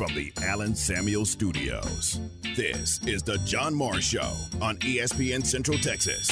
from 0.00 0.14
the 0.14 0.32
Allen 0.44 0.74
Samuel 0.74 1.26
Studios. 1.26 2.20
This 2.56 3.06
is 3.06 3.22
the 3.22 3.36
John 3.44 3.74
Morris 3.74 4.06
Show 4.06 4.32
on 4.62 4.78
ESPN 4.78 5.44
Central 5.44 5.76
Texas. 5.76 6.30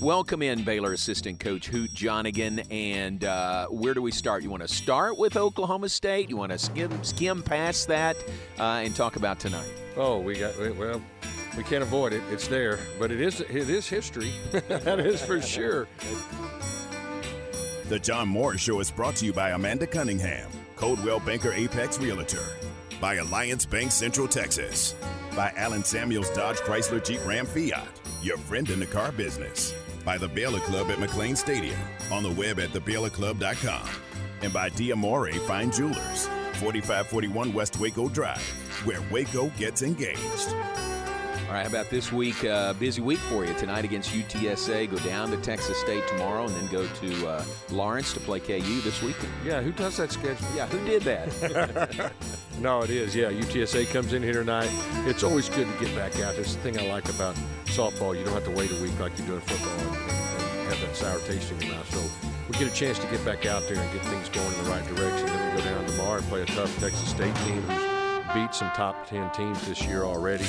Welcome 0.00 0.42
in, 0.42 0.62
Baylor 0.62 0.92
assistant 0.92 1.40
coach 1.40 1.66
Hoot 1.66 1.90
Johnigan. 1.90 2.64
And 2.70 3.24
uh, 3.24 3.66
where 3.66 3.92
do 3.92 4.00
we 4.00 4.12
start? 4.12 4.44
You 4.44 4.50
want 4.50 4.62
to 4.62 4.68
start 4.68 5.18
with 5.18 5.36
Oklahoma 5.36 5.88
State? 5.88 6.30
You 6.30 6.36
want 6.36 6.52
to 6.52 6.58
skim, 6.58 7.02
skim 7.02 7.42
past 7.42 7.88
that 7.88 8.16
uh, 8.60 8.82
and 8.84 8.94
talk 8.94 9.16
about 9.16 9.40
tonight? 9.40 9.72
Oh, 9.96 10.20
we 10.20 10.38
got 10.38 10.56
well. 10.76 11.02
We 11.56 11.64
can't 11.64 11.82
avoid 11.82 12.12
it. 12.12 12.22
It's 12.30 12.46
there, 12.46 12.78
but 13.00 13.10
it 13.10 13.20
is 13.20 13.40
it 13.40 13.68
is 13.68 13.88
history. 13.88 14.30
that 14.52 15.00
is 15.00 15.20
for 15.22 15.42
sure. 15.42 15.88
The 17.88 18.00
John 18.00 18.26
Morris 18.26 18.62
Show 18.62 18.80
is 18.80 18.90
brought 18.90 19.14
to 19.16 19.24
you 19.24 19.32
by 19.32 19.50
Amanda 19.50 19.86
Cunningham, 19.86 20.50
Coldwell 20.74 21.20
Banker 21.20 21.52
Apex 21.52 22.00
Realtor, 22.00 22.42
by 23.00 23.14
Alliance 23.14 23.64
Bank 23.64 23.92
Central 23.92 24.26
Texas, 24.26 24.96
by 25.36 25.52
Allen 25.56 25.84
Samuels 25.84 26.28
Dodge 26.30 26.56
Chrysler 26.56 27.04
Jeep 27.04 27.24
Ram 27.24 27.46
Fiat, 27.46 27.86
your 28.22 28.38
friend 28.38 28.68
in 28.70 28.80
the 28.80 28.86
car 28.86 29.12
business, 29.12 29.72
by 30.04 30.18
the 30.18 30.26
Baylor 30.26 30.58
Club 30.58 30.90
at 30.90 30.98
McLane 30.98 31.36
Stadium, 31.36 31.78
on 32.10 32.24
the 32.24 32.32
web 32.32 32.58
at 32.58 32.70
thebaylorclub.com, 32.70 33.88
and 34.42 34.52
by 34.52 34.68
Diamore 34.70 35.38
Fine 35.46 35.70
Jewelers, 35.70 36.26
4541 36.54 37.52
West 37.52 37.78
Waco 37.78 38.08
Drive, 38.08 38.42
where 38.84 39.00
Waco 39.12 39.46
gets 39.58 39.82
engaged. 39.82 40.56
Right, 41.56 41.62
how 41.62 41.70
about 41.70 41.88
this 41.88 42.12
week? 42.12 42.44
Uh, 42.44 42.74
busy 42.74 43.00
week 43.00 43.18
for 43.18 43.46
you 43.46 43.54
tonight 43.54 43.86
against 43.86 44.12
UTSA. 44.12 44.90
Go 44.90 44.98
down 44.98 45.30
to 45.30 45.38
Texas 45.38 45.78
State 45.78 46.06
tomorrow, 46.06 46.44
and 46.44 46.54
then 46.54 46.66
go 46.66 46.86
to 46.86 47.28
uh, 47.28 47.44
Lawrence 47.70 48.12
to 48.12 48.20
play 48.20 48.40
KU 48.40 48.82
this 48.82 49.02
weekend. 49.02 49.32
Yeah, 49.42 49.62
who 49.62 49.72
does 49.72 49.96
that 49.96 50.12
schedule? 50.12 50.46
Yeah, 50.54 50.66
who 50.66 50.84
did 50.84 51.00
that? 51.04 52.12
no, 52.60 52.82
it 52.82 52.90
is. 52.90 53.16
Yeah, 53.16 53.30
UTSA 53.30 53.90
comes 53.90 54.12
in 54.12 54.22
here 54.22 54.34
tonight. 54.34 54.68
It's 55.06 55.22
always 55.22 55.48
good 55.48 55.66
to 55.66 55.82
get 55.82 55.96
back 55.96 56.20
out. 56.20 56.36
That's 56.36 56.54
the 56.56 56.60
thing 56.60 56.78
I 56.78 56.92
like 56.92 57.08
about 57.08 57.36
softball. 57.64 58.14
You 58.14 58.22
don't 58.22 58.34
have 58.34 58.44
to 58.44 58.50
wait 58.50 58.70
a 58.70 58.82
week 58.82 59.00
like 59.00 59.18
you 59.18 59.24
do 59.24 59.36
in 59.36 59.40
football 59.40 59.78
and, 59.78 59.96
and 59.96 60.68
have 60.68 60.80
that 60.82 60.94
sour 60.94 61.18
taste 61.20 61.52
in 61.52 61.60
your 61.62 61.72
mouth. 61.72 61.90
So 61.90 62.28
we 62.48 62.58
get 62.58 62.70
a 62.70 62.74
chance 62.74 62.98
to 62.98 63.06
get 63.06 63.24
back 63.24 63.46
out 63.46 63.62
there 63.66 63.80
and 63.80 63.92
get 63.94 64.04
things 64.04 64.28
going 64.28 64.46
in 64.46 64.64
the 64.64 64.70
right 64.70 64.86
direction. 64.94 65.24
Then 65.24 65.56
we 65.56 65.62
go 65.62 65.68
down 65.70 65.86
tomorrow 65.86 66.18
and 66.18 66.26
play 66.26 66.42
a 66.42 66.44
tough 66.44 66.78
Texas 66.80 67.08
State 67.08 67.34
team 67.46 67.95
beat 68.34 68.54
some 68.54 68.70
top 68.72 69.06
10 69.08 69.30
teams 69.30 69.66
this 69.66 69.82
year 69.84 70.04
already. 70.04 70.46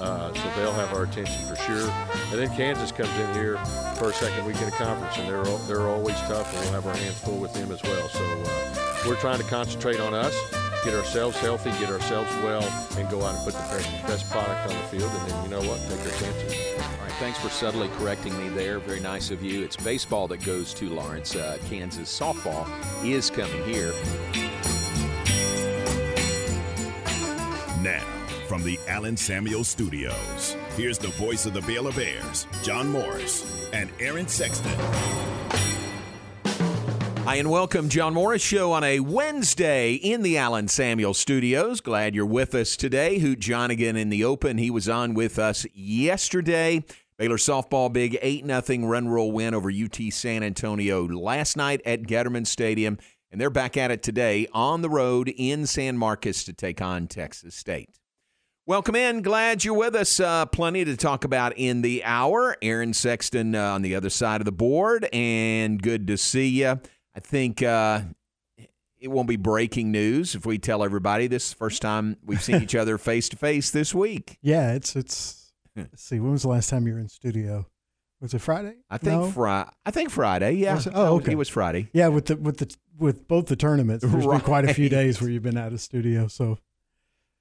Uh, 0.00 0.32
so 0.32 0.42
they'll 0.56 0.72
have 0.72 0.92
our 0.94 1.04
attention 1.04 1.44
for 1.46 1.56
sure. 1.56 1.90
And 2.30 2.38
then 2.38 2.48
Kansas 2.56 2.92
comes 2.92 3.10
in 3.10 3.34
here 3.34 3.56
for 3.96 4.10
a 4.10 4.12
second 4.12 4.44
weekend 4.46 4.72
conference, 4.72 5.16
and 5.18 5.28
they're, 5.28 5.44
they're 5.66 5.88
always 5.88 6.16
tough, 6.22 6.52
and 6.54 6.64
we'll 6.64 6.72
have 6.72 6.86
our 6.86 6.96
hands 6.96 7.18
full 7.18 7.38
with 7.38 7.52
them 7.52 7.72
as 7.72 7.82
well. 7.82 8.08
So 8.08 8.24
uh, 8.24 9.08
we're 9.08 9.16
trying 9.16 9.38
to 9.38 9.44
concentrate 9.44 10.00
on 10.00 10.14
us, 10.14 10.34
get 10.84 10.94
ourselves 10.94 11.36
healthy, 11.38 11.70
get 11.72 11.90
ourselves 11.90 12.30
well, 12.42 12.62
and 12.96 13.08
go 13.10 13.22
out 13.22 13.34
and 13.34 13.44
put 13.44 13.54
the 13.54 13.76
best, 13.76 14.06
best 14.06 14.30
product 14.30 14.70
on 14.70 14.76
the 14.80 14.88
field. 14.88 15.10
And 15.10 15.30
then, 15.30 15.44
you 15.44 15.50
know 15.50 15.62
what, 15.68 15.80
take 15.88 16.00
our 16.00 16.20
chances. 16.20 16.54
All 16.82 17.04
right, 17.04 17.12
thanks 17.18 17.38
for 17.38 17.48
subtly 17.48 17.88
correcting 17.98 18.36
me 18.38 18.48
there. 18.50 18.78
Very 18.78 19.00
nice 19.00 19.30
of 19.30 19.42
you. 19.42 19.62
It's 19.62 19.76
baseball 19.76 20.28
that 20.28 20.44
goes 20.44 20.72
to 20.74 20.88
Lawrence. 20.88 21.36
Uh, 21.36 21.58
Kansas 21.68 22.16
softball 22.16 22.68
is 23.04 23.30
coming 23.30 23.64
here. 23.64 23.92
Now, 27.82 28.02
from 28.48 28.64
the 28.64 28.76
Allen 28.88 29.16
Samuel 29.16 29.62
Studios, 29.62 30.56
here's 30.76 30.98
the 30.98 31.10
voice 31.10 31.46
of 31.46 31.52
the 31.52 31.60
Baylor 31.60 31.92
Bears, 31.92 32.48
John 32.64 32.88
Morris 32.88 33.68
and 33.72 33.88
Aaron 34.00 34.26
Sexton. 34.26 34.74
Hi, 37.24 37.36
and 37.36 37.48
welcome, 37.48 37.88
John 37.88 38.14
Morris 38.14 38.42
Show 38.42 38.72
on 38.72 38.82
a 38.82 38.98
Wednesday 38.98 39.92
in 39.92 40.22
the 40.22 40.38
Allen 40.38 40.66
Samuel 40.66 41.14
Studios. 41.14 41.80
Glad 41.80 42.16
you're 42.16 42.26
with 42.26 42.52
us 42.52 42.74
today. 42.74 43.20
Hoot 43.20 43.38
Johnigan 43.38 43.96
in 43.96 44.08
the 44.08 44.24
open. 44.24 44.58
He 44.58 44.72
was 44.72 44.88
on 44.88 45.14
with 45.14 45.38
us 45.38 45.64
yesterday. 45.72 46.82
Baylor 47.16 47.36
softball 47.36 47.92
big 47.92 48.18
8 48.20 48.44
0 48.44 48.88
run 48.88 49.08
roll 49.08 49.30
win 49.30 49.54
over 49.54 49.70
UT 49.70 50.00
San 50.10 50.42
Antonio 50.42 51.06
last 51.06 51.56
night 51.56 51.80
at 51.86 52.02
Getterman 52.02 52.46
Stadium. 52.46 52.98
And 53.30 53.40
they're 53.40 53.50
back 53.50 53.76
at 53.76 53.90
it 53.90 54.02
today 54.02 54.46
on 54.52 54.80
the 54.80 54.88
road 54.88 55.32
in 55.36 55.66
San 55.66 55.98
Marcos 55.98 56.44
to 56.44 56.52
take 56.52 56.80
on 56.80 57.08
Texas 57.08 57.54
State. 57.54 57.98
Welcome 58.64 58.96
in. 58.96 59.22
Glad 59.22 59.64
you're 59.64 59.74
with 59.74 59.94
us. 59.94 60.20
Uh, 60.20 60.46
plenty 60.46 60.84
to 60.84 60.96
talk 60.96 61.24
about 61.24 61.52
in 61.56 61.82
the 61.82 62.04
hour. 62.04 62.56
Aaron 62.62 62.92
Sexton 62.92 63.54
uh, 63.54 63.72
on 63.72 63.82
the 63.82 63.94
other 63.94 64.10
side 64.10 64.40
of 64.40 64.44
the 64.44 64.52
board, 64.52 65.08
and 65.12 65.82
good 65.82 66.06
to 66.06 66.16
see 66.18 66.48
you. 66.48 66.80
I 67.14 67.20
think 67.20 67.62
uh, 67.62 68.02
it 68.98 69.08
won't 69.08 69.28
be 69.28 69.36
breaking 69.36 69.90
news 69.90 70.34
if 70.34 70.44
we 70.44 70.58
tell 70.58 70.82
everybody 70.82 71.26
this 71.26 71.44
is 71.44 71.50
the 71.50 71.56
first 71.56 71.82
time 71.82 72.16
we've 72.24 72.42
seen 72.42 72.62
each 72.62 72.74
other 72.76 72.98
face 72.98 73.28
to 73.30 73.36
face 73.36 73.70
this 73.70 73.94
week. 73.94 74.38
Yeah, 74.42 74.72
it's 74.72 74.96
it's. 74.96 75.52
Let's 75.76 76.02
see. 76.02 76.18
When 76.18 76.32
was 76.32 76.42
the 76.42 76.48
last 76.48 76.70
time 76.70 76.86
you 76.86 76.94
were 76.94 76.98
in 76.98 77.08
studio? 77.08 77.66
Was 78.20 78.34
it 78.34 78.40
Friday? 78.40 78.74
I 78.90 78.98
think 78.98 79.20
no? 79.20 79.30
Friday. 79.30 79.70
I 79.86 79.90
think 79.90 80.10
Friday. 80.10 80.52
Yeah. 80.52 80.80
Oh, 80.92 81.16
okay. 81.16 81.32
It 81.32 81.38
was 81.38 81.48
Friday. 81.48 81.88
Yeah, 81.92 82.08
with 82.08 82.26
the 82.26 82.36
with 82.36 82.58
the 82.58 82.74
with 82.98 83.28
both 83.28 83.46
the 83.46 83.56
tournaments, 83.56 84.04
there's 84.04 84.26
right. 84.26 84.38
been 84.38 84.44
quite 84.44 84.64
a 84.64 84.74
few 84.74 84.88
days 84.88 85.20
where 85.20 85.30
you've 85.30 85.44
been 85.44 85.56
out 85.56 85.72
of 85.72 85.80
studio. 85.80 86.26
So 86.26 86.58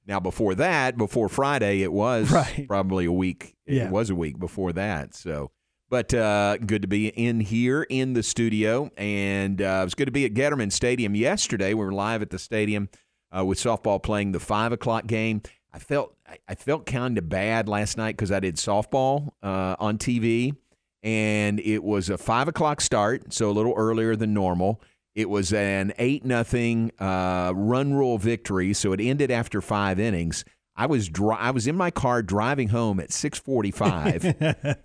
now 0.06 0.20
before 0.20 0.54
that, 0.56 0.98
before 0.98 1.30
Friday, 1.30 1.82
it 1.82 1.92
was 1.92 2.32
right. 2.32 2.66
probably 2.68 3.06
a 3.06 3.12
week. 3.12 3.56
Yeah. 3.66 3.86
It 3.86 3.92
was 3.92 4.12
a 4.12 4.16
week 4.16 4.40
before 4.40 4.72
that. 4.74 5.16
So, 5.16 5.52
but 5.90 6.14
uh, 6.14 6.58
good 6.58 6.84
to 6.84 6.88
be 6.88 7.08
in 7.08 7.40
here 7.40 7.82
in 7.90 8.14
the 8.14 8.22
studio, 8.22 8.92
and 8.98 9.60
uh, 9.60 9.80
it 9.82 9.86
was 9.86 9.96
good 9.96 10.06
to 10.06 10.12
be 10.12 10.26
at 10.26 10.36
Getterman 10.36 10.72
Stadium 10.72 11.16
yesterday. 11.16 11.74
We 11.74 11.84
were 11.84 11.92
live 11.92 12.22
at 12.22 12.30
the 12.30 12.40
stadium 12.40 12.90
uh, 13.36 13.44
with 13.44 13.58
softball 13.58 14.02
playing 14.02 14.32
the 14.32 14.40
five 14.40 14.72
o'clock 14.72 15.08
game. 15.08 15.42
I 15.74 15.80
felt 15.80 16.16
I 16.48 16.56
felt 16.56 16.86
kind 16.86 17.18
of 17.18 17.30
bad 17.30 17.68
last 17.68 17.98
night 17.98 18.16
because 18.16 18.32
I 18.32 18.40
did 18.40 18.58
softball 18.58 19.30
uh, 19.42 19.76
on 19.80 19.98
TV 19.98 20.56
and 21.04 21.60
it 21.60 21.84
was 21.84 22.10
a 22.10 22.18
five 22.18 22.48
o'clock 22.48 22.82
start, 22.82 23.34
so 23.34 23.50
a 23.50 23.54
little 23.54 23.74
earlier 23.76 24.16
than 24.16 24.34
normal. 24.34 24.82
It 25.16 25.30
was 25.30 25.52
an 25.52 25.94
eight 25.98 26.26
nothing 26.26 26.92
uh, 27.00 27.52
run 27.56 27.94
rule 27.94 28.18
victory, 28.18 28.74
so 28.74 28.94
it 28.94 29.02
ended 29.02 29.32
after 29.32 29.62
five 29.62 30.00
innings. 30.00 30.46
I 30.76 30.86
was 30.86 31.10
dri- 31.10 31.36
I 31.40 31.50
was 31.52 31.66
in 31.66 31.76
my 31.76 31.90
car 31.90 32.22
driving 32.22 32.70
home 32.70 33.00
at 33.00 33.12
six 33.12 33.40
forty 33.40 33.72
five, 33.72 34.24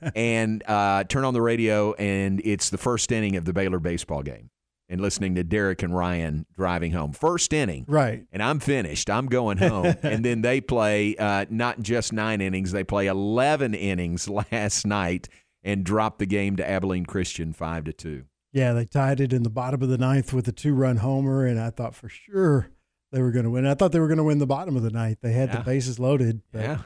and 0.17 0.63
uh, 0.67 1.05
turn 1.05 1.25
on 1.25 1.35
the 1.35 1.43
radio, 1.43 1.93
and 1.95 2.41
it's 2.45 2.71
the 2.71 2.79
first 2.79 3.13
inning 3.13 3.37
of 3.37 3.45
the 3.45 3.53
Baylor 3.53 3.79
baseball 3.79 4.23
game, 4.23 4.49
and 4.89 5.03
listening 5.03 5.35
to 5.35 5.45
Derek 5.45 5.83
and 5.83 5.95
Ryan 5.95 6.47
driving 6.57 6.93
home. 6.93 7.13
First 7.13 7.53
inning, 7.53 7.85
right? 7.87 8.25
And 8.33 8.43
I'm 8.43 8.59
finished. 8.59 9.11
I'm 9.11 9.27
going 9.27 9.59
home, 9.59 9.95
and 10.03 10.25
then 10.25 10.41
they 10.41 10.63
play 10.63 11.15
uh, 11.17 11.45
not 11.51 11.81
just 11.83 12.11
nine 12.15 12.41
innings; 12.41 12.73
they 12.73 12.85
play 12.85 13.07
eleven 13.07 13.75
innings 13.75 14.29
last 14.51 14.87
night 14.87 15.29
and 15.63 15.85
dropped 15.85 16.19
the 16.19 16.27
game 16.27 16.57
to 16.57 16.69
Abilene 16.69 17.07
Christian 17.07 17.53
five 17.53 17.85
to 17.85 17.93
two. 17.93 18.25
Yeah, 18.53 18.73
they 18.73 18.85
tied 18.85 19.21
it 19.21 19.33
in 19.33 19.45
the 19.45 19.51
bottom 19.51 19.83
of 19.83 19.89
the 19.89 19.99
ninth 19.99 20.33
with 20.33 20.47
a 20.47 20.53
two-run 20.53 20.99
homer, 20.99 21.47
and 21.47 21.59
I 21.59 21.71
thought 21.71 21.95
for 21.95 22.09
sure 22.09 22.69
they 23.11 23.23
were 23.23 23.31
going 23.31 23.45
to 23.45 23.51
win. 23.51 23.67
I 23.67 23.75
thought 23.75 23.93
they 23.93 24.01
were 24.01 24.09
going 24.09 24.19
to 24.19 24.25
win 24.25 24.39
the 24.39 24.47
bottom 24.47 24.77
of 24.77 24.83
the 24.83 24.91
ninth. 24.91 25.19
They 25.23 25.33
had 25.33 25.49
yeah. 25.49 25.59
the 25.59 25.65
bases 25.65 25.99
loaded. 25.99 26.43
But, 26.53 26.61
yeah. 26.61 26.79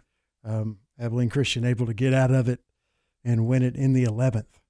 Um, 0.44 0.78
Abilene 0.98 1.28
Christian 1.28 1.64
able 1.64 1.86
to 1.86 1.94
get 1.94 2.14
out 2.14 2.30
of 2.30 2.48
it 2.48 2.60
and 3.24 3.46
win 3.46 3.62
it 3.62 3.74
in 3.74 3.94
the 3.94 4.04
eleventh. 4.04 4.60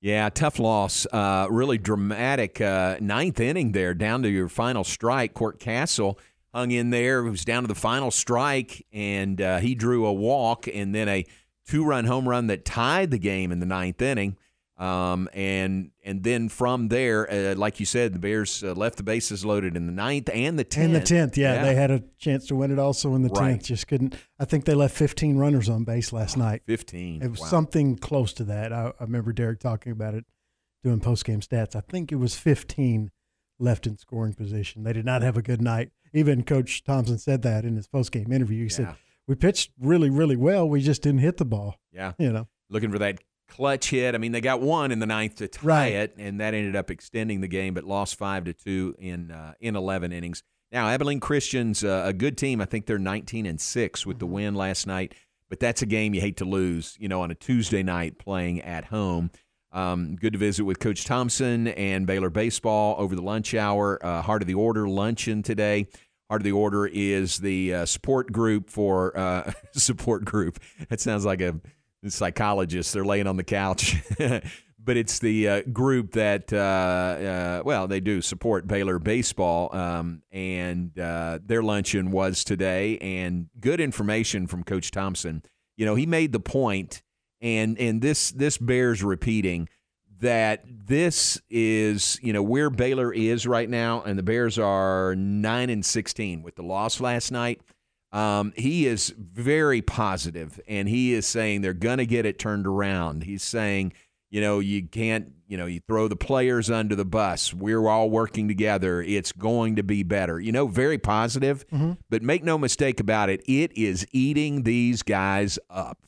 Yeah, 0.00 0.28
tough 0.28 0.60
loss. 0.60 1.06
Uh, 1.12 1.48
really 1.50 1.76
dramatic 1.76 2.60
uh, 2.60 2.98
ninth 3.00 3.40
inning 3.40 3.72
there, 3.72 3.94
down 3.94 4.22
to 4.22 4.28
your 4.28 4.48
final 4.48 4.84
strike. 4.84 5.34
Court 5.34 5.58
Castle 5.58 6.20
hung 6.54 6.70
in 6.70 6.90
there. 6.90 7.26
It 7.26 7.30
was 7.30 7.44
down 7.44 7.64
to 7.64 7.66
the 7.66 7.74
final 7.74 8.12
strike, 8.12 8.86
and 8.92 9.40
uh, 9.40 9.58
he 9.58 9.74
drew 9.74 10.06
a 10.06 10.12
walk 10.12 10.68
and 10.72 10.94
then 10.94 11.08
a 11.08 11.26
two 11.68 11.84
run 11.84 12.06
home 12.06 12.28
run 12.28 12.48
that 12.48 12.64
tied 12.64 13.10
the 13.10 13.18
game 13.18 13.52
in 13.52 13.60
the 13.60 13.66
ninth 13.66 14.00
inning. 14.02 14.36
Um, 14.76 15.28
and 15.34 15.90
and 16.04 16.22
then 16.22 16.48
from 16.48 16.86
there, 16.86 17.28
uh, 17.28 17.56
like 17.56 17.80
you 17.80 17.86
said, 17.86 18.12
the 18.14 18.20
Bears 18.20 18.62
uh, 18.62 18.74
left 18.74 18.96
the 18.96 19.02
bases 19.02 19.44
loaded 19.44 19.76
in 19.76 19.86
the 19.86 19.92
ninth 19.92 20.30
and 20.32 20.56
the 20.56 20.62
tenth. 20.62 20.86
And 20.86 20.94
the 20.94 21.00
tenth, 21.00 21.36
yeah, 21.36 21.54
yeah, 21.54 21.62
they 21.64 21.74
had 21.74 21.90
a 21.90 22.04
chance 22.20 22.46
to 22.46 22.54
win 22.54 22.70
it 22.70 22.78
also 22.78 23.16
in 23.16 23.22
the 23.22 23.28
tenth. 23.28 23.40
Right. 23.40 23.62
Just 23.62 23.88
couldn't. 23.88 24.14
I 24.38 24.44
think 24.44 24.66
they 24.66 24.74
left 24.74 24.94
fifteen 24.96 25.36
runners 25.36 25.68
on 25.68 25.82
base 25.82 26.12
last 26.12 26.36
night. 26.36 26.62
Fifteen. 26.64 27.22
It 27.22 27.28
was 27.30 27.40
Wow. 27.40 27.46
something 27.48 27.96
close 27.96 28.32
to 28.34 28.44
that. 28.44 28.72
I, 28.72 28.92
I 29.00 29.02
remember 29.02 29.32
Derek 29.32 29.58
talking 29.58 29.90
about 29.90 30.14
it, 30.14 30.24
doing 30.84 31.00
post 31.00 31.24
game 31.24 31.40
stats. 31.40 31.74
I 31.74 31.80
think 31.80 32.12
it 32.12 32.16
was 32.16 32.36
fifteen 32.36 33.10
left 33.58 33.84
in 33.84 33.98
scoring 33.98 34.34
position. 34.34 34.84
They 34.84 34.92
did 34.92 35.04
not 35.04 35.22
have 35.22 35.36
a 35.36 35.42
good 35.42 35.60
night. 35.60 35.90
Even 36.14 36.44
Coach 36.44 36.84
Thompson 36.84 37.18
said 37.18 37.42
that 37.42 37.64
in 37.64 37.74
his 37.74 37.88
post 37.88 38.12
game 38.12 38.30
interview. 38.30 38.62
He 38.62 38.68
said 38.68 38.86
Yeah. 38.86 38.94
We 39.28 39.36
pitched 39.36 39.70
really, 39.78 40.10
really 40.10 40.36
well. 40.36 40.68
We 40.68 40.80
just 40.80 41.02
didn't 41.02 41.20
hit 41.20 41.36
the 41.36 41.44
ball. 41.44 41.76
Yeah. 41.92 42.12
You 42.18 42.32
know. 42.32 42.48
looking 42.70 42.90
for 42.90 42.98
that 42.98 43.18
clutch 43.48 43.90
hit. 43.90 44.14
I 44.14 44.18
mean, 44.18 44.32
they 44.32 44.40
got 44.40 44.60
one 44.60 44.90
in 44.90 44.98
the 44.98 45.06
ninth 45.06 45.36
to 45.36 45.48
tie 45.48 45.66
Right. 45.66 45.92
it, 45.94 46.14
and 46.18 46.40
that 46.40 46.52
ended 46.54 46.74
up 46.76 46.90
extending 46.90 47.40
the 47.40 47.48
game, 47.48 47.74
but 47.74 47.84
lost 47.84 48.16
five 48.16 48.44
to 48.44 48.52
two 48.52 48.94
in 48.98 49.30
uh, 49.30 49.54
in 49.60 49.76
eleven 49.76 50.12
innings. 50.12 50.42
Now, 50.72 50.88
Abilene 50.88 51.20
Christian's 51.20 51.82
uh, 51.84 52.02
a 52.06 52.12
good 52.12 52.36
team. 52.36 52.60
I 52.60 52.64
think 52.66 52.86
they're 52.86 52.98
nineteen 52.98 53.46
and 53.46 53.60
six 53.60 54.04
with 54.04 54.18
the 54.18 54.26
Mm-hmm. 54.26 54.34
win 54.34 54.54
last 54.54 54.86
night, 54.86 55.14
but 55.48 55.60
that's 55.60 55.80
a 55.82 55.86
game 55.86 56.12
you 56.14 56.20
hate 56.20 56.36
to 56.38 56.44
lose. 56.44 56.96
You 57.00 57.08
know, 57.08 57.22
on 57.22 57.30
a 57.30 57.34
Tuesday 57.34 57.82
night 57.82 58.18
playing 58.18 58.60
at 58.62 58.86
home. 58.86 59.30
Um, 59.70 60.16
good 60.16 60.32
to 60.32 60.38
visit 60.38 60.64
with 60.64 60.78
Coach 60.78 61.04
Thompson 61.04 61.68
and 61.68 62.06
Baylor 62.06 62.30
Baseball 62.30 62.96
over 62.98 63.14
the 63.14 63.20
lunch 63.22 63.54
hour. 63.54 63.98
Uh, 64.04 64.22
Heart 64.22 64.42
of 64.42 64.48
the 64.48 64.54
Order 64.54 64.88
luncheon 64.88 65.42
today. 65.42 65.88
Heart 66.28 66.42
of 66.42 66.44
the 66.44 66.52
Order 66.52 66.86
is 66.86 67.38
the 67.38 67.74
uh, 67.74 67.86
support 67.86 68.32
group 68.32 68.70
for 68.70 69.16
uh, 69.16 69.52
support 69.72 70.24
group. 70.24 70.58
That 70.88 71.00
sounds 71.00 71.24
like 71.24 71.40
a 71.40 71.60
psychologist. 72.06 72.92
They're 72.92 73.04
laying 73.04 73.26
on 73.26 73.36
the 73.36 73.44
couch. 73.44 73.96
but 74.88 74.96
it's 74.96 75.18
the 75.18 75.48
uh, 75.48 75.62
group 75.72 76.12
that, 76.12 76.52
uh, 76.52 76.56
uh, 76.56 77.62
well, 77.62 77.88
they 77.88 78.00
do 78.00 78.22
support 78.22 78.66
Baylor 78.66 78.98
baseball, 78.98 79.74
um, 79.76 80.22
and 80.32 80.98
uh, 80.98 81.38
their 81.44 81.62
luncheon 81.62 82.10
was 82.10 82.44
today. 82.44 82.98
And 82.98 83.48
good 83.60 83.80
information 83.80 84.46
from 84.46 84.64
Coach 84.64 84.90
Thompson. 84.90 85.42
You 85.76 85.84
know, 85.84 85.94
he 85.94 86.06
made 86.06 86.32
the 86.32 86.40
point, 86.40 87.02
and 87.40 87.78
and 87.78 88.00
this 88.00 88.30
this 88.32 88.58
bears 88.58 89.02
repeating 89.02 89.68
that 90.20 90.64
this 90.66 91.40
is 91.48 92.18
you 92.22 92.32
know 92.32 92.42
where 92.42 92.70
Baylor 92.70 93.12
is 93.12 93.46
right 93.46 93.68
now, 93.68 94.02
and 94.02 94.18
the 94.18 94.22
Bears 94.22 94.58
are 94.58 95.14
nine 95.16 95.70
and 95.70 95.84
sixteen 95.84 96.42
with 96.42 96.56
the 96.56 96.62
loss 96.62 97.00
last 97.00 97.30
night. 97.30 97.60
Um, 98.10 98.52
he 98.56 98.86
is 98.86 99.14
very 99.18 99.82
positive, 99.82 100.58
and 100.66 100.88
he 100.88 101.12
is 101.12 101.26
saying 101.26 101.60
they're 101.60 101.74
going 101.74 101.98
to 101.98 102.06
get 102.06 102.24
it 102.24 102.38
turned 102.38 102.66
around. 102.66 103.24
He's 103.24 103.42
saying 103.42 103.92
you 104.30 104.40
know, 104.40 104.58
you 104.58 104.86
can't, 104.86 105.32
you 105.46 105.56
know, 105.56 105.66
you 105.66 105.80
throw 105.86 106.08
the 106.08 106.16
players 106.16 106.70
under 106.70 106.94
the 106.94 107.04
bus. 107.04 107.54
We're 107.54 107.88
all 107.88 108.10
working 108.10 108.48
together. 108.48 109.00
It's 109.00 109.32
going 109.32 109.76
to 109.76 109.82
be 109.82 110.02
better. 110.02 110.38
You 110.38 110.52
know, 110.52 110.66
very 110.66 110.98
positive, 110.98 111.66
mm-hmm. 111.68 111.92
but 112.10 112.22
make 112.22 112.44
no 112.44 112.58
mistake 112.58 113.00
about 113.00 113.30
it, 113.30 113.42
it 113.46 113.76
is 113.76 114.06
eating 114.12 114.64
these 114.64 115.02
guys 115.02 115.58
up, 115.70 115.98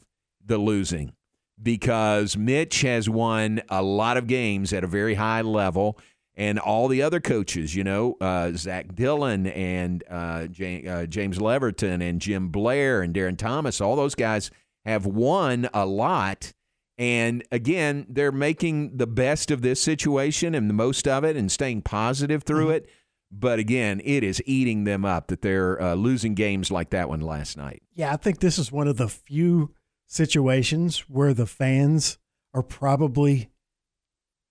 the 0.44 0.58
losing, 0.58 1.14
because 1.62 2.36
Mitch 2.36 2.82
has 2.82 3.08
won 3.08 3.62
a 3.68 3.82
lot 3.82 4.16
of 4.16 4.26
games 4.26 4.72
at 4.72 4.84
a 4.84 4.86
very 4.86 5.14
high 5.14 5.42
level. 5.42 5.98
And 6.36 6.58
all 6.58 6.88
the 6.88 7.02
other 7.02 7.20
coaches, 7.20 7.74
you 7.74 7.84
know, 7.84 8.16
uh, 8.20 8.52
Zach 8.52 8.94
Dillon 8.94 9.46
and 9.48 10.02
uh, 10.08 10.46
James, 10.46 10.88
uh, 10.88 11.06
James 11.06 11.38
Leverton 11.38 12.00
and 12.00 12.20
Jim 12.20 12.48
Blair 12.48 13.02
and 13.02 13.14
Darren 13.14 13.36
Thomas, 13.36 13.80
all 13.80 13.94
those 13.94 14.14
guys 14.14 14.50
have 14.86 15.04
won 15.04 15.68
a 15.74 15.84
lot 15.84 16.52
and 17.00 17.42
again, 17.50 18.04
they're 18.10 18.30
making 18.30 18.98
the 18.98 19.06
best 19.06 19.50
of 19.50 19.62
this 19.62 19.82
situation 19.82 20.54
and 20.54 20.68
the 20.68 20.74
most 20.74 21.08
of 21.08 21.24
it 21.24 21.34
and 21.34 21.50
staying 21.50 21.80
positive 21.80 22.42
through 22.42 22.66
mm-hmm. 22.66 22.74
it. 22.74 22.90
But 23.32 23.58
again, 23.58 24.02
it 24.04 24.22
is 24.22 24.42
eating 24.44 24.84
them 24.84 25.06
up 25.06 25.28
that 25.28 25.40
they're 25.40 25.80
uh, 25.80 25.94
losing 25.94 26.34
games 26.34 26.70
like 26.70 26.90
that 26.90 27.08
one 27.08 27.22
last 27.22 27.56
night. 27.56 27.82
Yeah, 27.94 28.12
I 28.12 28.16
think 28.16 28.40
this 28.40 28.58
is 28.58 28.70
one 28.70 28.86
of 28.86 28.98
the 28.98 29.08
few 29.08 29.72
situations 30.10 31.04
where 31.08 31.32
the 31.32 31.46
fans 31.46 32.18
are 32.52 32.62
probably 32.62 33.48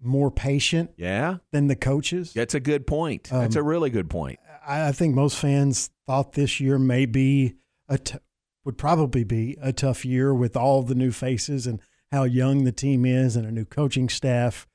more 0.02 0.32
patient 0.32 0.92
yeah. 0.96 1.38
than 1.52 1.68
the 1.68 1.76
coaches. 1.76 2.32
That's 2.34 2.56
a 2.56 2.62
good 2.62 2.88
point. 2.88 3.32
Um, 3.32 3.42
That's 3.42 3.58
a 3.58 3.64
really 3.64 3.90
good 3.90 4.10
point. 4.10 4.40
I, 4.66 4.88
I, 4.88 4.92
think 4.94 5.14
most 5.14 5.38
fans 5.38 5.92
thought 6.08 6.32
this 6.32 6.62
year 6.62 6.80
may 6.80 7.06
be 7.06 7.56
a 7.90 7.98
t- 7.98 8.20
would 8.64 8.78
probably 8.78 9.26
be 9.26 9.58
a 9.62 9.74
tough 9.74 10.06
year 10.06 10.34
with 10.34 10.56
all 10.56 10.84
the 10.84 10.96
new 10.96 11.12
faces 11.12 11.68
and 11.68 11.82
how 12.12 12.24
young 12.24 12.64
the 12.64 12.72
team 12.72 13.06
is 13.06 13.36
and 13.36 13.46
a 13.46 13.52
new 13.52 13.66
coaching 13.66 14.08
staff. 14.08 14.66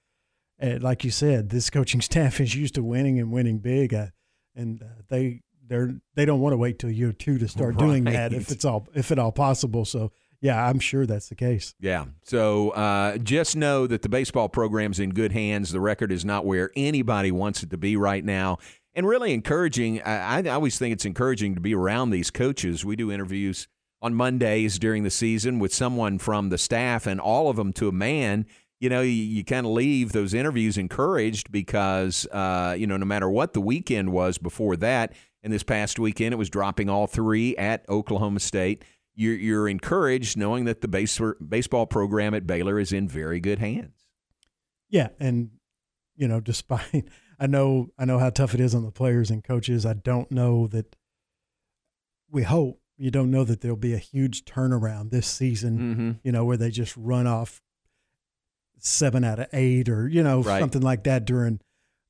And 0.59 0.83
like 0.83 1.03
you 1.03 1.11
said, 1.11 1.49
this 1.49 1.71
coaching 1.71 2.01
staff 2.03 2.41
is 2.41 2.55
used 2.55 2.75
to 2.75 2.83
winning 2.83 3.19
and 3.19 3.33
winning 3.33 3.59
big, 3.59 3.95
uh, 3.95 4.09
and 4.55 4.83
uh, 4.83 5.03
they 5.09 5.41
they're 5.67 5.95
they 6.15 6.27
don't 6.27 6.41
want 6.41 6.53
to 6.53 6.59
wait 6.59 6.79
till 6.79 6.91
year 6.91 7.13
two 7.13 7.39
to 7.39 7.49
start 7.49 7.77
right. 7.77 7.79
doing 7.79 8.05
that 8.05 8.35
if 8.35 8.51
it's 8.51 8.67
all 8.67 8.87
if 8.95 9.11
at 9.11 9.19
all 9.19 9.33
possible. 9.33 9.87
So 9.87 10.13
yeah, 10.45 10.69
I'm 10.69 10.79
sure 10.79 11.07
that's 11.07 11.31
the 11.31 11.35
case. 11.35 11.75
Yeah. 11.81 12.05
So 12.23 12.69
uh, 12.73 13.17
just 13.17 13.57
know 13.57 13.87
that 13.87 14.03
the 14.03 14.11
baseball 14.11 14.51
program's 14.51 15.01
in 15.01 15.15
good 15.15 15.33
hands. 15.33 15.73
The 15.73 15.81
record 15.81 16.13
is 16.13 16.23
not 16.23 16.45
where 16.45 16.71
anybody 16.77 17.33
wants 17.33 17.63
it 17.63 17.71
to 17.71 17.79
be 17.79 17.97
right 17.97 18.23
now. 18.23 18.59
And 18.95 19.09
really 19.09 19.33
encouraging, 19.33 20.03
I, 20.03 20.41
I 20.41 20.49
always 20.51 20.79
think 20.79 20.93
it's 20.93 21.07
encouraging 21.07 21.55
to 21.55 21.63
be 21.63 21.75
around 21.75 22.11
these 22.11 22.31
coaches. 22.31 22.85
We 22.85 22.95
do 22.95 23.11
interviews 23.11 23.69
on 24.03 24.15
Mondays 24.15 24.79
during 24.79 25.03
the 25.03 25.11
season 25.11 25.61
with 25.61 25.73
someone 25.73 26.19
from 26.19 26.51
the 26.51 26.59
staff 26.59 27.07
and 27.07 27.19
all 27.19 27.49
of 27.49 27.57
them 27.57 27.73
to 27.73 27.89
a 27.89 27.93
man, 27.93 28.45
you 28.81 28.91
know, 28.91 29.01
you, 29.01 29.13
you 29.13 29.45
kind 29.45 29.65
of 29.65 29.73
leave 29.73 30.13
those 30.13 30.35
interviews 30.35 30.77
encouraged 30.77 31.53
because, 31.53 32.27
uh, 32.33 32.77
you 32.79 32.87
know, 32.87 32.99
no 32.99 33.07
matter 33.07 33.31
what 33.31 33.55
the 33.55 33.63
weekend 33.63 34.13
was 34.13 34.37
before 34.37 34.77
that, 34.77 35.15
and 35.43 35.51
this 35.51 35.63
past 35.63 35.99
weekend 35.99 36.35
it 36.35 36.37
was 36.37 36.51
dropping 36.51 36.91
all 36.91 37.07
three 37.07 37.57
at 37.57 37.89
Oklahoma 37.89 38.41
State. 38.41 38.85
You're, 39.15 39.35
you're 39.35 39.69
encouraged 39.69 40.37
knowing 40.37 40.65
that 40.65 40.81
the 40.81 40.89
base, 40.89 41.21
baseball 41.47 41.87
program 41.87 42.35
at 42.35 42.47
Baylor 42.47 42.79
is 42.79 42.93
in 42.93 43.09
very 43.09 43.41
good 43.41 43.59
hands. 43.59 43.95
Yeah, 44.89 45.09
and 45.19 45.51
you 46.17 46.29
know, 46.29 46.41
despite 46.41 47.09
I 47.39 47.47
know 47.47 47.89
I 47.99 48.05
know 48.05 48.19
how 48.19 48.31
tough 48.31 48.55
it 48.55 48.61
is 48.61 48.75
on 48.75 48.85
the 48.85 48.91
players 48.91 49.31
and 49.31 49.43
coaches. 49.43 49.85
I 49.85 49.95
don't 49.95 50.31
know 50.31 50.67
that 50.69 50.97
we 52.31 52.43
hope 52.43 52.81
you 52.97 53.11
don't 53.11 53.31
know 53.31 53.45
that 53.45 53.61
there'll 53.61 53.77
be 53.77 53.95
a 53.95 53.99
huge 53.99 54.45
turnaround 54.45 55.11
this 55.11 55.27
season, 55.27 55.79
mm-hmm. 55.79 56.11
you 56.23 56.33
know, 56.33 56.45
where 56.45 56.57
they 56.57 56.71
just 56.71 56.97
run 56.97 57.27
off 57.27 57.61
seven 58.79 59.25
out 59.25 59.41
of 59.41 59.49
eight 59.53 59.89
or, 59.89 60.09
you 60.09 60.23
know, 60.23 60.43
right. 60.43 60.61
something 60.61 60.83
like 60.83 61.05
that 61.05 61.25
during 61.25 61.61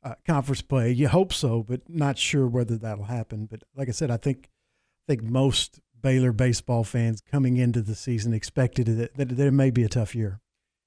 uh, 0.03 0.15
conference 0.27 0.61
play. 0.61 0.91
You 0.91 1.09
hope 1.09 1.33
so, 1.33 1.63
but 1.63 1.83
not 1.89 2.19
sure 2.19 2.47
whether 2.47 2.77
that'll 2.77 3.05
happen. 3.05 3.47
But 3.47 3.63
like 3.75 3.89
I 3.89 3.93
said, 3.93 4.11
I 4.11 4.19
think, 4.19 4.51
I 5.09 5.13
think 5.13 5.23
most 5.23 5.81
Baylor 6.05 6.33
baseball 6.33 6.85
fans 6.85 7.21
coming 7.21 7.57
into 7.57 7.83
the 7.83 7.97
season 7.97 8.33
expected 8.33 8.87
that, 8.87 9.15
that, 9.17 9.41
it 9.41 9.51
may 9.51 9.71
be 9.71 9.83
a 9.83 9.89
tough 9.89 10.15
year. 10.15 10.41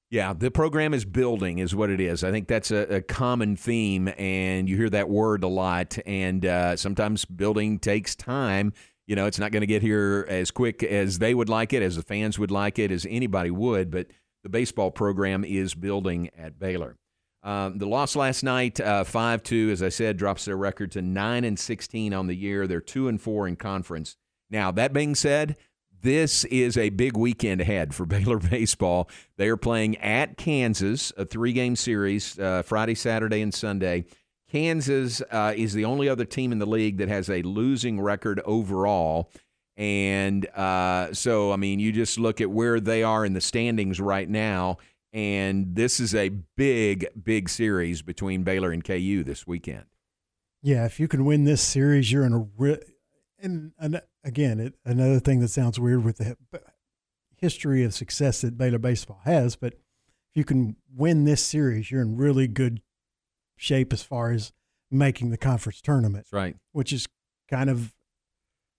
Yeah, 0.10 0.32
the 0.32 0.50
program 0.50 0.94
is 0.94 1.04
building, 1.04 1.60
is 1.60 1.76
what 1.76 1.90
it 1.90 2.00
is. 2.00 2.24
I 2.24 2.32
think 2.32 2.48
that's 2.48 2.72
a, 2.72 2.96
a 2.96 3.02
common 3.02 3.58
theme, 3.58 4.08
and 4.18 4.70
you 4.70 4.78
hear 4.78 4.90
that 4.92 5.10
word 5.10 5.44
a 5.44 5.50
lot. 5.50 5.98
And 6.06 6.46
uh, 6.46 6.78
sometimes 6.78 7.26
building 7.26 7.80
takes 7.80 8.16
time 8.16 8.72
you 9.08 9.16
know, 9.16 9.26
it's 9.26 9.40
not 9.40 9.52
going 9.52 9.62
to 9.62 9.68
get 9.68 9.82
here 9.82 10.26
as 10.30 10.52
quick 10.52 10.84
as 10.84 11.20
they 11.20 11.34
would 11.34 11.48
like 11.50 11.72
it, 11.72 11.82
as 11.82 11.96
the 11.96 12.04
fans 12.04 12.38
would 12.38 12.52
like 12.52 12.78
it, 12.78 12.92
as 12.92 13.08
anybody 13.10 13.50
would, 13.50 13.90
but 13.90 14.08
the 14.44 14.50
baseball 14.50 14.92
program 14.92 15.44
is 15.44 15.74
building 15.74 16.30
at 16.38 16.60
Baylor. 16.60 16.98
Um, 17.42 17.78
the 17.78 17.88
loss 17.88 18.18
last 18.18 18.44
night, 18.44 18.80
uh, 18.82 19.06
five 19.06 19.40
uh, 19.40 19.44
two, 19.44 19.70
as 19.72 19.82
I 19.82 19.90
said, 19.90 20.18
drops 20.18 20.44
their 20.44 20.58
record 20.58 20.92
to 20.92 21.02
nine 21.02 21.46
and 21.46 21.58
sixteen 21.58 22.14
on 22.14 22.28
the 22.28 22.36
year. 22.36 22.68
They're 22.68 22.82
two 22.82 23.08
and 23.08 23.22
four 23.22 23.48
in 23.48 23.56
conference. 23.56 24.18
Now 24.50 24.72
that 24.72 24.94
being 24.94 25.16
said, 25.16 25.58
this 26.02 26.44
is 26.46 26.78
a 26.78 26.90
big 26.90 27.18
weekend 27.18 27.62
ahead 27.62 27.94
for 27.94 28.06
Baylor 28.08 28.38
baseball. 28.38 29.10
They 29.38 29.50
are 29.50 29.58
playing 29.58 29.98
at 29.98 30.38
Kansas, 30.38 31.12
a 31.18 31.26
three 31.26 31.54
game 31.54 31.76
series, 31.76 32.38
uh, 32.40 32.62
Friday, 32.64 32.96
Saturday, 32.96 33.42
and 33.42 33.54
Sunday. 33.54 34.06
Kansas 34.50 35.22
uh, 35.32 35.54
is 35.56 35.74
the 35.74 35.86
only 35.86 36.08
other 36.08 36.24
team 36.24 36.52
in 36.52 36.60
the 36.60 36.66
league 36.66 36.98
that 36.98 37.10
has 37.10 37.30
a 37.30 37.42
losing 37.42 38.00
record 38.00 38.42
overall. 38.46 39.30
And 39.76 40.48
uh, 40.56 41.14
so, 41.14 41.52
I 41.52 41.58
mean, 41.58 41.80
you 41.80 41.92
just 41.92 42.18
look 42.18 42.42
at 42.42 42.50
where 42.50 42.80
they 42.80 43.04
are 43.04 43.26
in 43.26 43.34
the 43.34 43.42
standings 43.42 44.00
right 44.00 44.28
now, 44.28 44.78
and 45.14 45.76
this 45.76 46.00
is 46.00 46.16
a 46.16 46.30
big, 46.30 47.08
big 47.22 47.50
series 47.50 48.02
between 48.02 48.44
Baylor 48.44 48.72
and 48.72 48.84
KU 48.84 49.24
this 49.24 49.46
weekend. 49.46 49.86
Yeah, 50.64 50.86
if 50.86 51.00
you 51.00 51.08
can 51.08 51.26
win 51.26 51.44
this 51.44 51.62
series, 51.62 52.12
you're 52.12 52.26
in 52.26 52.34
a 52.34 52.48
re- 52.58 52.82
and, 53.42 53.72
and 53.80 54.02
again, 54.24 54.60
it, 54.60 54.76
another 54.86 55.20
thing 55.20 55.40
that 55.42 55.50
sounds 55.50 55.80
weird 55.80 56.04
with 56.04 56.18
the 56.18 56.38
history 57.36 57.84
of 57.84 57.94
success 57.94 58.42
that 58.42 58.58
Baylor 58.58 58.80
baseball 58.80 59.22
has, 59.26 59.56
but 59.56 59.74
if 59.74 60.36
you 60.36 60.44
can 60.44 60.76
win 60.96 61.24
this 61.24 61.44
series, 61.44 61.92
you're 61.92 62.02
in 62.02 62.18
really 62.18 62.48
good 62.48 62.82
shape 63.56 63.94
as 63.94 64.04
far 64.04 64.32
as 64.32 64.52
making 64.90 65.30
the 65.30 65.38
conference 65.38 65.82
tournament. 65.82 66.26
That's 66.26 66.34
right. 66.34 66.56
Which 66.72 66.92
is 66.92 67.08
kind 67.50 67.70
of 67.70 67.94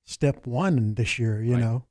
step 0.05 0.47
one 0.47 0.95
this 0.95 1.19
year, 1.19 1.43
you 1.43 1.55
right. 1.55 1.61
know. 1.61 1.85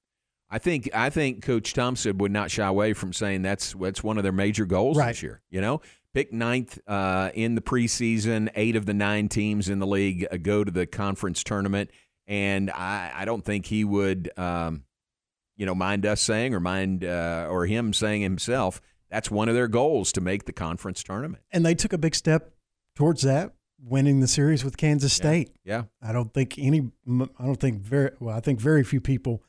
I 0.49 0.59
think 0.59 0.89
I 0.93 1.09
think 1.09 1.43
Coach 1.43 1.73
Thompson 1.73 2.17
would 2.19 2.31
not 2.31 2.49
shy 2.49 2.65
away 2.65 2.93
from 2.93 3.11
saying 3.11 3.41
that's 3.41 3.73
that's 3.73 4.03
one 4.03 4.17
of 4.17 4.23
their 4.23 4.31
major 4.31 4.65
goals 4.65 4.97
right. 4.97 5.09
this 5.09 5.21
year. 5.21 5.41
You 5.49 5.59
know, 5.59 5.81
pick 6.13 6.31
ninth 6.31 6.79
uh, 6.87 7.31
in 7.33 7.55
the 7.55 7.61
preseason. 7.61 8.49
Eight 8.55 8.77
of 8.77 8.85
the 8.85 8.93
nine 8.93 9.27
teams 9.27 9.67
in 9.67 9.79
the 9.79 9.87
league 9.87 10.25
uh, 10.31 10.37
go 10.37 10.63
to 10.63 10.71
the 10.71 10.85
conference 10.85 11.43
tournament, 11.43 11.91
and 12.27 12.69
I, 12.71 13.11
I 13.15 13.25
don't 13.25 13.43
think 13.43 13.65
he 13.65 13.83
would, 13.83 14.31
um, 14.37 14.83
you 15.55 15.65
know, 15.65 15.75
mind 15.75 16.05
us 16.05 16.21
saying 16.21 16.53
or 16.53 16.59
mind 16.59 17.03
uh, 17.03 17.47
or 17.49 17.65
him 17.65 17.93
saying 17.93 18.21
himself 18.21 18.81
that's 19.09 19.31
one 19.31 19.47
of 19.49 19.55
their 19.55 19.67
goals 19.67 20.11
to 20.13 20.21
make 20.21 20.45
the 20.45 20.53
conference 20.53 21.03
tournament. 21.03 21.43
And 21.51 21.65
they 21.65 21.75
took 21.75 21.93
a 21.93 21.97
big 21.97 22.15
step 22.15 22.51
towards 22.95 23.21
that, 23.21 23.53
winning 23.81 24.19
the 24.19 24.27
series 24.27 24.65
with 24.65 24.77
Kansas 24.77 25.13
State. 25.13 25.51
Yeah. 25.63 25.83
yeah. 26.01 26.09
I 26.09 26.11
don't 26.11 26.33
think 26.33 26.57
any, 26.57 26.91
I 27.07 27.45
don't 27.45 27.59
think 27.59 27.81
very, 27.81 28.11
well, 28.19 28.35
I 28.35 28.39
think 28.39 28.59
very 28.59 28.83
few 28.83 28.99
people 28.99 29.43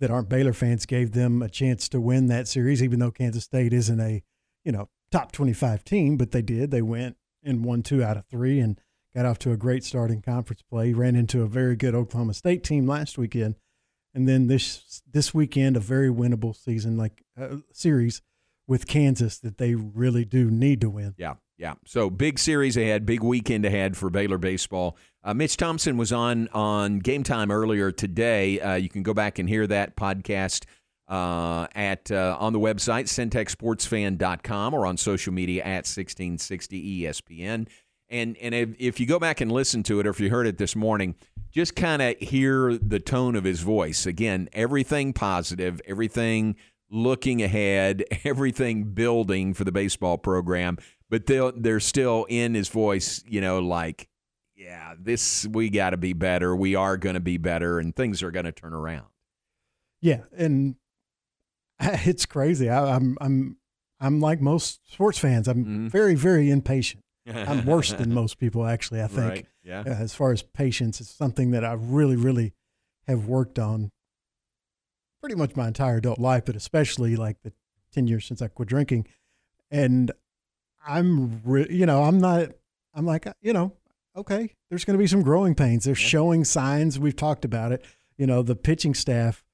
that 0.00 0.10
aren't 0.10 0.28
Baylor 0.28 0.52
fans 0.52 0.86
gave 0.86 1.12
them 1.12 1.42
a 1.42 1.48
chance 1.48 1.88
to 1.88 2.00
win 2.00 2.26
that 2.26 2.46
series, 2.48 2.82
even 2.82 2.98
though 2.98 3.10
Kansas 3.10 3.44
State 3.44 3.72
isn't 3.72 4.00
a, 4.00 4.22
you 4.64 4.72
know, 4.72 4.88
top 5.10 5.32
25 5.32 5.84
team, 5.84 6.16
but 6.16 6.32
they 6.32 6.42
did. 6.42 6.70
They 6.70 6.82
went 6.82 7.16
and 7.42 7.64
won 7.64 7.82
two 7.82 8.02
out 8.02 8.16
of 8.16 8.26
three 8.26 8.60
and 8.60 8.80
got 9.18 9.26
off 9.26 9.38
to 9.40 9.50
a 9.50 9.56
great 9.56 9.82
start 9.82 10.12
in 10.12 10.22
conference 10.22 10.62
play. 10.62 10.92
Ran 10.92 11.16
into 11.16 11.42
a 11.42 11.46
very 11.46 11.74
good 11.74 11.92
Oklahoma 11.92 12.34
State 12.34 12.62
team 12.62 12.86
last 12.86 13.18
weekend. 13.18 13.56
And 14.14 14.28
then 14.28 14.46
this 14.46 15.02
this 15.10 15.34
weekend, 15.34 15.76
a 15.76 15.80
very 15.80 16.08
winnable 16.08 16.54
season 16.54 16.96
like 16.96 17.24
uh, 17.40 17.56
series 17.72 18.22
with 18.68 18.86
Kansas 18.86 19.38
that 19.38 19.58
they 19.58 19.74
really 19.74 20.24
do 20.24 20.50
need 20.50 20.80
to 20.82 20.90
win. 20.90 21.14
Yeah, 21.18 21.34
yeah. 21.56 21.74
So 21.84 22.10
big 22.10 22.38
series 22.38 22.76
ahead, 22.76 23.06
big 23.06 23.22
weekend 23.22 23.64
ahead 23.64 23.96
for 23.96 24.08
Baylor 24.08 24.38
baseball. 24.38 24.96
Uh, 25.24 25.34
Mitch 25.34 25.56
Thompson 25.56 25.96
was 25.96 26.12
on 26.12 26.46
on 26.48 27.00
Game 27.00 27.24
Time 27.24 27.50
earlier 27.50 27.90
today. 27.90 28.60
Uh, 28.60 28.74
you 28.74 28.88
can 28.88 29.02
go 29.02 29.14
back 29.14 29.40
and 29.40 29.48
hear 29.48 29.66
that 29.66 29.96
podcast 29.96 30.64
uh, 31.08 31.66
at 31.74 32.12
uh, 32.12 32.36
on 32.38 32.52
the 32.52 32.60
website 32.60 33.06
centexsportsfan.com 33.06 34.74
or 34.74 34.86
on 34.86 34.96
social 34.96 35.32
media 35.32 35.62
at 35.64 35.86
1660 35.86 37.02
ESPN. 37.02 37.66
And 38.10 38.36
and 38.38 38.54
if, 38.54 38.70
if 38.78 39.00
you 39.00 39.06
go 39.06 39.18
back 39.18 39.40
and 39.40 39.52
listen 39.52 39.82
to 39.84 40.00
it, 40.00 40.06
or 40.06 40.10
if 40.10 40.20
you 40.20 40.30
heard 40.30 40.46
it 40.46 40.56
this 40.58 40.74
morning, 40.74 41.14
just 41.50 41.76
kind 41.76 42.00
of 42.00 42.16
hear 42.18 42.78
the 42.78 42.98
tone 43.00 43.36
of 43.36 43.44
his 43.44 43.60
voice. 43.60 44.06
Again, 44.06 44.48
everything 44.52 45.12
positive, 45.12 45.80
everything 45.86 46.56
looking 46.90 47.42
ahead, 47.42 48.04
everything 48.24 48.84
building 48.94 49.52
for 49.54 49.64
the 49.64 49.72
baseball 49.72 50.16
program. 50.18 50.78
But 51.10 51.26
they're, 51.26 51.52
they're 51.52 51.80
still 51.80 52.26
in 52.28 52.54
his 52.54 52.68
voice, 52.68 53.22
you 53.26 53.40
know, 53.40 53.60
like, 53.60 54.08
yeah, 54.54 54.92
this, 54.98 55.46
we 55.46 55.70
got 55.70 55.90
to 55.90 55.96
be 55.96 56.12
better. 56.12 56.54
We 56.54 56.74
are 56.74 56.98
going 56.98 57.14
to 57.14 57.20
be 57.20 57.38
better, 57.38 57.78
and 57.78 57.96
things 57.96 58.22
are 58.22 58.30
going 58.30 58.44
to 58.44 58.52
turn 58.52 58.74
around. 58.74 59.06
Yeah. 60.02 60.22
And 60.36 60.76
it's 61.80 62.26
crazy. 62.26 62.68
I, 62.68 62.94
I'm, 62.96 63.16
I'm, 63.22 63.56
I'm 64.00 64.20
like 64.20 64.40
most 64.42 64.80
sports 64.92 65.18
fans. 65.18 65.48
I'm 65.48 65.64
Mhm. 65.64 65.90
very, 65.90 66.14
very 66.14 66.50
impatient. 66.50 67.02
I'm 67.34 67.66
worse 67.66 67.92
than 67.92 68.12
most 68.12 68.38
people, 68.38 68.64
actually. 68.66 69.02
I 69.02 69.06
think. 69.08 69.28
Right. 69.30 69.46
Yeah. 69.62 69.80
Uh, 69.86 69.90
as 69.90 70.14
far 70.14 70.32
as 70.32 70.42
patience, 70.42 71.00
it's 71.00 71.10
something 71.10 71.50
that 71.52 71.64
I 71.64 71.72
really, 71.74 72.16
really 72.16 72.52
have 73.06 73.26
worked 73.26 73.58
on 73.58 73.90
pretty 75.20 75.34
much 75.34 75.56
my 75.56 75.66
entire 75.68 75.96
adult 75.96 76.18
life, 76.18 76.44
but 76.44 76.56
especially 76.56 77.16
like 77.16 77.42
the 77.42 77.52
10 77.92 78.06
years 78.06 78.24
since 78.26 78.40
I 78.40 78.48
quit 78.48 78.68
drinking. 78.68 79.06
And 79.70 80.12
I'm, 80.86 81.42
re- 81.44 81.66
you 81.70 81.86
know, 81.86 82.04
I'm 82.04 82.18
not, 82.20 82.50
I'm 82.94 83.04
like, 83.06 83.26
uh, 83.26 83.32
you 83.42 83.52
know, 83.52 83.72
okay, 84.16 84.54
there's 84.70 84.84
going 84.84 84.96
to 84.96 85.02
be 85.02 85.06
some 85.06 85.22
growing 85.22 85.54
pains. 85.54 85.84
They're 85.84 85.94
showing 85.94 86.44
signs. 86.44 86.98
We've 86.98 87.16
talked 87.16 87.44
about 87.44 87.72
it. 87.72 87.84
You 88.16 88.26
know, 88.26 88.42
the 88.42 88.56
pitching 88.56 88.94
staff, 88.94 89.44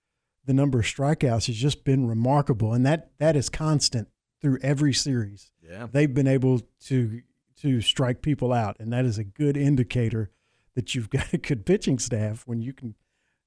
the 0.45 0.55
number 0.55 0.79
of 0.81 0.85
strikeouts 0.85 1.47
has 1.47 1.57
just 1.57 1.85
been 1.85 2.07
remarkable. 2.07 2.73
And 2.73 2.85
that, 2.87 3.11
that 3.19 3.35
is 3.37 3.49
constant 3.49 4.09
through 4.41 4.59
every 4.63 4.93
series 4.93 5.53
Yeah. 5.63 5.87
they've 5.91 6.13
been 6.13 6.27
able 6.27 6.61
to 6.87 7.23
to 7.65 7.81
strike 7.81 8.23
people 8.23 8.53
out, 8.53 8.77
and 8.79 8.93
that 8.93 9.05
is 9.05 9.19
a 9.19 9.25
good 9.25 9.57
indicator 9.57 10.31
that 10.77 10.95
you've 10.95 11.11
got 11.11 11.33
a 11.33 11.39
good 11.39 11.67
pitching 11.67 11.99
staff 11.99 12.45
when 12.47 12.61
you 12.61 12.73
can, 12.73 12.95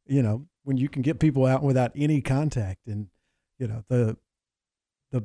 you 0.05 0.21
know, 0.21 0.47
when 0.63 0.75
you 0.77 0.89
can 0.89 1.01
get 1.01 1.19
people 1.19 1.45
out 1.45 1.63
without 1.63 1.91
any 1.95 2.19
contact, 2.21 2.87
and 2.87 3.07
you 3.57 3.67
know 3.67 3.83
the 3.87 4.17
the 5.11 5.23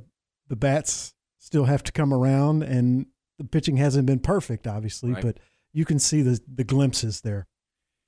the 0.49 0.56
bats 0.56 1.14
still 1.38 1.64
have 1.64 1.82
to 1.82 1.92
come 1.92 2.12
around, 2.14 2.62
and 2.62 3.06
the 3.38 3.44
pitching 3.44 3.78
hasn't 3.78 4.06
been 4.06 4.20
perfect, 4.20 4.66
obviously, 4.68 5.12
Right. 5.12 5.22
but 5.22 5.40
you 5.72 5.84
can 5.84 5.99
see 5.99 6.22
the 6.22 6.38
the 6.52 6.64
glimpses 6.64 7.22
there. 7.22 7.46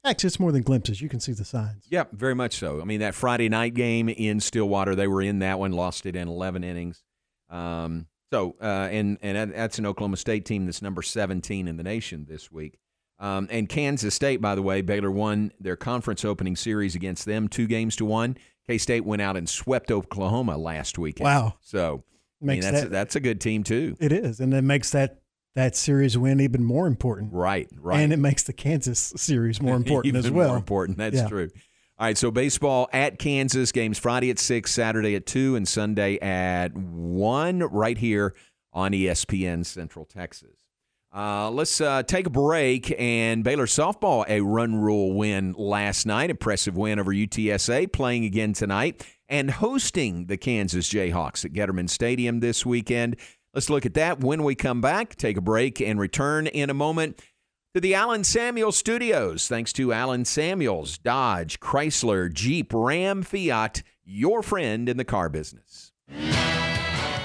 Actually, 0.06 0.26
it's 0.28 0.38
more 0.38 0.52
than 0.52 0.60
glimpses. 0.62 1.00
You 1.00 1.08
can 1.08 1.18
see 1.18 1.32
the 1.32 1.46
signs. 1.46 1.86
Yep, 1.88 2.12
very 2.12 2.34
much 2.34 2.58
so. 2.58 2.78
I 2.82 2.84
mean, 2.84 3.00
that 3.00 3.14
Friday 3.14 3.48
night 3.48 3.72
game 3.72 4.10
in 4.10 4.38
Stillwater, 4.38 4.94
they 4.94 5.08
were 5.08 5.22
in 5.22 5.38
that 5.38 5.58
one, 5.58 5.72
lost 5.72 6.04
it 6.04 6.14
in 6.14 6.28
11 6.28 6.62
innings. 6.62 7.02
Um, 7.48 8.06
so, 8.32 8.56
uh, 8.60 8.88
and 8.90 9.18
and 9.22 9.52
that's 9.52 9.78
an 9.78 9.86
Oklahoma 9.86 10.16
State 10.16 10.44
team 10.44 10.64
that's 10.66 10.82
number 10.82 11.02
17 11.02 11.68
in 11.68 11.76
the 11.76 11.82
nation 11.82 12.26
this 12.28 12.50
week. 12.50 12.78
Um, 13.20 13.46
and 13.50 13.68
Kansas 13.68 14.14
State, 14.14 14.40
by 14.40 14.54
the 14.54 14.62
way, 14.62 14.80
Baylor 14.82 15.10
won 15.10 15.52
their 15.60 15.76
conference 15.76 16.24
opening 16.24 16.56
series 16.56 16.94
against 16.96 17.24
them, 17.26 17.48
two 17.48 17.66
games 17.66 17.94
to 17.96 18.04
one. 18.04 18.36
K 18.66 18.76
State 18.78 19.04
went 19.04 19.22
out 19.22 19.36
and 19.36 19.48
swept 19.48 19.90
Oklahoma 19.90 20.56
last 20.56 20.98
weekend. 20.98 21.24
Wow. 21.26 21.54
So, 21.60 22.02
I 22.42 22.44
mean, 22.46 22.60
that's 22.60 22.82
that 22.82 22.90
that's 22.90 23.16
a 23.16 23.20
good 23.20 23.40
team 23.40 23.62
too. 23.62 23.96
it 24.00 24.10
is, 24.12 24.40
and 24.40 24.52
it 24.52 24.62
makes 24.62 24.90
that 24.90 25.20
that 25.54 25.76
series 25.76 26.18
win 26.18 26.40
even 26.40 26.64
more 26.64 26.88
important. 26.88 27.32
Right, 27.32 27.68
right. 27.78 28.00
And 28.00 28.12
it 28.12 28.16
makes 28.18 28.42
the 28.42 28.52
Kansas 28.52 29.12
series 29.16 29.62
more 29.62 29.76
important 29.76 30.16
as 30.16 30.28
well. 30.30 30.48
More 30.48 30.56
important. 30.56 30.98
That's 30.98 31.16
Yeah. 31.16 31.28
true. 31.28 31.50
All 31.96 32.06
right, 32.06 32.18
so 32.18 32.32
baseball 32.32 32.88
at 32.92 33.20
Kansas 33.20 33.70
games 33.70 33.98
Friday 34.00 34.28
at 34.28 34.40
six, 34.40 34.72
Saturday 34.72 35.14
at 35.14 35.26
two, 35.26 35.54
and 35.54 35.66
Sunday 35.66 36.18
at 36.18 36.74
one, 36.74 37.60
right 37.60 37.96
here 37.96 38.34
on 38.72 38.90
ESPN 38.90 39.64
Central 39.64 40.04
Texas. 40.04 40.56
Uh, 41.14 41.48
let's 41.52 41.80
uh, 41.80 42.02
take 42.02 42.26
a 42.26 42.30
break. 42.30 42.92
And 42.98 43.44
Baylor 43.44 43.66
softball 43.66 44.24
a 44.28 44.40
run 44.40 44.74
rule 44.74 45.12
win 45.12 45.54
last 45.56 46.04
night, 46.04 46.30
impressive 46.30 46.76
win 46.76 46.98
over 46.98 47.12
UTSA, 47.14 47.92
playing 47.92 48.24
again 48.24 48.54
tonight 48.54 49.06
and 49.28 49.52
hosting 49.52 50.26
the 50.26 50.36
Kansas 50.36 50.92
Jayhawks 50.92 51.44
at 51.44 51.52
Getterman 51.52 51.88
Stadium 51.88 52.40
this 52.40 52.66
weekend. 52.66 53.16
Let's 53.54 53.70
look 53.70 53.86
at 53.86 53.94
that 53.94 54.18
when 54.18 54.42
we 54.42 54.56
come 54.56 54.80
back. 54.80 55.14
Take 55.14 55.36
a 55.36 55.40
break 55.40 55.80
and 55.80 56.00
return 56.00 56.48
in 56.48 56.70
a 56.70 56.74
moment 56.74 57.22
to 57.74 57.80
the 57.80 57.94
Allen 57.94 58.22
Samuels 58.22 58.76
Studios. 58.76 59.48
Thanks 59.48 59.72
to 59.72 59.92
Allen 59.92 60.24
Samuels, 60.24 60.96
Dodge, 60.96 61.58
Chrysler, 61.58 62.32
Jeep, 62.32 62.72
Ram, 62.72 63.24
Fiat, 63.24 63.82
your 64.04 64.44
friend 64.44 64.88
in 64.88 64.96
the 64.96 65.04
car 65.04 65.28
business. 65.28 65.90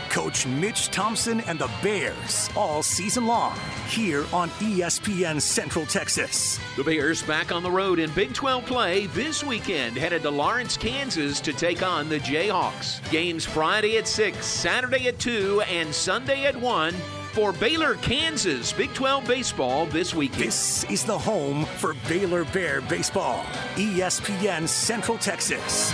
Coach 0.10 0.48
Mitch 0.48 0.88
Thompson 0.88 1.42
and 1.42 1.60
the 1.60 1.70
Bears 1.84 2.50
all 2.56 2.82
season 2.82 3.28
long 3.28 3.56
here 3.90 4.26
on 4.34 4.50
ESPN 4.50 5.40
Central 5.40 5.86
Texas. 5.86 6.60
The 6.78 6.84
Bears 6.84 7.22
back 7.22 7.52
on 7.52 7.62
the 7.62 7.70
road 7.70 8.00
in 8.00 8.10
Big 8.14 8.34
12 8.34 8.66
play 8.66 9.06
this 9.08 9.44
weekend, 9.44 9.98
headed 9.98 10.24
to 10.24 10.32
Lawrence, 10.32 10.78
Kansas 10.78 11.40
to 11.42 11.54
take 11.54 11.84
on 11.84 12.10
the 12.10 12.18
Jayhawks. 12.22 13.08
Games 13.12 13.46
Friday 13.46 14.00
at 14.00 14.08
6, 14.08 14.44
Saturday 14.44 15.10
at 15.10 15.20
2, 15.20 15.62
and 15.70 15.94
Sunday 15.94 16.46
at 16.46 16.60
1 16.60 16.96
for 17.30 17.54
Baylor, 17.54 17.96
Kansas. 17.96 18.74
Big 18.74 18.94
12 18.94 19.28
baseball 19.28 19.86
this 19.86 20.14
weekend. 20.14 20.44
This 20.44 20.84
is 20.86 21.04
the 21.04 21.18
home 21.18 21.66
for 21.66 21.96
Baylor 22.08 22.46
Bear 22.46 22.82
baseball. 22.82 23.44
ESPN 23.76 24.68
Central 24.68 25.18
Texas. 25.18 25.94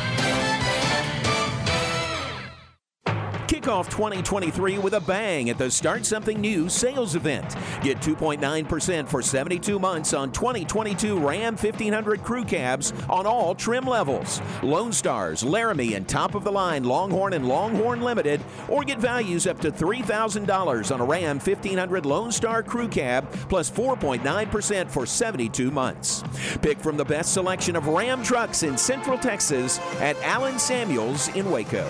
Kick 3.65 3.72
off 3.72 3.89
2023 3.89 4.77
with 4.77 4.93
a 4.93 5.00
bang 5.00 5.50
at 5.50 5.57
the 5.57 5.72
Start 5.72 6.05
Something 6.05 6.39
New 6.39 6.69
sales 6.69 7.15
event. 7.15 7.55
Get 7.81 7.98
2.9% 7.98 9.10
for 9.10 9.24
72 9.24 9.79
months 9.79 10.13
on 10.13 10.31
2022 10.31 11.17
Ram 11.17 11.55
1500 11.55 12.24
crew 12.24 12.45
cabs 12.45 12.93
on 13.10 13.25
all 13.25 13.55
trim 13.55 13.86
levels. 13.86 14.39
Lone 14.62 14.93
Stars, 14.93 15.43
Laramie, 15.43 15.95
and 15.95 16.07
top 16.07 16.36
of 16.36 16.43
the 16.43 16.51
line 16.51 16.84
Longhorn 16.84 17.34
and 17.34 17.48
Longhorn 17.48 18.03
Limited, 18.03 18.39
or 18.69 18.84
get 18.84 19.00
values 19.00 19.48
up 19.48 19.60
to 19.62 19.72
$3,000 19.72 20.93
on 20.93 21.01
a 21.01 21.05
Ram 21.05 21.39
1500 21.39 22.05
Lone 22.05 22.31
Star 22.31 22.62
crew 22.62 22.88
cab 22.88 23.27
plus 23.50 23.72
4.9% 23.72 24.91
for 24.91 25.07
72 25.07 25.72
months. 25.72 26.24
Pick 26.62 26.79
from 26.79 26.98
the 26.98 27.05
best 27.05 27.34
selection 27.34 27.75
of 27.75 27.88
Ram 27.88 28.22
trucks 28.22 28.62
in 28.62 28.77
Central 28.77 29.17
Texas 29.17 29.79
at 30.01 30.15
Allen 30.22 30.60
Samuels 30.60 31.29
in 31.29 31.50
Waco. 31.50 31.89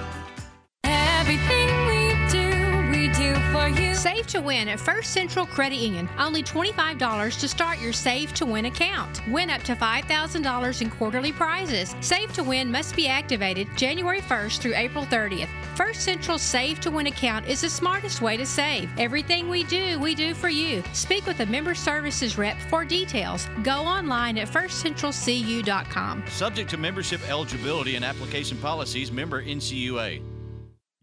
Everything 1.31 1.87
we 1.87 2.29
do, 2.29 2.89
we 2.89 3.07
do 3.13 3.33
for 3.53 3.69
you. 3.69 3.95
Save 3.95 4.27
to 4.27 4.41
win 4.41 4.67
at 4.67 4.81
First 4.81 5.11
Central 5.11 5.45
Credit 5.45 5.77
Union. 5.77 6.09
Only 6.19 6.43
$25 6.43 7.39
to 7.39 7.47
start 7.47 7.79
your 7.79 7.93
Save 7.93 8.33
to 8.33 8.45
Win 8.45 8.65
account. 8.65 9.21
Win 9.29 9.49
up 9.49 9.63
to 9.63 9.73
$5,000 9.73 10.81
in 10.81 10.89
quarterly 10.89 11.31
prizes. 11.31 11.95
Save 12.01 12.33
to 12.33 12.43
Win 12.43 12.69
must 12.69 12.97
be 12.97 13.07
activated 13.07 13.69
January 13.77 14.19
1st 14.19 14.59
through 14.59 14.75
April 14.75 15.05
30th. 15.05 15.47
First 15.77 16.01
Central's 16.01 16.41
Save 16.41 16.81
to 16.81 16.91
Win 16.91 17.07
account 17.07 17.47
is 17.47 17.61
the 17.61 17.69
smartest 17.69 18.21
way 18.21 18.35
to 18.35 18.45
save. 18.45 18.89
Everything 18.97 19.47
we 19.47 19.63
do, 19.63 19.97
we 20.01 20.13
do 20.13 20.33
for 20.33 20.49
you. 20.49 20.83
Speak 20.91 21.25
with 21.25 21.39
a 21.39 21.45
member 21.45 21.73
services 21.73 22.37
rep 22.37 22.57
for 22.69 22.83
details. 22.83 23.47
Go 23.63 23.83
online 23.83 24.37
at 24.37 24.49
firstcentralcu.com. 24.49 26.25
Subject 26.27 26.69
to 26.69 26.77
membership 26.77 27.21
eligibility 27.29 27.95
and 27.95 28.03
application 28.03 28.57
policies, 28.57 29.13
member 29.13 29.41
NCUA. 29.41 30.30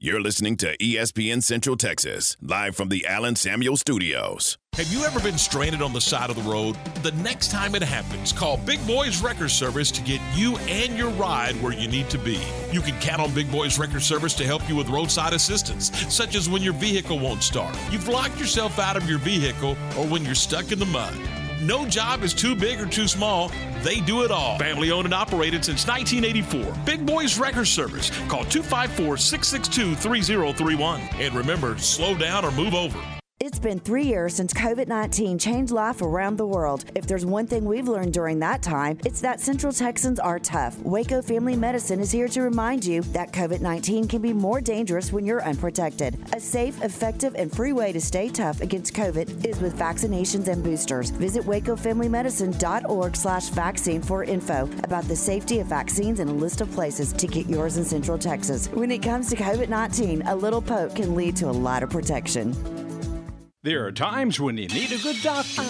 You're 0.01 0.21
listening 0.21 0.57
to 0.59 0.77
ESPN 0.77 1.43
Central 1.43 1.77
Texas, 1.77 2.37
live 2.41 2.77
from 2.77 2.89
the 2.89 3.05
Allen 3.05 3.35
Samuel 3.35 3.77
Studios. 3.77 4.57
Have 4.75 4.87
you 4.93 5.03
ever 5.03 5.19
been 5.19 5.37
stranded 5.37 5.83
on 5.83 5.93
the 5.93 6.01
side 6.01 6.31
of 6.31 6.37
the 6.37 6.49
road? 6.49 6.77
The 7.03 7.11
next 7.11 7.51
time 7.51 7.75
it 7.75 7.83
happens, 7.83 8.33
call 8.33 8.59
Big 8.59 8.79
Boys 8.87 9.21
Wrecker 9.21 9.49
Service 9.49 9.91
to 9.91 10.01
get 10.03 10.21
you 10.37 10.57
and 10.59 10.97
your 10.97 11.11
ride 11.11 11.61
where 11.61 11.73
you 11.73 11.89
need 11.89 12.09
to 12.11 12.19
be. 12.19 12.41
You 12.71 12.81
can 12.81 12.97
count 13.01 13.21
on 13.21 13.35
Big 13.35 13.51
Boys 13.51 13.77
Wrecker 13.77 13.99
Service 13.99 14.35
to 14.35 14.47
help 14.47 14.69
you 14.69 14.77
with 14.77 14.89
roadside 14.89 15.33
assistance, 15.33 15.91
such 16.15 16.37
as 16.37 16.49
when 16.49 16.63
your 16.63 16.75
vehicle 16.75 17.19
won't 17.19 17.43
start, 17.43 17.77
you've 17.91 18.07
locked 18.07 18.39
yourself 18.39 18.79
out 18.79 18.97
of 18.97 19.11
your 19.11 19.19
vehicle, 19.19 19.77
or 19.99 20.07
when 20.07 20.25
you're 20.25 20.37
stuck 20.37 20.71
in 20.71 20.79
the 20.79 20.87
mud. 20.87 21.19
No 21.61 21.87
job 21.87 22.23
is 22.23 22.33
too 22.33 22.55
big 22.55 22.81
or 22.81 22.87
too 22.87 23.09
small. 23.09 23.51
They 23.83 24.01
do 24.01 24.23
it 24.23 24.31
all. 24.31 24.59
Family 24.59 24.91
owned 24.91 25.07
and 25.07 25.15
operated 25.15 25.65
since 25.65 25.87
1984. 25.87 26.85
Big 26.85 27.05
Boys 27.05 27.39
Wrecker 27.39 27.65
Service. 27.65 28.11
Call 28.29 28.45
254 28.45 29.17
662 29.17 29.97
3031. 29.97 31.01
And 31.15 31.35
remember, 31.35 31.77
slow 31.79 32.17
down 32.17 32.45
or 32.45 32.53
move 32.53 32.75
over. 32.75 33.01
It's 33.41 33.61
been 33.61 33.79
three 33.79 34.03
years 34.03 34.35
since 34.35 34.53
COVID 34.53 34.89
19 34.89 35.39
changed 35.39 35.73
life 35.73 36.03
around 36.03 36.39
the 36.39 36.47
world. 36.47 36.87
If 36.97 37.07
there's 37.07 37.25
one 37.25 37.47
thing 37.47 37.65
we've 37.65 37.87
learned 37.87 38.13
during 38.13 38.41
that 38.41 38.65
time, 38.65 38.99
it's 39.05 39.21
that 39.21 39.39
Central 39.39 39.73
Texans 39.73 40.19
are 40.19 40.41
tough. 40.41 40.77
Waco 40.81 41.23
Family 41.23 41.55
Medicine 41.55 42.01
is 42.01 42.11
here 42.11 42.27
to 42.27 42.43
remind 42.43 42.85
you 42.85 43.03
that 43.13 43.31
COVID 43.31 43.61
19 43.61 44.09
can 44.09 44.21
be 44.21 44.33
more 44.33 44.61
dangerous 44.61 45.13
when 45.13 45.25
you're 45.25 45.45
unprotected. 45.45 46.19
A 46.33 46.41
safe, 46.41 46.83
effective, 46.83 47.37
and 47.37 47.55
free 47.55 47.73
way 47.73 47.93
to 47.93 48.01
stay 48.01 48.29
tough 48.29 48.61
against 48.61 48.93
COVID 48.93 49.47
is 49.47 49.61
with 49.61 49.79
vaccinations 49.79 50.49
and 50.49 50.65
boosters. 50.65 51.11
Visit 51.11 51.45
wacofamilymedicine.org 51.45 53.15
slash 53.15 53.51
vaccine 53.51 54.03
for 54.03 54.25
info 54.25 54.69
about 54.83 55.05
the 55.05 55.15
safety 55.15 55.61
of 55.61 55.69
vaccines 55.69 56.19
and 56.19 56.29
a 56.29 56.33
list 56.35 56.61
of 56.61 56.69
places 56.73 57.13
to 57.13 57.29
get 57.29 57.47
yours 57.47 57.77
in 57.77 57.85
Central 57.85 58.19
Texas. 58.19 58.67
When 58.73 58.91
it 58.91 59.01
comes 59.01 59.31
to 59.31 59.37
COVID 59.37 59.69
19, 59.69 60.23
a 60.23 60.35
little 60.35 60.61
poke 60.61 60.97
can 60.97 61.15
lead 61.15 61.37
to 61.37 61.47
a 61.49 61.55
lot 61.55 61.85
of 61.85 61.91
protection. 61.91 62.53
There 63.65 63.85
are 63.87 63.91
times 63.91 64.39
when 64.39 64.57
you 64.57 64.69
need 64.69 64.93
a 64.93 64.99
good 64.99 65.21
doctor, 65.21 65.63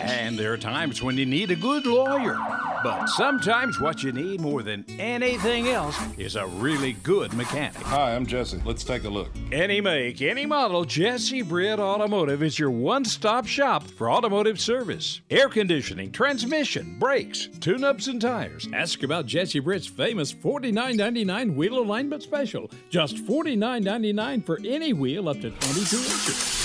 and 0.00 0.36
there 0.36 0.52
are 0.52 0.58
times 0.58 1.00
when 1.00 1.16
you 1.16 1.24
need 1.24 1.52
a 1.52 1.54
good 1.54 1.86
lawyer. 1.86 2.36
But 2.82 3.06
sometimes 3.06 3.80
what 3.80 4.02
you 4.02 4.10
need 4.10 4.40
more 4.40 4.64
than 4.64 4.84
anything 4.98 5.68
else 5.68 5.96
is 6.18 6.34
a 6.34 6.48
really 6.48 6.94
good 7.04 7.32
mechanic. 7.34 7.80
Hi, 7.82 8.16
I'm 8.16 8.26
Jesse. 8.26 8.60
Let's 8.64 8.82
take 8.82 9.04
a 9.04 9.08
look. 9.08 9.28
Any 9.52 9.80
make, 9.80 10.20
any 10.22 10.44
model, 10.44 10.84
Jesse 10.84 11.42
Britt 11.42 11.78
Automotive 11.78 12.42
is 12.42 12.58
your 12.58 12.72
one 12.72 13.04
stop 13.04 13.46
shop 13.46 13.84
for 13.84 14.10
automotive 14.10 14.58
service. 14.58 15.20
Air 15.30 15.48
conditioning, 15.48 16.10
transmission, 16.10 16.98
brakes, 16.98 17.48
tune 17.60 17.84
ups, 17.84 18.08
and 18.08 18.20
tires. 18.20 18.68
Ask 18.74 19.04
about 19.04 19.26
Jesse 19.26 19.60
Britt's 19.60 19.86
famous 19.86 20.32
$49.99 20.32 21.54
wheel 21.54 21.78
alignment 21.78 22.24
special. 22.24 22.68
Just 22.88 23.18
$49.99 23.18 24.44
for 24.44 24.58
any 24.64 24.92
wheel 24.94 25.28
up 25.28 25.40
to 25.42 25.50
22 25.50 25.96
inches. 25.96 26.59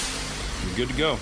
You're 0.65 0.75
good 0.75 0.89
to 0.89 0.97
go. 0.97 1.19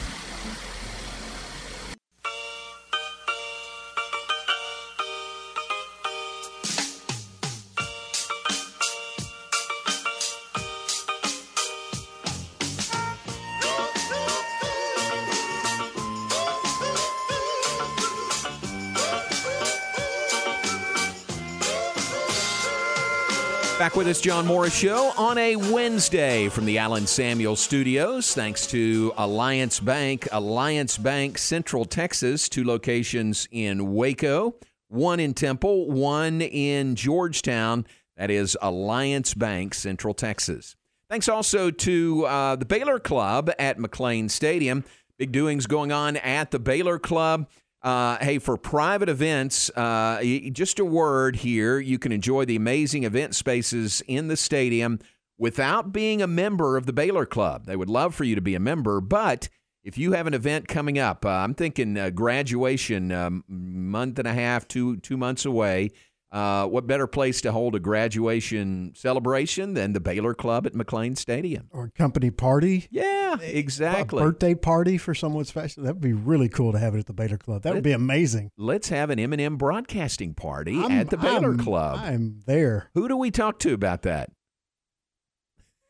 Back 23.80 23.96
with 23.96 24.08
us, 24.08 24.22
John 24.22 24.46
Morris 24.46 24.74
Show 24.74 25.12
on 25.18 25.38
a 25.38 25.56
Wednesday 25.58 26.48
from 26.48 26.66
the 26.66 26.78
Allen 26.78 27.06
Samuel 27.06 27.58
Studios. 27.58 28.34
Thanks 28.34 28.66
to 28.68 29.12
Alliance 29.18 29.80
Bank, 29.82 30.28
Alliance 30.32 30.98
Bank 30.98 31.38
Central 31.38 31.84
Texas, 31.84 32.48
two 32.48 32.64
locations 32.64 33.48
in 33.52 33.94
Waco, 33.94 34.56
one 34.88 35.20
in 35.20 35.34
Temple, 35.34 35.92
one 35.92 36.40
in 36.40 36.96
Georgetown. 36.96 37.86
That 38.16 38.30
is 38.30 38.56
Alliance 38.62 39.34
Bank 39.34 39.74
Central 39.74 40.14
Texas. 40.14 40.78
Thanks 41.10 41.28
also 41.28 41.70
to 41.70 42.26
uh, 42.26 42.56
the 42.56 42.66
Baylor 42.66 43.00
Club 43.00 43.52
at 43.60 43.80
McLane 43.80 44.30
Stadium. 44.30 44.86
Big 45.18 45.32
doings 45.32 45.68
going 45.68 45.92
on 45.92 46.16
at 46.18 46.52
the 46.52 46.60
Baylor 46.60 47.00
Club. 47.00 47.50
Uh, 47.84 48.18
hey, 48.22 48.40
for 48.40 48.56
private 48.56 49.10
events, 49.10 49.70
uh, 49.72 50.24
just 50.54 50.80
a 50.80 50.86
word 50.86 51.36
here. 51.36 51.80
You 51.80 52.00
can 52.00 52.14
enjoy 52.14 52.46
the 52.46 52.56
amazing 52.56 53.04
event 53.04 53.36
spaces 53.36 54.02
in 54.08 54.30
the 54.30 54.38
stadium 54.38 55.00
without 55.38 55.92
being 55.92 56.22
a 56.22 56.28
member 56.28 56.78
of 56.78 56.86
the 56.86 56.94
Baylor 56.94 57.26
Club. 57.26 57.66
They 57.66 57.76
would 57.76 57.90
love 57.90 58.16
for 58.16 58.24
you 58.24 58.36
to 58.36 58.42
be 58.42 58.56
a 58.56 58.60
member, 58.60 59.02
but 59.02 59.50
if 59.84 59.98
you 59.98 60.14
have 60.14 60.28
an 60.28 60.34
event 60.34 60.70
coming 60.70 60.98
up, 60.98 61.26
uh, 61.26 61.30
I'm 61.30 61.54
thinking 61.54 61.98
uh, 61.98 62.10
graduation, 62.10 63.12
um, 63.12 63.44
month 63.50 64.18
and 64.18 64.28
a 64.30 64.34
half, 64.34 64.66
two 64.66 64.98
two 64.98 65.18
months 65.18 65.44
away. 65.44 65.92
Uh, 66.34 66.66
what 66.66 66.88
better 66.88 67.06
place 67.06 67.42
to 67.42 67.52
hold 67.52 67.76
a 67.76 67.80
graduation 67.80 68.92
celebration 68.96 69.76
than 69.76 69.94
the 69.94 70.00
Baylor 70.00 70.34
Club 70.34 70.66
at 70.66 70.74
McLane 70.74 71.16
Stadium? 71.16 71.68
Or 71.72 71.90
company 71.96 72.32
party. 72.32 72.88
Yeah, 72.90 73.40
exactly. 73.40 74.20
A 74.20 74.26
birthday 74.26 74.56
party 74.56 74.98
for 74.98 75.14
someone 75.14 75.46
special. 75.46 75.84
That 75.84 75.94
would 75.94 76.02
be 76.02 76.14
really 76.14 76.50
cool 76.50 76.72
to 76.72 76.80
have 76.80 76.96
it 76.96 77.00
at 77.00 77.06
the 77.06 77.14
Baylor 77.14 77.38
Club. 77.38 77.62
That 77.62 77.76
would 77.76 77.84
be 77.84 77.92
amazing. 77.92 78.50
Let's 78.58 78.90
have 78.90 79.12
an 79.12 79.20
M&M 79.20 79.58
broadcasting 79.58 80.34
party 80.34 80.80
I'm- 80.80 80.92
at 80.92 81.12
the 81.12 81.18
Baylor 81.18 81.52
I'm- 81.52 81.60
Club. 81.60 82.00
I'm 82.02 82.40
there. 82.48 82.90
Who 82.96 83.08
do 83.08 83.16
we 83.16 83.30
talk 83.30 83.60
to 83.60 83.74
about 83.74 84.02
that? 84.02 84.32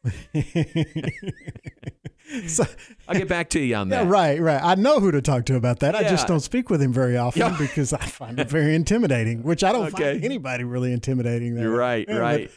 So- 2.48 2.66
I'll 3.08 3.16
get 3.18 3.28
back 3.28 3.50
to 3.52 3.60
you 3.60 3.76
on 3.76 3.90
that. 3.90 4.04
Yeah, 4.06 4.10
right, 4.10 4.42
right. 4.42 4.62
I 4.64 4.76
know 4.76 5.00
who 5.00 5.12
to 5.12 5.22
talk 5.22 5.46
to 5.46 5.56
about 5.56 5.80
that. 5.80 5.96
I 5.96 6.04
just 6.04 6.28
don't 6.28 6.40
speak 6.40 6.70
with 6.70 6.82
him 6.82 6.94
very 6.94 7.18
often 7.18 7.42
Yeah. 7.42 7.56
because 7.60 7.94
I 7.94 8.00
find 8.06 8.40
it 8.40 8.50
very 8.50 8.76
intimidating, 8.76 9.44
which 9.44 9.64
I 9.64 9.72
don't 9.72 9.94
Okay. 9.94 10.14
find 10.14 10.26
anybody 10.26 10.64
really 10.64 10.94
intimidating. 10.94 11.56
There. 11.56 11.66
You're 11.66 11.78
right, 11.78 12.06
Yeah, 12.08 12.16
but- 12.16 12.22
right. 12.22 12.52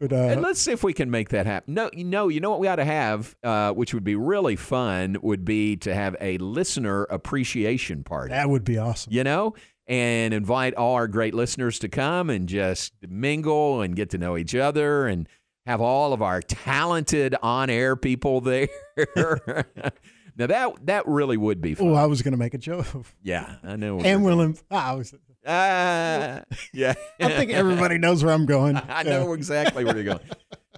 But, 0.00 0.12
uh, 0.12 0.16
and 0.16 0.42
let's 0.42 0.60
see 0.60 0.72
if 0.72 0.82
we 0.82 0.92
can 0.92 1.08
make 1.10 1.28
that 1.30 1.46
happen. 1.46 1.72
No, 1.74 1.88
you 1.94 2.02
know, 2.04 2.26
you 2.28 2.40
know 2.40 2.50
what 2.50 2.58
we 2.58 2.66
ought 2.66 2.76
to 2.76 2.84
have, 2.84 3.36
uh, 3.44 3.70
which 3.72 3.94
would 3.94 4.02
be 4.02 4.16
really 4.16 4.56
fun, 4.56 5.16
would 5.22 5.44
be 5.44 5.76
to 5.76 5.94
have 5.94 6.16
a 6.20 6.36
listener 6.38 7.04
appreciation 7.04 8.02
party. 8.02 8.30
that 8.30 8.50
would 8.50 8.64
be 8.64 8.76
awesome. 8.76 9.12
You 9.12 9.22
know, 9.22 9.54
and 9.86 10.34
invite 10.34 10.74
all 10.74 10.94
our 10.94 11.06
great 11.06 11.32
listeners 11.32 11.78
to 11.78 11.88
come 11.88 12.28
and 12.28 12.48
just 12.48 12.92
mingle 13.08 13.82
and 13.82 13.94
get 13.94 14.10
to 14.10 14.18
know 14.18 14.36
each 14.36 14.54
other 14.54 15.06
and 15.06 15.28
have 15.66 15.80
all 15.80 16.12
of 16.12 16.22
our 16.22 16.40
talented 16.42 17.34
on-air 17.42 17.96
people 17.96 18.40
there. 18.40 18.68
now 20.36 20.46
that 20.46 20.72
that 20.86 21.06
really 21.06 21.36
would 21.36 21.60
be 21.60 21.74
fun. 21.74 21.88
Oh, 21.88 21.94
I 21.94 22.06
was 22.06 22.22
going 22.22 22.32
to 22.32 22.38
make 22.38 22.54
a 22.54 22.58
joke. 22.58 22.86
Yeah, 23.22 23.56
I 23.62 23.76
know. 23.76 24.00
And 24.00 24.24
Willem, 24.24 24.56
I 24.70 24.94
was. 24.94 25.14
Ah, 25.46 26.42
yeah. 26.72 26.94
I 27.20 27.28
think 27.28 27.50
everybody 27.50 27.98
knows 27.98 28.24
where 28.24 28.32
I'm 28.32 28.46
going. 28.46 28.76
I 28.88 29.02
know 29.02 29.32
exactly 29.32 29.84
where 29.84 29.94
you're 29.94 30.04
going. 30.04 30.20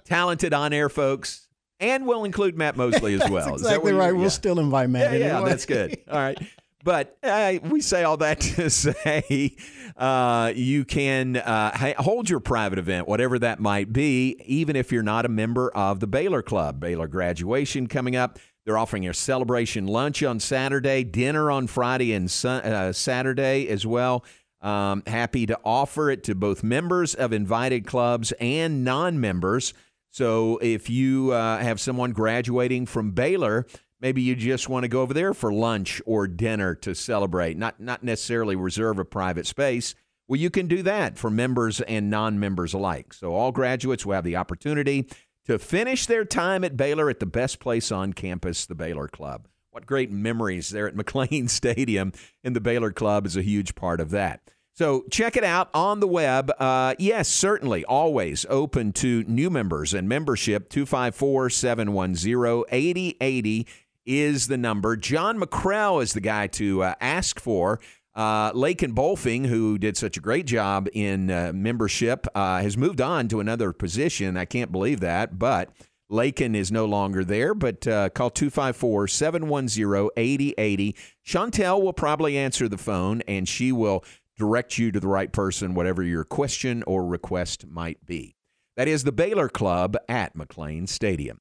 Talented 0.05 0.53
on 0.53 0.73
air 0.73 0.89
folks, 0.89 1.47
and 1.79 2.05
we'll 2.05 2.23
include 2.23 2.57
Matt 2.57 2.75
Mosley 2.77 3.13
as 3.15 3.29
well. 3.29 3.45
That's 3.45 3.57
Is 3.57 3.61
that 3.63 3.67
exactly 3.69 3.93
what 3.93 3.97
you- 3.97 3.99
right. 3.99 4.13
We'll 4.13 4.23
yeah. 4.23 4.29
still 4.29 4.59
invite 4.59 4.89
Matt. 4.89 5.13
Yeah, 5.13 5.39
yeah, 5.39 5.41
that's 5.41 5.65
good. 5.65 5.97
All 6.09 6.17
right. 6.17 6.37
But 6.83 7.17
uh, 7.23 7.55
we 7.63 7.81
say 7.81 8.03
all 8.03 8.17
that 8.17 8.39
to 8.55 8.69
say 8.69 9.55
uh, 9.95 10.53
you 10.55 10.85
can 10.85 11.37
uh, 11.37 11.93
hold 11.97 12.29
your 12.29 12.39
private 12.39 12.79
event, 12.79 13.07
whatever 13.07 13.39
that 13.39 13.59
might 13.59 13.91
be, 13.91 14.41
even 14.45 14.75
if 14.75 14.91
you're 14.91 15.03
not 15.03 15.25
a 15.25 15.29
member 15.29 15.69
of 15.71 15.99
the 15.99 16.07
Baylor 16.07 16.41
Club. 16.41 16.79
Baylor 16.79 17.07
graduation 17.07 17.87
coming 17.87 18.15
up. 18.15 18.39
They're 18.65 18.77
offering 18.77 19.07
a 19.07 19.13
celebration 19.13 19.87
lunch 19.87 20.21
on 20.23 20.39
Saturday, 20.41 21.03
dinner 21.05 21.49
on 21.49 21.67
Friday 21.67 22.13
and 22.13 22.25
uh, 22.45 22.91
Saturday 22.91 23.69
as 23.69 23.85
well. 23.85 24.25
Um, 24.61 25.03
happy 25.07 25.45
to 25.45 25.57
offer 25.63 26.09
it 26.09 26.23
to 26.25 26.35
both 26.35 26.63
members 26.63 27.15
of 27.15 27.31
invited 27.31 27.85
clubs 27.85 28.33
and 28.39 28.83
non 28.83 29.21
members. 29.21 29.73
So 30.09 30.57
if 30.61 30.89
you 30.89 31.31
uh, 31.31 31.59
have 31.59 31.79
someone 31.79 32.11
graduating 32.11 32.87
from 32.87 33.11
Baylor, 33.11 33.67
maybe 33.99 34.21
you 34.21 34.35
just 34.35 34.69
want 34.69 34.83
to 34.83 34.87
go 34.87 35.01
over 35.01 35.13
there 35.13 35.33
for 35.33 35.51
lunch 35.51 36.01
or 36.05 36.27
dinner 36.27 36.75
to 36.75 36.95
celebrate, 36.95 37.57
not 37.57 37.79
not 37.79 38.03
necessarily 38.03 38.55
reserve 38.55 38.99
a 38.99 39.05
private 39.05 39.45
space. 39.45 39.95
Well, 40.27 40.39
you 40.39 40.49
can 40.49 40.67
do 40.67 40.83
that 40.83 41.17
for 41.17 41.29
members 41.29 41.79
and 41.81 42.09
non-members 42.09 42.73
alike. 42.73 43.13
So 43.13 43.33
all 43.33 43.53
graduates 43.53 44.05
will 44.05 44.15
have 44.15 44.25
the 44.25 44.35
opportunity 44.35 45.07
to 45.45 45.57
finish 45.57 46.05
their 46.05 46.25
time 46.25 46.65
at 46.65 46.75
Baylor 46.75 47.09
at 47.09 47.21
the 47.21 47.25
best 47.25 47.59
place 47.59 47.91
on 47.91 48.11
campus, 48.11 48.65
the 48.65 48.75
Baylor 48.75 49.07
Club. 49.07 49.47
What 49.71 49.85
great 49.85 50.11
memories 50.11 50.69
there 50.69 50.87
at 50.87 50.95
McLane 50.97 51.49
Stadium, 51.49 52.11
and 52.43 52.55
the 52.55 52.61
Baylor 52.61 52.91
Club 52.91 53.25
is 53.25 53.37
a 53.37 53.41
huge 53.41 53.75
part 53.75 54.01
of 54.01 54.09
that. 54.09 54.41
So 54.73 55.05
check 55.09 55.35
it 55.35 55.43
out 55.43 55.69
on 55.73 56.01
the 56.01 56.07
web. 56.07 56.51
Uh, 56.59 56.93
yes, 56.99 57.27
certainly, 57.27 57.83
always 57.85 58.45
open 58.47 58.93
to 58.93 59.23
new 59.23 59.49
members 59.49 59.91
and 59.93 60.07
membership. 60.07 60.69
254 60.69 61.49
710 61.49 62.63
8080 62.69 63.67
is 64.07 64.47
the 64.47 64.57
number. 64.57 64.95
John 64.95 65.39
McCrell 65.39 66.01
is 66.01 66.13
the 66.13 66.21
guy 66.21 66.47
to 66.47 66.81
uh, 66.81 66.95
ask 66.99 67.39
for. 67.39 67.79
Uh, 68.15 68.51
Lakin 68.55 68.95
Bolfing, 68.95 69.45
who 69.45 69.77
did 69.77 69.95
such 69.95 70.17
a 70.17 70.21
great 70.21 70.47
job 70.47 70.89
in 70.93 71.29
uh, 71.29 71.51
membership, 71.53 72.25
uh, 72.33 72.61
has 72.61 72.75
moved 72.75 72.99
on 72.99 73.27
to 73.27 73.39
another 73.39 73.71
position. 73.73 74.37
I 74.37 74.45
can't 74.45 74.71
believe 74.71 75.01
that, 75.01 75.37
but 75.37 75.69
Lakin 76.09 76.55
is 76.55 76.71
no 76.71 76.85
longer 76.85 77.23
there, 77.23 77.53
but 77.53 77.85
uh, 77.85 78.09
call 78.09 78.31
254 78.31 79.07
710 79.07 80.09
8080. 80.17 80.95
Chantel 81.23 81.81
will 81.83 81.93
probably 81.93 82.37
answer 82.37 82.67
the 82.67 82.77
phone 82.77 83.21
and 83.27 83.47
she 83.47 83.71
will 83.71 84.03
direct 84.37 84.77
you 84.77 84.91
to 84.91 84.99
the 84.99 85.07
right 85.07 85.31
person, 85.31 85.73
whatever 85.73 86.01
your 86.01 86.23
question 86.23 86.83
or 86.87 87.05
request 87.05 87.67
might 87.67 88.03
be. 88.05 88.35
That 88.77 88.87
is 88.87 89.03
the 89.03 89.11
Baylor 89.11 89.49
Club 89.49 89.97
at 90.07 90.35
McLane 90.35 90.87
Stadium. 90.87 91.39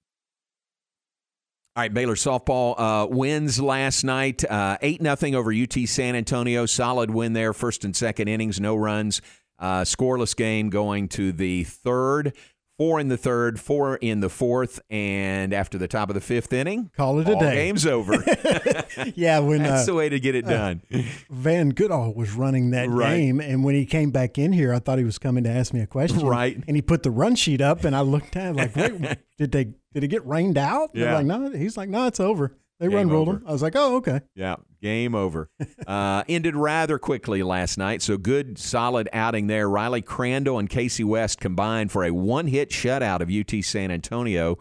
All 1.77 1.83
right, 1.83 1.93
Baylor 1.93 2.15
softball 2.15 2.75
uh, 2.79 3.07
wins 3.07 3.61
last 3.61 4.03
night, 4.03 4.43
uh, 4.51 4.79
eight 4.81 5.03
nothing 5.03 5.35
over 5.35 5.53
UT 5.53 5.75
San 5.87 6.15
Antonio. 6.17 6.65
Solid 6.65 7.11
win 7.11 7.35
there, 7.35 7.53
first 7.53 7.85
and 7.85 7.95
second 7.95 8.29
innings, 8.29 8.59
no 8.59 8.75
runs, 8.75 9.21
uh, 9.59 9.83
scoreless 9.83 10.35
game 10.35 10.71
going 10.71 11.07
to 11.11 11.33
the 11.33 11.65
third. 11.65 12.33
Four 12.79 13.01
in 13.01 13.09
the 13.09 13.17
third, 13.17 13.59
four 13.61 13.97
in 13.97 14.21
the 14.21 14.29
fourth, 14.29 14.81
and 14.91 15.53
after 15.55 15.77
the 15.79 15.89
top 15.89 16.09
of 16.11 16.15
the 16.15 16.21
fifth 16.21 16.53
inning, 16.53 16.91
call 16.95 17.21
it 17.21 17.29
a 17.29 17.35
day. 17.35 17.55
Game's 17.55 17.87
over. 17.87 18.13
yeah, 19.15 19.39
when 19.39 19.63
that's 19.63 19.83
uh, 19.85 19.87
the 19.87 19.95
way 19.95 20.09
to 20.11 20.21
get 20.21 20.35
it 20.35 20.45
uh, 20.45 20.49
done. 20.51 20.83
Van 21.31 21.71
Goodall 21.71 22.13
was 22.15 22.33
running 22.33 22.71
that 22.73 22.91
Right. 22.91 23.17
game, 23.17 23.41
and 23.41 23.65
when 23.65 23.75
he 23.75 23.87
came 23.87 24.11
back 24.11 24.37
in 24.39 24.53
here, 24.53 24.75
I 24.75 24.79
thought 24.79 24.99
he 24.99 25.05
was 25.05 25.19
coming 25.19 25.45
to 25.45 25.51
ask 25.51 25.73
me 25.73 25.81
a 25.81 25.87
question. 25.87 26.27
Right. 26.27 26.63
and 26.67 26.77
he 26.77 26.83
put 26.83 27.03
the 27.03 27.11
run 27.11 27.35
sheet 27.35 27.63
up, 27.63 27.85
and 27.85 27.97
I 27.97 28.01
looked 28.01 28.37
at 28.37 28.51
it 28.51 28.57
like, 28.57 28.77
wait, 28.77 29.19
did 29.39 29.53
they 29.53 29.73
did 29.97 30.05
it 30.05 30.09
get 30.09 30.27
rained 30.27 30.59
out? 30.59 30.93
They're 30.93 31.05
Yeah. 31.07 31.15
like, 31.15 31.25
no. 31.27 31.51
He's 31.53 31.79
like, 31.79 31.89
no, 31.89 32.07
it's 32.07 32.21
over. 32.21 32.55
They 32.79 32.89
Game 32.89 32.97
run 32.97 33.09
ruled 33.09 33.29
him. 33.29 33.43
I 33.47 33.53
was 33.53 33.63
like, 33.63 33.75
oh, 33.75 33.97
okay. 33.97 34.21
Yeah, 34.35 34.57
game 34.83 35.15
over. 35.15 35.49
Uh, 35.87 36.25
ended 36.29 36.55
rather 36.57 36.99
quickly 36.99 37.43
last 37.45 37.79
night, 37.79 38.03
so 38.03 38.19
good, 38.19 38.59
solid 38.59 39.09
outing 39.13 39.47
there. 39.47 39.71
Riley 39.71 40.03
Crandall 40.03 40.59
and 40.59 40.69
Casey 40.69 41.05
West 41.05 41.39
combined 41.41 41.93
for 41.93 42.05
a 42.05 42.11
one-hit 42.11 42.71
shutout 42.71 43.21
of 43.21 43.31
UT 43.31 43.65
San 43.65 43.91
Antonio. 43.91 44.57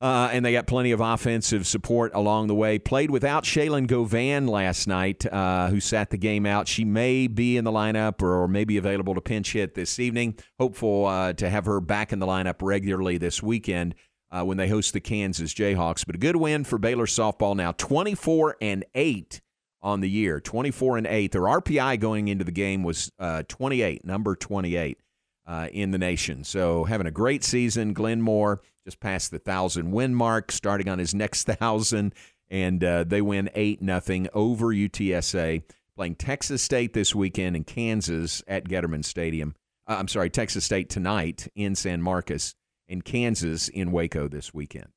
Uh, 0.00 0.28
and 0.32 0.44
they 0.44 0.52
got 0.52 0.66
plenty 0.66 0.90
of 0.92 1.00
offensive 1.00 1.66
support 1.66 2.10
along 2.14 2.46
the 2.48 2.54
way. 2.54 2.78
Played 2.78 3.10
without 3.10 3.44
Shaylin 3.44 3.86
Govan 3.86 4.46
last 4.46 4.86
night, 4.88 5.24
uh, 5.32 5.68
who 5.68 5.78
sat 5.78 6.10
the 6.10 6.18
game 6.18 6.46
out. 6.46 6.66
She 6.68 6.84
may 6.84 7.26
be 7.26 7.56
in 7.56 7.64
the 7.64 7.72
lineup 7.72 8.20
or 8.22 8.48
may 8.48 8.64
be 8.64 8.76
available 8.76 9.14
to 9.14 9.20
pinch 9.20 9.52
hit 9.52 9.74
this 9.74 9.98
evening. 9.98 10.36
Hopeful 10.58 11.06
uh, 11.06 11.32
to 11.34 11.48
have 11.48 11.66
her 11.66 11.80
back 11.80 12.12
in 12.12 12.18
the 12.18 12.26
lineup 12.26 12.56
regularly 12.60 13.18
this 13.18 13.42
weekend 13.42 13.94
uh, 14.34 14.44
when 14.44 14.56
they 14.56 14.68
host 14.68 14.92
the 14.92 15.00
Kansas 15.00 15.54
Jayhawks. 15.54 16.04
But 16.04 16.16
a 16.16 16.18
good 16.18 16.36
win 16.36 16.64
for 16.64 16.76
Baylor 16.78 17.06
softball 17.06 17.54
now, 17.54 17.72
24 17.72 18.56
and 18.60 18.84
8 18.94 19.40
on 19.80 20.00
the 20.00 20.10
year. 20.10 20.40
24 20.40 20.98
and 20.98 21.06
8. 21.06 21.30
Their 21.32 21.42
RPI 21.42 22.00
going 22.00 22.28
into 22.28 22.44
the 22.44 22.50
game 22.50 22.82
was 22.82 23.12
uh, 23.18 23.44
28, 23.46 24.04
number 24.04 24.34
28 24.34 24.98
uh, 25.46 25.68
in 25.72 25.92
the 25.92 25.98
nation. 25.98 26.42
So 26.42 26.84
having 26.84 27.06
a 27.06 27.12
great 27.12 27.44
season. 27.44 27.92
Glenn 27.92 28.20
Moore 28.20 28.60
just 28.84 28.98
passed 28.98 29.30
the 29.30 29.38
thousand 29.38 29.92
win 29.92 30.14
mark, 30.14 30.50
starting 30.50 30.88
on 30.88 30.98
his 30.98 31.14
next 31.14 31.44
thousand, 31.58 32.14
and 32.50 32.82
uh, 32.82 33.04
they 33.04 33.22
win 33.22 33.50
eight 33.54 33.80
nothing 33.80 34.28
over 34.34 34.66
UTSA. 34.66 35.62
Playing 35.96 36.16
Texas 36.16 36.60
State 36.60 36.92
this 36.92 37.14
weekend 37.14 37.54
and 37.54 37.64
Kansas 37.64 38.42
at 38.48 38.64
Getterman 38.64 39.04
Stadium. 39.04 39.54
Uh, 39.86 39.94
I'm 39.96 40.08
sorry, 40.08 40.28
Texas 40.28 40.64
State 40.64 40.90
tonight 40.90 41.46
in 41.54 41.76
San 41.76 42.02
Marcos 42.02 42.56
and 42.88 43.04
Kansas 43.04 43.68
in 43.68 43.92
Waco 43.92 44.28
this 44.28 44.52
weekend. 44.52 44.88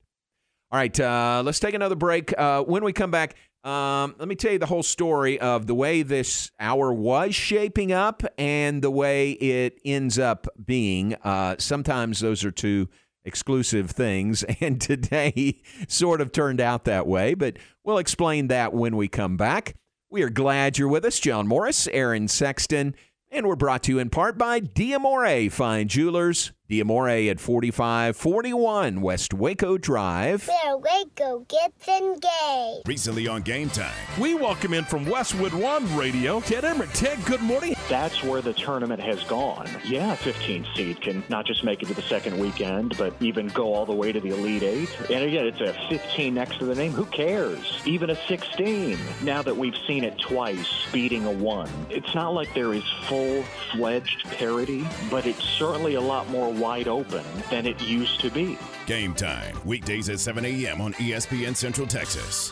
All 0.72 0.78
right, 0.78 1.00
uh, 1.00 1.42
let's 1.46 1.60
take 1.60 1.74
another 1.74 1.96
break. 1.96 2.38
Uh, 2.38 2.62
when 2.64 2.84
we 2.84 2.92
come 2.92 3.12
back, 3.12 3.36
um, 3.64 4.16
let 4.20 4.28
me 4.28 4.36
tell 4.36 4.52
you 4.52 4.60
the 4.60 4.66
whole 4.66 4.84
story 4.84 5.40
of 5.40 5.66
the 5.66 5.76
way 5.76 6.02
this 6.02 6.52
hour 6.60 6.94
was 6.94 7.34
shaping 7.34 7.92
up 7.92 8.24
and 8.38 8.82
the 8.82 8.92
way 8.92 9.32
it 9.32 9.80
ends 9.86 10.20
up 10.20 10.48
being. 10.64 11.16
Uh, 11.24 11.56
sometimes 11.58 12.20
those 12.20 12.44
are 12.44 12.52
two 12.52 12.90
exclusive 13.24 13.92
things, 13.92 14.44
and 14.62 14.80
today 14.82 15.62
sort 15.88 16.22
of 16.22 16.32
turned 16.32 16.62
out 16.62 16.86
that 16.86 17.08
way, 17.08 17.34
but 17.34 17.58
we'll 17.84 17.98
explain 17.98 18.48
that 18.48 18.74
when 18.74 18.96
we 18.96 19.08
come 19.08 19.38
back. 19.38 19.76
We 20.10 20.24
are 20.24 20.30
glad 20.30 20.78
you're 20.78 20.88
with 20.88 21.04
us, 21.04 21.20
John 21.20 21.48
Morris, 21.48 21.88
Aaron 21.88 22.30
Sexton, 22.30 22.96
and 23.30 23.46
we're 23.46 23.58
brought 23.58 23.84
to 23.84 23.92
you 23.92 24.00
in 24.00 24.10
part 24.10 24.38
by 24.38 24.62
Diamore 24.62 25.52
Fine 25.52 25.90
Jewelers. 25.90 26.54
Diamore 26.70 27.32
at 27.32 27.40
4541 27.40 29.00
West 29.00 29.34
Waco 29.34 29.78
Drive. 29.78 30.50
Where 30.50 30.76
Waco 30.76 31.46
gets 31.48 31.88
engaged. 31.88 32.86
Recently 32.86 33.26
on 33.26 33.42
Game 33.44 33.70
Time. 33.70 33.96
We 34.20 34.36
welcome 34.36 34.74
in 34.74 34.84
from 34.84 35.06
Westwood 35.06 35.54
One 35.54 35.96
Radio, 35.96 36.42
Ted 36.42 36.66
Emmer. 36.66 36.88
Ted, 36.88 37.24
good 37.24 37.42
morning. 37.42 37.74
That's 37.88 38.22
where 38.22 38.42
the 38.42 38.52
tournament 38.52 39.02
has 39.02 39.24
gone. 39.24 39.70
Yeah, 39.86 40.16
15 40.16 40.68
seed 40.76 41.00
can 41.00 41.24
not 41.30 41.46
just 41.46 41.64
make 41.64 41.82
it 41.84 41.86
to 41.86 41.94
the 41.94 42.02
second 42.02 42.38
weekend, 42.38 42.98
but 42.98 43.14
even 43.22 43.48
go 43.48 43.74
all 43.74 43.86
the 43.86 43.96
way 43.96 44.12
to 44.12 44.20
the 44.20 44.32
Elite 44.32 44.64
Eight. 44.64 44.90
And 45.10 45.24
again, 45.24 45.46
it's 45.46 45.62
a 45.62 45.72
15 45.88 46.34
next 46.34 46.60
to 46.60 46.66
the 46.66 46.76
name. 46.76 46.92
Who 46.92 47.06
cares? 47.06 47.82
Even 47.86 48.10
a 48.10 48.16
16. 48.28 48.98
Now 49.24 49.42
that 49.42 49.56
we've 49.56 49.78
seen 49.88 50.04
it 50.04 50.20
twice, 50.20 50.68
beating 50.92 51.26
a 51.28 51.32
one. 51.32 51.70
It's 51.90 52.14
not 52.14 52.34
like 52.34 52.54
there 52.54 52.74
is 52.74 52.84
full-fledged 53.04 54.26
parity, 54.32 54.86
but 55.10 55.26
it's 55.26 55.46
certainly 55.46 55.94
a 55.96 56.02
lot 56.02 56.28
more 56.30 56.57
wide 56.58 56.88
open 56.88 57.24
than 57.50 57.66
it 57.66 57.82
used 57.82 58.20
to 58.22 58.30
be. 58.30 58.58
Game 58.86 59.14
Time. 59.14 59.58
Weekdays 59.66 60.10
at 60.10 60.20
7 60.20 60.44
a.m. 60.46 60.82
on 60.82 60.94
ESPN 60.94 61.56
Central 61.56 61.88
Texas. 61.88 62.52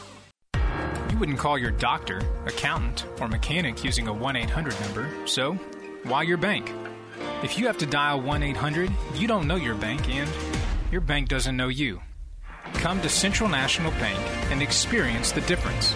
You 1.10 1.20
wouldn't 1.20 1.39
call 1.39 1.58
your 1.58 1.72
doctor, 1.72 2.22
accountant, 2.46 3.06
or 3.22 3.28
mechanic 3.28 3.84
using 3.84 4.08
a 4.08 4.13
1 4.13 4.36
800 4.36 4.80
number, 4.82 5.10
so 5.26 5.54
why 6.04 6.24
your 6.24 6.38
bank? 6.38 6.72
If 7.41 7.58
you 7.58 7.68
have 7.68 7.78
to 7.78 7.86
dial 7.86 8.22
1 8.22 8.44
800, 8.44 8.91
you 9.15 9.28
don't 9.28 9.48
know 9.48 9.56
your 9.56 9.76
bank 9.76 10.10
and 10.10 10.30
your 10.91 11.02
bank 11.02 11.30
doesn't 11.30 11.56
know 11.56 11.70
you. 11.70 12.02
Come 12.74 13.02
to 13.02 13.10
Central 13.10 13.50
National 13.50 13.91
Bank 13.91 14.20
and 14.52 14.62
experience 14.62 15.32
the 15.32 15.41
difference. 15.41 15.94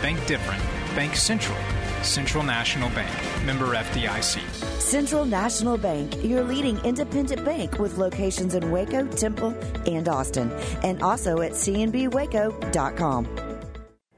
Bank 0.00 0.24
different. 0.26 0.62
Bank 0.94 1.16
Central. 1.16 1.58
Central 2.04 2.44
National 2.44 2.90
Bank. 2.90 3.10
Member 3.44 3.74
FDIC. 3.74 4.40
Central 4.80 5.24
National 5.24 5.78
Bank, 5.78 6.22
your 6.22 6.42
leading 6.42 6.78
independent 6.84 7.44
bank 7.44 7.78
with 7.78 7.98
locations 7.98 8.54
in 8.54 8.70
Waco, 8.70 9.06
Temple, 9.06 9.54
and 9.86 10.08
Austin, 10.08 10.50
and 10.82 11.02
also 11.02 11.40
at 11.40 11.52
cnbwaco.com. 11.52 13.53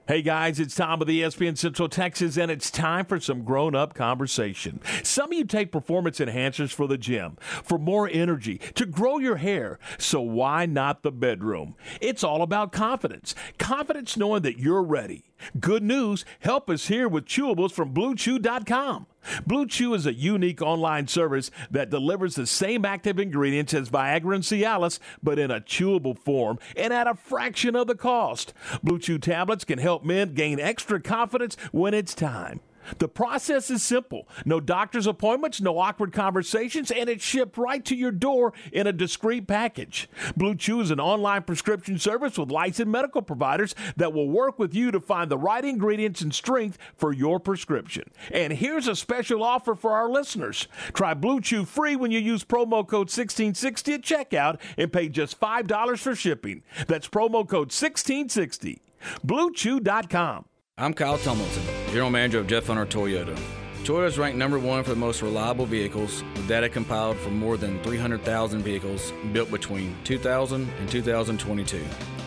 Hey 0.09 0.23
guys, 0.23 0.61
it's 0.61 0.77
Tom 0.77 1.01
with 1.01 1.09
the 1.09 1.23
ESPN 1.23 1.59
Central 1.59 1.88
Texas, 1.88 2.37
and 2.37 2.49
it's 2.49 2.71
time 2.71 3.07
for 3.07 3.19
some 3.19 3.42
grown 3.42 3.75
up 3.75 3.92
conversation. 3.92 4.81
Some 5.03 5.33
of 5.33 5.37
you 5.37 5.45
take 5.45 5.73
performance 5.73 6.21
enhancers 6.21 6.73
for 6.73 6.87
the 6.87 6.97
gym, 6.97 7.37
for 7.40 7.77
more 7.77 8.09
energy, 8.12 8.59
to 8.77 8.87
grow 8.87 9.19
your 9.19 9.35
hair. 9.35 9.81
So 9.99 10.21
why 10.21 10.64
not 10.64 11.03
the 11.03 11.11
bedroom? 11.11 11.75
It's 12.01 12.23
all 12.23 12.42
about 12.42 12.71
confidence. 12.71 13.35
Confidence 13.59 14.16
knowing 14.16 14.42
that 14.42 14.61
you're 14.61 14.85
ready. 14.85 15.25
Good 15.59 15.83
news, 15.83 16.25
help 16.38 16.71
us 16.71 16.87
here 16.87 17.09
with 17.09 17.27
chewables 17.27 17.73
from 17.73 17.92
BlueChew.com. 17.92 19.07
Blue 19.47 19.67
Chew 19.67 19.95
is 19.95 20.07
a 20.07 20.15
unique 20.15 20.62
online 20.62 21.09
service 21.09 21.51
that 21.71 21.91
delivers 21.91 22.35
the 22.35 22.47
same 22.47 22.85
active 22.85 23.19
ingredients 23.19 23.75
as 23.75 23.91
Viagra 23.91 24.35
and 24.35 24.45
Cialis, 24.45 24.99
but 25.23 25.39
in 25.39 25.51
a 25.51 25.61
chewable 25.61 26.19
form 26.19 26.59
and 26.77 26.93
at 26.93 27.07
a 27.07 27.15
fraction 27.15 27.77
of 27.77 27.87
the 27.87 27.95
cost. 27.95 28.53
Blue 28.83 28.99
Chew 28.99 29.19
tablets 29.19 29.65
can 29.65 29.79
help 29.79 30.05
men 30.05 30.35
gain 30.35 30.61
extra 30.61 31.01
confidence 31.01 31.57
when 31.73 31.95
it's 31.95 32.15
time. 32.15 32.61
The 32.99 33.09
process 33.09 33.70
is 33.70 33.83
simple 33.83 34.29
no 34.44 34.61
doctor's 34.61 35.07
appointments, 35.07 35.61
no 35.61 35.79
awkward 35.79 36.12
conversations, 36.12 36.90
and 36.90 37.09
it's 37.09 37.25
shipped 37.25 37.59
right 37.59 37.85
to 37.85 37.96
your 37.96 38.12
door 38.12 38.53
in 38.72 38.87
a 38.87 38.92
discreet 38.92 39.46
package. 39.46 40.09
Blue 40.37 40.55
Chew 40.55 40.81
is 40.81 40.90
an 40.90 41.01
online 41.01 41.42
prescription 41.42 41.99
service 41.99 42.38
with 42.38 42.51
licensed 42.51 42.90
medical 42.90 43.22
providers 43.22 43.75
that 43.96 44.12
will 44.12 44.29
work 44.29 44.59
with 44.59 44.75
you 44.75 44.90
to 44.90 45.01
find 45.01 45.31
the 45.31 45.38
right 45.38 45.64
ingredients 45.64 46.20
and 46.20 46.35
strength 46.35 46.79
for 46.96 47.12
your 47.12 47.40
prescription. 47.40 48.05
And 48.31 48.53
here's 48.53 48.88
a 48.88 48.96
special 48.96 49.42
offer 49.42 49.75
for 49.75 49.92
our 49.92 50.09
listeners 50.09 50.68
try 50.92 51.14
Blue 51.14 51.40
Chew 51.40 51.64
free 51.64 51.96
when 51.96 52.11
you 52.11 52.18
use 52.18 52.44
promo 52.44 52.87
code 52.87 53.11
1660 53.11 53.94
at 53.94 54.03
checkout 54.03 54.61
and 54.77 54.92
pay 54.92 55.09
just 55.09 55.40
$5 55.40 55.99
for 55.99 56.14
shipping. 56.14 56.62
That's 56.87 57.09
promo 57.09 57.46
code 57.49 57.72
1660. 57.72 58.83
BlueChew.com. 59.25 60.46
I'm 60.79 60.92
Kyle 60.92 61.18
Tumilton, 61.18 61.76
General 61.88 62.11
Manager 62.11 62.40
of 62.40 62.46
Jeff 62.46 62.66
Hunter 62.66 62.85
Toyota. 62.85 63.38
Toyota 63.85 64.07
is 64.07 64.18
ranked 64.18 64.37
number 64.37 64.59
one 64.59 64.83
for 64.83 64.90
the 64.90 64.96
most 64.96 65.22
reliable 65.22 65.64
vehicles, 65.64 66.25
with 66.35 66.49
data 66.49 66.68
compiled 66.68 67.16
from 67.18 67.38
more 67.38 67.57
than 67.57 67.83
300,000 67.85 68.61
vehicles 68.61 69.12
built 69.33 69.51
between 69.51 69.96
2000 70.05 70.68
and 70.79 70.90
2022. 70.90 71.85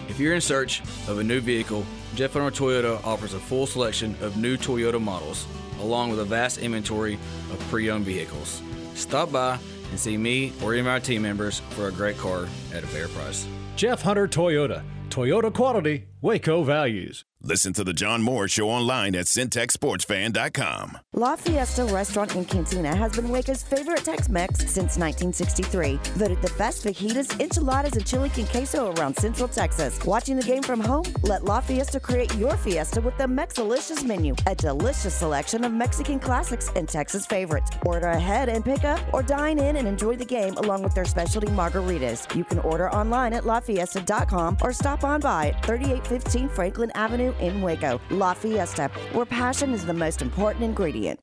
If 0.07 0.19
you're 0.19 0.33
in 0.33 0.41
search 0.41 0.81
of 1.07 1.19
a 1.19 1.23
new 1.23 1.41
vehicle, 1.41 1.85
Jeff 2.15 2.33
Hunter 2.33 2.49
Toyota 2.49 3.03
offers 3.05 3.33
a 3.33 3.39
full 3.39 3.67
selection 3.67 4.15
of 4.21 4.37
new 4.37 4.57
Toyota 4.57 5.01
models, 5.01 5.45
along 5.81 6.09
with 6.09 6.19
a 6.19 6.25
vast 6.25 6.59
inventory 6.59 7.15
of 7.51 7.59
pre-owned 7.69 8.05
vehicles. 8.05 8.61
Stop 8.95 9.31
by 9.31 9.59
and 9.91 9.99
see 9.99 10.17
me 10.17 10.53
or 10.63 10.71
any 10.71 10.79
of 10.79 10.85
my 10.85 10.99
team 10.99 11.21
members 11.21 11.59
for 11.71 11.89
a 11.89 11.91
great 11.91 12.17
car 12.17 12.47
at 12.73 12.83
a 12.83 12.87
fair 12.87 13.07
price. 13.09 13.45
Jeff 13.75 14.01
Hunter 14.01 14.27
Toyota. 14.27 14.83
Toyota 15.09 15.53
quality, 15.53 16.05
Waco 16.21 16.63
values. 16.63 17.23
Listen 17.41 17.71
to 17.71 17.85
the 17.85 17.93
John 17.93 18.21
Moore 18.21 18.49
Show 18.49 18.69
online 18.69 19.15
at 19.15 19.25
centexsportsfan.com. 19.25 20.97
La 21.13 21.37
Fiesta 21.37 21.85
Restaurant 21.85 22.35
and 22.35 22.45
Cantina 22.45 22.93
has 22.93 23.15
been 23.15 23.29
Waco's 23.29 23.63
favorite 23.63 24.03
Tex-Mex 24.03 24.59
since 24.59 24.97
1963. 24.97 25.97
Voted 26.17 26.41
the 26.41 26.51
best 26.57 26.83
fajitas, 26.83 27.39
enchiladas, 27.39 27.93
and 27.93 28.05
chili 28.05 28.27
con 28.27 28.45
queso 28.47 28.93
around 28.95 29.15
Central 29.15 29.47
Texas. 29.47 29.97
Watching 30.05 30.35
the 30.35 30.43
game 30.43 30.61
from 30.61 30.81
home? 30.81 31.05
Let 31.23 31.45
La 31.45 31.61
Fiesta 31.61 31.97
create 32.01 32.35
your 32.35 32.57
fiesta 32.57 32.99
with 32.99 33.17
the 33.17 33.23
Mexalicious 33.23 34.03
menu, 34.03 34.35
a 34.45 34.53
delicious 34.53 35.13
selection 35.13 35.63
of 35.63 35.71
Mexican 35.71 36.19
classics 36.19 36.69
and 36.75 36.89
Texas 36.89 37.25
favorites. 37.25 37.71
Order 37.85 38.07
ahead 38.07 38.49
and 38.49 38.65
pick 38.65 38.83
up, 38.83 38.99
or 39.13 39.23
dine 39.23 39.59
in 39.59 39.77
and 39.77 39.87
enjoy 39.87 40.17
the 40.17 40.25
game 40.25 40.55
along 40.55 40.83
with 40.83 40.93
their 40.93 41.05
specialty 41.05 41.47
margaritas. 41.47 42.35
You 42.35 42.43
can 42.43 42.59
order 42.59 42.91
online 42.91 43.31
at 43.31 43.43
lafiesta.com 43.45 44.57
or 44.61 44.73
stop 44.73 45.05
on 45.05 45.21
by 45.21 45.47
at 45.47 45.63
3815 46.09 46.49
Franklin 46.49 46.91
Avenue 46.95 47.33
in 47.39 47.61
Waco. 47.61 48.01
La 48.09 48.33
Fiesta, 48.33 48.89
where 49.13 49.25
passion 49.25 49.73
is 49.73 49.85
the 49.85 49.93
most 49.93 50.21
important 50.21 50.63
ingredient. 50.63 51.19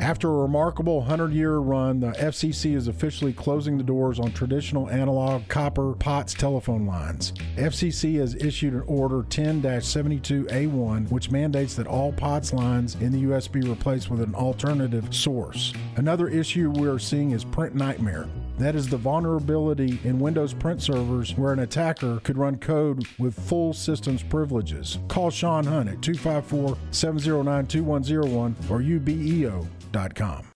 After 0.00 0.28
a 0.28 0.42
remarkable 0.42 0.98
100 0.98 1.32
year 1.32 1.58
run, 1.58 2.00
the 2.00 2.10
FCC 2.10 2.74
is 2.74 2.88
officially 2.88 3.32
closing 3.32 3.78
the 3.78 3.84
doors 3.84 4.18
on 4.18 4.32
traditional 4.32 4.90
analog 4.90 5.46
copper 5.46 5.94
POTS 5.94 6.34
telephone 6.34 6.86
lines. 6.86 7.32
FCC 7.54 8.18
has 8.18 8.34
issued 8.34 8.74
an 8.74 8.82
order 8.88 9.22
10 9.30 9.62
72A1, 9.62 11.08
which 11.10 11.30
mandates 11.30 11.76
that 11.76 11.86
all 11.86 12.12
POTS 12.12 12.52
lines 12.52 12.96
in 12.96 13.12
the 13.12 13.20
U.S. 13.20 13.46
be 13.46 13.60
replaced 13.60 14.10
with 14.10 14.20
an 14.20 14.34
alternative 14.34 15.14
source. 15.14 15.72
Another 15.94 16.26
issue 16.26 16.72
we're 16.74 16.98
seeing 16.98 17.30
is 17.30 17.44
Print 17.44 17.76
Nightmare. 17.76 18.26
That 18.58 18.74
is 18.74 18.88
the 18.88 18.96
vulnerability 18.96 20.00
in 20.04 20.18
Windows 20.18 20.54
print 20.54 20.82
servers 20.82 21.36
where 21.36 21.52
an 21.52 21.58
attacker 21.60 22.20
could 22.20 22.38
run 22.38 22.56
code 22.56 23.06
with 23.18 23.38
full 23.38 23.72
systems 23.72 24.22
privileges. 24.22 24.98
Call 25.08 25.30
Sean 25.30 25.64
Hunt 25.64 25.88
at 25.88 26.00
254 26.02 26.76
709 26.90 27.66
2101 27.66 28.56
or 28.70 28.80
ubeo.com. 28.80 30.55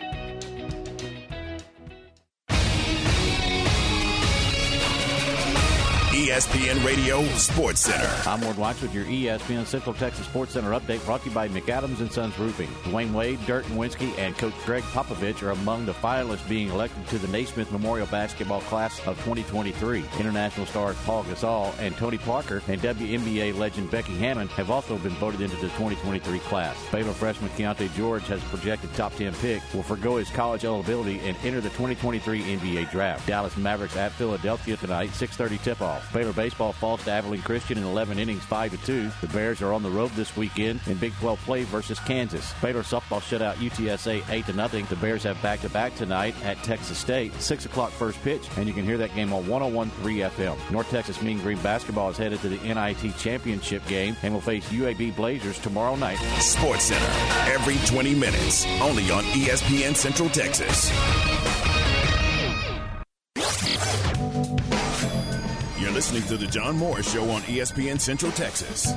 ESPN 6.21 6.85
Radio 6.85 7.23
Sports 7.29 7.81
Center. 7.81 8.29
I'm 8.29 8.41
Ward 8.41 8.55
Watch 8.55 8.79
with 8.83 8.93
your 8.93 9.05
ESPN 9.05 9.65
Central 9.65 9.95
Texas 9.95 10.27
Sports 10.27 10.53
Center 10.53 10.69
update 10.69 11.03
brought 11.03 11.23
to 11.23 11.29
you 11.29 11.33
by 11.33 11.49
McAdams 11.49 11.99
and 11.99 12.11
Sons 12.11 12.37
Roofing. 12.37 12.67
Dwyane 12.83 13.11
Wade, 13.11 13.43
Dirk 13.47 13.65
Nowitzki, 13.65 14.15
and 14.19 14.37
Coach 14.37 14.53
Gregg 14.63 14.83
Popovich 14.83 15.41
are 15.41 15.49
among 15.49 15.87
the 15.87 15.93
finalists 15.93 16.47
being 16.47 16.69
elected 16.69 17.07
to 17.07 17.17
the 17.17 17.27
Naismith 17.29 17.71
Memorial 17.71 18.05
Basketball 18.05 18.61
Class 18.61 18.99
of 19.07 19.17
2023. 19.23 20.03
International 20.19 20.67
stars 20.67 20.95
Pau 21.05 21.23
Gasol 21.23 21.73
and 21.79 21.97
Tony 21.97 22.19
Parker 22.19 22.61
and 22.67 22.79
WNBA 22.79 23.57
legend 23.57 23.89
Becky 23.89 24.15
Hammon 24.17 24.47
have 24.49 24.69
also 24.69 24.99
been 24.99 25.13
voted 25.13 25.41
into 25.41 25.55
the 25.55 25.69
2023 25.69 26.37
class. 26.41 26.77
Baylor 26.91 27.13
freshman 27.13 27.49
Keyonte 27.51 27.91
George 27.95 28.27
has 28.27 28.43
projected 28.43 28.93
top 28.93 29.15
10 29.15 29.33
pick, 29.33 29.63
will 29.73 29.81
forego 29.81 30.17
his 30.17 30.29
college 30.29 30.65
eligibility 30.65 31.17
and 31.21 31.35
enter 31.43 31.61
the 31.61 31.69
2023 31.69 32.43
NBA 32.43 32.91
draft. 32.91 33.25
Dallas 33.25 33.57
Mavericks 33.57 33.97
at 33.97 34.11
Philadelphia 34.11 34.77
tonight, 34.77 35.09
6:30 35.15 35.57
tip-off. 35.63 36.10
Baylor 36.13 36.33
baseball 36.33 36.73
falls 36.73 37.03
to 37.05 37.11
Abilene 37.11 37.41
Christian 37.41 37.77
in 37.77 37.83
11 37.83 38.19
innings, 38.19 38.43
5 38.43 38.71
to 38.71 38.77
2. 38.85 39.11
The 39.21 39.27
Bears 39.27 39.61
are 39.61 39.73
on 39.73 39.83
the 39.83 39.89
road 39.89 40.11
this 40.11 40.35
weekend 40.35 40.79
in 40.87 40.97
Big 40.97 41.13
12 41.15 41.39
play 41.41 41.63
versus 41.63 41.99
Kansas. 41.99 42.53
Baylor 42.61 42.83
softball 42.83 43.21
shut 43.21 43.41
out 43.41 43.55
UTSA 43.57 44.23
8 44.29 44.45
to 44.45 44.53
nothing. 44.53 44.85
The 44.85 44.95
Bears 44.97 45.23
have 45.23 45.41
back-to-back 45.41 45.95
tonight 45.95 46.35
at 46.43 46.57
Texas 46.63 46.97
State, 46.97 47.33
6 47.41 47.65
o'clock 47.65 47.91
first 47.91 48.21
pitch, 48.23 48.47
and 48.57 48.67
you 48.67 48.73
can 48.73 48.85
hear 48.85 48.97
that 48.97 49.15
game 49.15 49.33
on 49.33 49.43
101.3 49.45 49.89
FM. 50.29 50.71
North 50.71 50.89
Texas 50.89 51.21
Mean 51.21 51.39
Green 51.39 51.59
basketball 51.59 52.09
is 52.09 52.17
headed 52.17 52.39
to 52.41 52.49
the 52.49 52.57
NIT 52.57 53.17
championship 53.17 53.85
game 53.87 54.15
and 54.23 54.33
will 54.33 54.41
face 54.41 54.67
UAB 54.69 55.15
Blazers 55.15 55.59
tomorrow 55.59 55.95
night. 55.95 56.17
Sports 56.39 56.85
Center, 56.85 57.51
every 57.51 57.77
20 57.87 58.15
minutes, 58.15 58.65
only 58.81 59.09
on 59.11 59.23
ESPN 59.23 59.95
Central 59.95 60.29
Texas. 60.29 60.91
You're 65.81 65.89
listening 65.89 66.21
to 66.25 66.37
the 66.37 66.45
John 66.45 66.77
Moore 66.77 67.01
Show 67.01 67.27
on 67.31 67.41
ESPN 67.41 67.99
Central 67.99 68.31
Texas. 68.33 68.93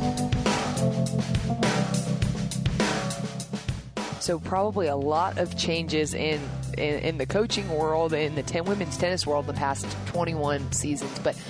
So 4.22 4.38
probably 4.38 4.88
a 4.88 4.94
lot 4.94 5.38
of 5.38 5.56
changes 5.56 6.12
in, 6.12 6.42
in 6.76 6.98
in 6.98 7.16
the 7.16 7.24
coaching 7.24 7.70
world, 7.70 8.12
in 8.12 8.34
the 8.34 8.42
ten 8.42 8.66
women's 8.66 8.98
tennis 8.98 9.26
world, 9.26 9.46
the 9.46 9.54
past 9.54 9.86
21 10.08 10.72
seasons. 10.72 11.18
But 11.20 11.42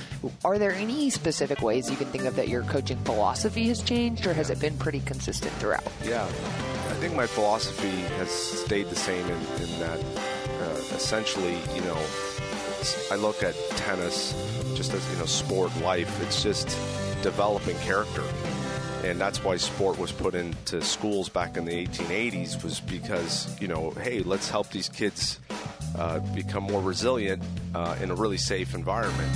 are 0.45 0.57
there 0.57 0.71
any 0.71 1.11
specific 1.11 1.63
ways 1.63 1.91
you 1.91 1.97
can 1.97 2.07
think 2.07 2.27
of 2.27 2.37
that 2.37 2.47
your 2.47 2.63
coaching 2.63 2.99
philosophy 2.99 3.67
has 3.67 3.83
changed, 3.83 4.29
or 4.29 4.35
has 4.35 4.51
it 4.51 4.61
been 4.61 4.79
pretty 4.79 5.01
consistent 5.01 5.53
throughout? 5.55 5.83
Yeah, 6.05 6.23
I 6.25 6.95
think 7.01 7.17
my 7.17 7.27
philosophy 7.27 8.03
has 8.19 8.31
stayed 8.31 8.89
the 8.89 8.95
same 8.95 9.27
in, 9.27 9.41
in 9.63 9.81
that 9.81 9.99
uh, 9.99 10.95
essentially, 10.95 11.59
you 11.75 11.81
know, 11.81 11.99
I 13.11 13.17
look 13.17 13.43
at 13.43 13.55
tennis 13.71 14.33
just 14.75 14.93
as 14.93 15.11
you 15.11 15.19
know 15.19 15.27
sport 15.27 15.75
life. 15.81 16.21
It's 16.23 16.43
just 16.43 16.69
developing 17.23 17.77
character, 17.79 18.25
and 19.03 19.21
that's 19.21 19.43
why 19.43 19.57
sport 19.57 19.99
was 19.99 20.13
put 20.13 20.35
into 20.35 20.83
schools 20.83 21.29
back 21.29 21.57
in 21.57 21.65
the 21.65 21.87
1880s. 21.87 22.63
Was 22.63 22.81
because 22.81 23.61
you 23.61 23.69
know, 23.69 23.91
hey, 23.91 24.21
let's 24.21 24.51
help 24.51 24.71
these 24.71 24.89
kids 24.89 25.41
uh, 25.97 26.21
become 26.35 26.65
more 26.65 26.83
resilient 26.83 27.43
uh, 27.75 27.97
in 28.03 28.11
a 28.11 28.15
really 28.15 28.39
safe 28.39 28.75
environment. 28.75 29.33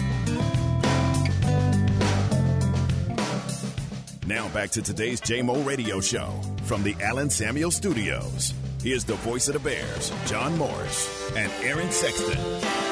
Now 4.27 4.49
back 4.51 4.69
to 4.71 4.83
today's 4.83 5.23
JMO 5.23 5.65
Radio 5.65 6.01
Show 6.01 6.39
from 6.65 6.83
the 6.83 6.95
Allen 7.01 7.31
Samuel 7.31 7.71
Studios. 7.71 8.53
Here's 8.83 9.05
the 9.05 9.15
voice 9.15 9.49
of 9.49 9.55
the 9.55 9.61
Bears, 9.61 10.13
John 10.27 10.57
Morris 10.59 11.33
and 11.35 11.51
Aaron 11.65 11.91
Sexton. 11.91 12.88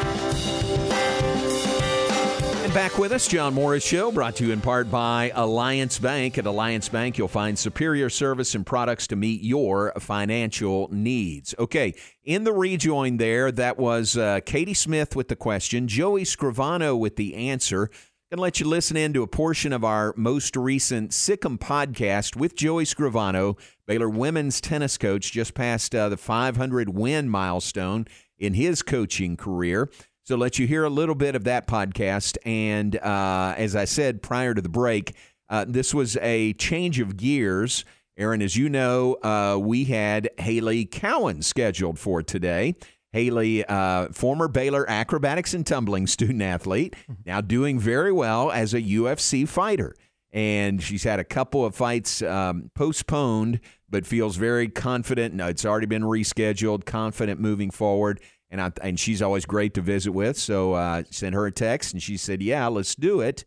And 2.64 2.74
back 2.74 2.98
with 2.98 3.12
us, 3.12 3.28
John 3.28 3.54
Morris 3.54 3.84
Show, 3.84 4.10
brought 4.10 4.36
to 4.36 4.46
you 4.46 4.52
in 4.52 4.60
part 4.60 4.90
by 4.90 5.30
Alliance 5.34 5.98
Bank. 5.98 6.36
At 6.36 6.46
Alliance 6.46 6.88
Bank, 6.88 7.16
you'll 7.16 7.28
find 7.28 7.58
superior 7.58 8.10
service 8.10 8.54
and 8.54 8.66
products 8.66 9.06
to 9.06 9.16
meet 9.16 9.42
your 9.42 9.92
financial 10.00 10.88
needs. 10.90 11.54
Okay, 11.58 11.94
in 12.24 12.44
the 12.44 12.52
rejoin 12.52 13.18
there, 13.18 13.52
that 13.52 13.78
was 13.78 14.16
uh, 14.16 14.40
Katie 14.44 14.74
Smith 14.74 15.14
with 15.14 15.28
the 15.28 15.36
question, 15.36 15.86
Joey 15.86 16.24
Scrivano 16.24 16.98
with 16.98 17.16
the 17.16 17.34
answer. 17.34 17.88
Going 18.28 18.38
to 18.38 18.42
let 18.42 18.58
you 18.58 18.66
listen 18.66 18.96
in 18.96 19.12
to 19.12 19.22
a 19.22 19.28
portion 19.28 19.72
of 19.72 19.84
our 19.84 20.12
most 20.16 20.56
recent 20.56 21.14
Sic 21.14 21.44
'Em 21.44 21.58
podcast 21.58 22.34
with 22.34 22.56
Joey 22.56 22.82
Scrivano, 22.82 23.56
Baylor 23.86 24.10
women's 24.10 24.60
tennis 24.60 24.98
coach, 24.98 25.30
just 25.30 25.54
past 25.54 25.94
uh, 25.94 26.08
the 26.08 26.16
500 26.16 26.88
win 26.88 27.28
milestone 27.28 28.08
in 28.36 28.54
his 28.54 28.82
coaching 28.82 29.36
career. 29.36 29.88
So 30.26 30.34
let 30.34 30.58
you 30.58 30.66
hear 30.66 30.82
a 30.82 30.90
little 30.90 31.14
bit 31.14 31.36
of 31.36 31.44
that 31.44 31.68
podcast. 31.68 32.36
And 32.44 32.96
uh, 32.96 33.54
as 33.56 33.76
I 33.76 33.84
said 33.84 34.22
prior 34.22 34.54
to 34.54 34.60
the 34.60 34.68
break, 34.68 35.14
uh, 35.48 35.66
this 35.68 35.94
was 35.94 36.16
a 36.16 36.52
change 36.54 36.98
of 36.98 37.16
gears. 37.16 37.84
Aaron, 38.18 38.42
as 38.42 38.56
you 38.56 38.68
know, 38.68 39.14
uh, 39.22 39.56
we 39.56 39.84
had 39.84 40.28
Hailey 40.38 40.84
Cowan 40.84 41.42
scheduled 41.42 42.00
for 42.00 42.24
today. 42.24 42.74
Hailey, 43.12 43.64
uh, 43.66 44.08
former 44.08 44.48
Baylor 44.48 44.84
acrobatics 44.90 45.54
and 45.54 45.64
tumbling 45.64 46.08
student 46.08 46.42
athlete, 46.42 46.96
now 47.24 47.40
doing 47.40 47.78
very 47.78 48.10
well 48.10 48.50
as 48.50 48.74
a 48.74 48.82
UFC 48.82 49.48
fighter. 49.48 49.94
And 50.32 50.82
she's 50.82 51.04
had 51.04 51.20
a 51.20 51.24
couple 51.24 51.64
of 51.64 51.76
fights 51.76 52.20
um, 52.20 52.72
postponed, 52.74 53.60
but 53.88 54.04
feels 54.04 54.34
very 54.36 54.68
confident. 54.68 55.34
No, 55.34 55.46
it's 55.46 55.64
already 55.64 55.86
been 55.86 56.02
rescheduled, 56.02 56.84
confident 56.84 57.40
moving 57.40 57.70
forward. 57.70 58.20
And, 58.50 58.60
I, 58.60 58.72
and 58.82 58.98
she's 58.98 59.22
always 59.22 59.44
great 59.44 59.74
to 59.74 59.80
visit 59.80 60.12
with. 60.12 60.38
So 60.38 60.74
uh, 60.74 61.02
sent 61.10 61.34
her 61.34 61.46
a 61.46 61.52
text, 61.52 61.92
and 61.92 62.02
she 62.02 62.16
said, 62.16 62.42
Yeah, 62.42 62.68
let's 62.68 62.94
do 62.94 63.20
it. 63.20 63.44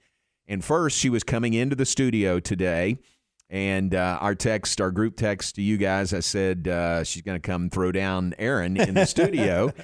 And 0.47 0.63
first, 0.63 0.97
she 0.97 1.09
was 1.09 1.23
coming 1.23 1.53
into 1.53 1.75
the 1.75 1.85
studio 1.85 2.39
today. 2.39 2.97
And 3.51 3.95
uh, 3.95 4.19
our 4.21 4.35
text, 4.35 4.79
our 4.79 4.91
group 4.91 5.15
text 5.15 5.55
to 5.55 5.61
you 5.63 5.77
guys, 5.77 6.13
I 6.13 6.19
said 6.19 6.67
uh, 6.67 7.03
she's 7.03 7.23
going 7.23 7.39
to 7.39 7.47
come 7.47 7.71
throw 7.71 7.91
down 7.91 8.35
Aaron 8.37 8.77
in 8.77 8.93
the 8.93 9.05
studio. 9.05 9.71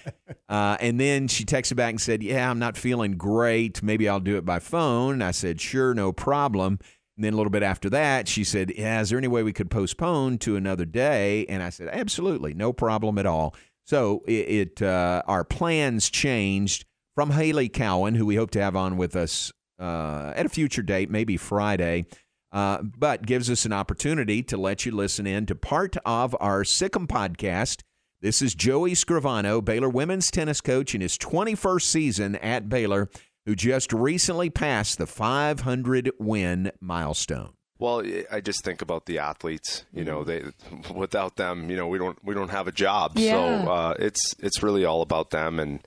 Uh, 0.48 0.78
and 0.80 1.00
then 1.00 1.28
she 1.28 1.44
texted 1.44 1.76
back 1.76 1.90
and 1.90 2.00
said, 2.00 2.22
Yeah, 2.22 2.52
I'm 2.52 2.60
not 2.60 2.78
feeling 2.78 3.18
great. 3.18 3.82
Maybe 3.82 4.08
I'll 4.08 4.20
do 4.20 4.38
it 4.38 4.46
by 4.46 4.60
phone. 4.60 5.14
And 5.14 5.24
I 5.24 5.32
said, 5.32 5.60
Sure, 5.60 5.96
no 5.96 6.12
problem. 6.12 6.78
And 7.18 7.26
then 7.26 7.34
a 7.34 7.36
little 7.36 7.50
bit 7.50 7.64
after 7.64 7.90
that, 7.90 8.28
she 8.28 8.44
said, 8.44 8.72
yeah, 8.78 9.02
Is 9.02 9.10
there 9.10 9.18
any 9.18 9.28
way 9.28 9.42
we 9.42 9.54
could 9.54 9.72
postpone 9.72 10.38
to 10.40 10.56
another 10.56 10.86
day? 10.86 11.48
And 11.48 11.64
I 11.64 11.72
said, 11.72 11.90
Absolutely, 11.92 12.54
no 12.54 12.74
problem 12.74 13.18
at 13.18 13.26
all. 13.26 13.56
So 13.86 14.24
it, 14.28 14.32
it 14.32 14.82
uh, 14.82 15.22
our 15.28 15.44
plans 15.44 16.10
changed 16.10 16.86
from 17.14 17.32
Hailey 17.32 17.70
Cowan, 17.70 18.16
who 18.16 18.26
we 18.26 18.36
hope 18.36 18.52
to 18.52 18.62
have 18.62 18.76
on 18.76 18.98
with 18.98 19.16
us 19.16 19.52
uh, 19.80 20.34
at 20.36 20.46
a 20.46 20.50
future 20.50 20.82
date, 20.82 21.10
maybe 21.10 21.38
Friday. 21.38 22.06
Uh, 22.52 22.82
but 22.82 23.26
gives 23.26 23.50
us 23.50 23.66
an 23.66 23.74
opportunity 23.74 24.42
to 24.42 24.56
let 24.56 24.86
you 24.86 24.92
listen 24.92 25.28
in 25.28 25.46
to 25.46 25.56
part 25.56 25.98
of 26.06 26.36
our 26.40 26.64
Sic 26.64 26.96
'Em 26.96 27.06
podcast. 27.06 27.82
This 28.22 28.42
is 28.42 28.56
Joey 28.56 28.94
Scrivano, 28.94 29.64
Baylor 29.64 29.90
women's 29.90 30.32
tennis 30.32 30.62
coach 30.62 30.96
in 30.96 31.02
his 31.02 31.18
21st 31.18 31.82
season 31.82 32.36
at 32.38 32.70
Baylor, 32.70 33.10
who 33.46 33.56
just 33.56 33.92
recently 33.92 34.50
passed 34.50 34.98
the 34.98 35.06
500 35.06 36.12
win 36.18 36.72
milestone. 36.80 37.55
Well, 37.78 38.04
I 38.32 38.40
just 38.40 38.64
think 38.64 38.82
about 38.82 39.06
the 39.06 39.20
athletes. 39.20 39.84
You 39.94 40.06
know, 40.06 40.24
they 40.24 40.44
without 40.94 41.36
them, 41.36 41.70
you 41.70 41.76
know, 41.76 41.88
we 41.88 41.98
don't 41.98 42.18
we 42.24 42.34
don't 42.34 42.50
have 42.50 42.68
a 42.68 42.72
job. 42.72 43.14
Yeah. 43.16 43.64
So 43.64 43.72
uh, 43.72 43.94
it's 44.00 44.36
it's 44.40 44.64
really 44.64 44.86
all 44.86 45.02
about 45.02 45.32
them, 45.32 45.60
and 45.60 45.80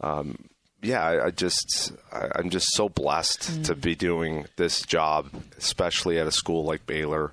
um, 0.00 0.48
yeah, 0.82 1.02
I, 1.02 1.26
I 1.26 1.30
just 1.30 1.92
I, 2.12 2.28
I'm 2.36 2.50
just 2.50 2.72
so 2.72 2.88
blessed 2.88 3.64
to 3.64 3.74
be 3.74 3.94
doing 3.94 4.46
this 4.56 4.82
job, 4.82 5.30
especially 5.58 6.18
at 6.18 6.26
a 6.26 6.32
school 6.32 6.64
like 6.64 6.86
Baylor. 6.86 7.32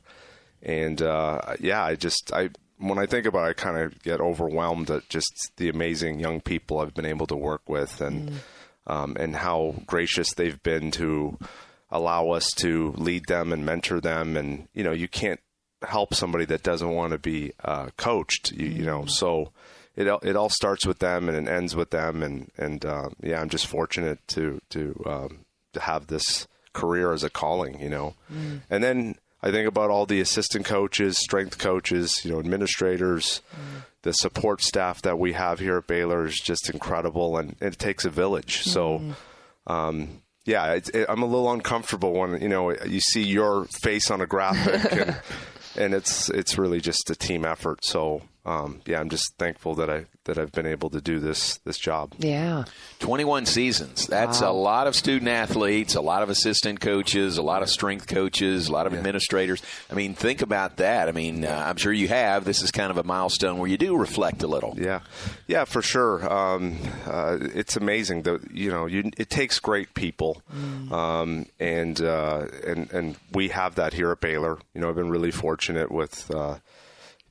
And 0.62 1.02
uh, 1.02 1.56
yeah, 1.60 1.84
I 1.84 1.96
just 1.96 2.32
I 2.34 2.50
when 2.78 2.98
I 2.98 3.06
think 3.06 3.26
about 3.26 3.48
it, 3.48 3.50
I 3.52 3.54
kind 3.54 3.78
of 3.78 4.02
get 4.04 4.20
overwhelmed 4.20 4.92
at 4.92 5.08
just 5.08 5.52
the 5.58 5.70
amazing 5.70 6.20
young 6.20 6.42
people 6.42 6.80
I've 6.80 6.94
been 6.94 7.06
able 7.06 7.28
to 7.28 7.36
work 7.36 7.68
with, 7.68 8.02
and 8.02 8.42
um, 8.88 9.16
and 9.20 9.36
how 9.36 9.76
gracious 9.86 10.34
they've 10.34 10.62
been 10.62 10.92
to 10.92 11.38
allow 11.94 12.32
us 12.32 12.50
to 12.56 12.94
lead 12.98 13.28
them 13.28 13.54
and 13.54 13.66
mentor 13.66 14.02
them. 14.02 14.36
And 14.36 14.68
you 14.74 14.84
know, 14.84 14.92
you 14.92 15.08
can't 15.08 15.40
help 15.82 16.14
somebody 16.14 16.46
that 16.46 16.64
doesn't 16.64 16.90
want 16.90 17.12
to 17.14 17.18
be 17.20 17.54
uh, 17.64 17.90
coached. 17.98 18.52
You, 18.52 18.68
you 18.68 18.86
know, 18.86 19.06
so 19.06 19.52
it 19.96 20.08
all- 20.08 20.20
it 20.24 20.36
all 20.36 20.50
starts 20.50 20.86
with 20.86 21.00
them 21.00 21.30
and 21.30 21.48
it 21.48 21.52
ends 21.52 21.76
with 21.76 21.92
them. 21.92 22.24
And 22.24 22.50
and 22.58 22.84
uh, 22.86 23.10
yeah, 23.22 23.40
I'm 23.40 23.50
just 23.50 23.68
fortunate 23.68 24.20
to 24.30 24.60
to 24.72 25.02
um, 25.06 25.46
to 25.74 25.80
have 25.80 26.08
this 26.08 26.48
career 26.74 27.14
as 27.14 27.24
a 27.24 27.30
calling. 27.30 27.80
You 27.80 27.90
know, 27.90 28.16
and 28.70 28.84
then 28.84 29.16
I 29.46 29.52
think 29.52 29.68
about 29.68 29.90
all 29.92 30.06
the 30.06 30.22
assistant 30.22 30.66
coaches, 30.66 31.18
strength 31.18 31.58
coaches, 31.58 32.22
you 32.26 32.32
know, 32.32 32.40
administrators. 32.40 33.42
The 34.04 34.12
support 34.14 34.62
staff 34.62 35.02
that 35.04 35.18
we 35.20 35.32
have 35.34 35.60
here 35.60 35.78
at 35.78 35.88
Baylor 35.88 36.26
is 36.26 36.38
just 36.40 36.70
incredible, 36.70 37.38
and 37.38 37.56
it 37.62 37.78
takes 37.80 38.04
a 38.04 38.10
village. 38.10 38.62
So, 38.64 39.02
um, 39.68 40.22
yeah, 40.46 40.74
it, 40.74 40.90
I'm 41.08 41.22
a 41.22 41.26
little 41.26 41.52
uncomfortable 41.52 42.14
when 42.14 42.42
you 42.42 42.50
know 42.50 42.72
you 42.86 43.00
see 43.00 43.24
your 43.24 43.66
face 43.82 44.12
on 44.12 44.22
a 44.22 44.26
graphic, 44.26 44.92
and, 44.92 45.22
and 45.78 45.94
it's 45.94 46.30
it's 46.30 46.58
really 46.58 46.82
just 46.82 47.10
a 47.10 47.16
team 47.16 47.46
effort. 47.46 47.80
So, 47.84 48.22
um, 48.46 48.82
yeah, 48.86 49.00
I'm 49.00 49.10
just 49.10 49.36
thankful 49.38 49.76
that 49.76 49.90
I 49.90 50.06
that 50.26 50.38
I've 50.38 50.54
been 50.54 50.66
able 50.66 50.90
to 50.92 51.02
do 51.02 51.20
this 51.20 51.58
this 51.66 51.78
job. 51.78 52.14
Yeah. 52.18 52.64
21 53.00 53.46
seasons. 53.46 54.08
That's 54.08 54.42
Wow. 54.42 54.52
a 54.52 54.54
lot 54.54 54.88
of 54.88 54.96
student 54.96 55.28
athletes, 55.30 55.96
a 55.96 56.02
lot 56.02 56.24
of 56.24 56.30
assistant 56.30 56.80
coaches, 56.80 57.38
a 57.38 57.42
lot 57.42 57.62
of 57.62 57.70
strength 57.70 58.08
coaches, 58.08 58.68
a 58.70 58.72
lot 58.72 58.88
of 58.88 58.94
administrators. 58.94 59.62
I 59.92 59.96
mean, 59.96 60.14
think 60.14 60.42
about 60.42 60.78
that. 60.78 61.10
I 61.10 61.12
mean, 61.12 61.44
uh, 61.44 61.64
I'm 61.68 61.76
sure 61.78 61.92
you 61.92 62.08
have. 62.08 62.46
This 62.46 62.62
is 62.62 62.72
kind 62.72 62.90
of 62.92 62.98
a 62.98 63.04
milestone 63.04 63.58
where 63.60 63.70
you 63.70 63.78
do 63.78 63.98
reflect 63.98 64.44
a 64.44 64.48
little. 64.48 64.76
Yeah, 64.78 65.02
yeah, 65.48 65.66
for 65.66 65.82
sure. 65.82 66.32
Um, 66.32 66.78
uh, 67.06 67.38
it's 67.42 67.76
amazing 67.76 68.22
that 68.24 68.52
you 68.52 68.70
know 68.72 68.86
you, 68.86 69.10
it 69.18 69.30
takes 69.30 69.60
great 69.60 69.94
people, 69.94 70.42
um, 70.92 71.46
and 71.60 72.02
uh, 72.02 72.48
and 72.66 72.92
and 72.92 73.16
we 73.34 73.50
have 73.50 73.76
that 73.76 73.94
here 73.94 74.12
at 74.12 74.22
Baylor. 74.22 74.58
You 74.74 74.82
know, 74.82 74.90
I've 74.90 74.96
been 74.96 75.10
really 75.10 75.32
fortunate 75.32 75.92
with 75.92 76.30
uh, 76.34 76.60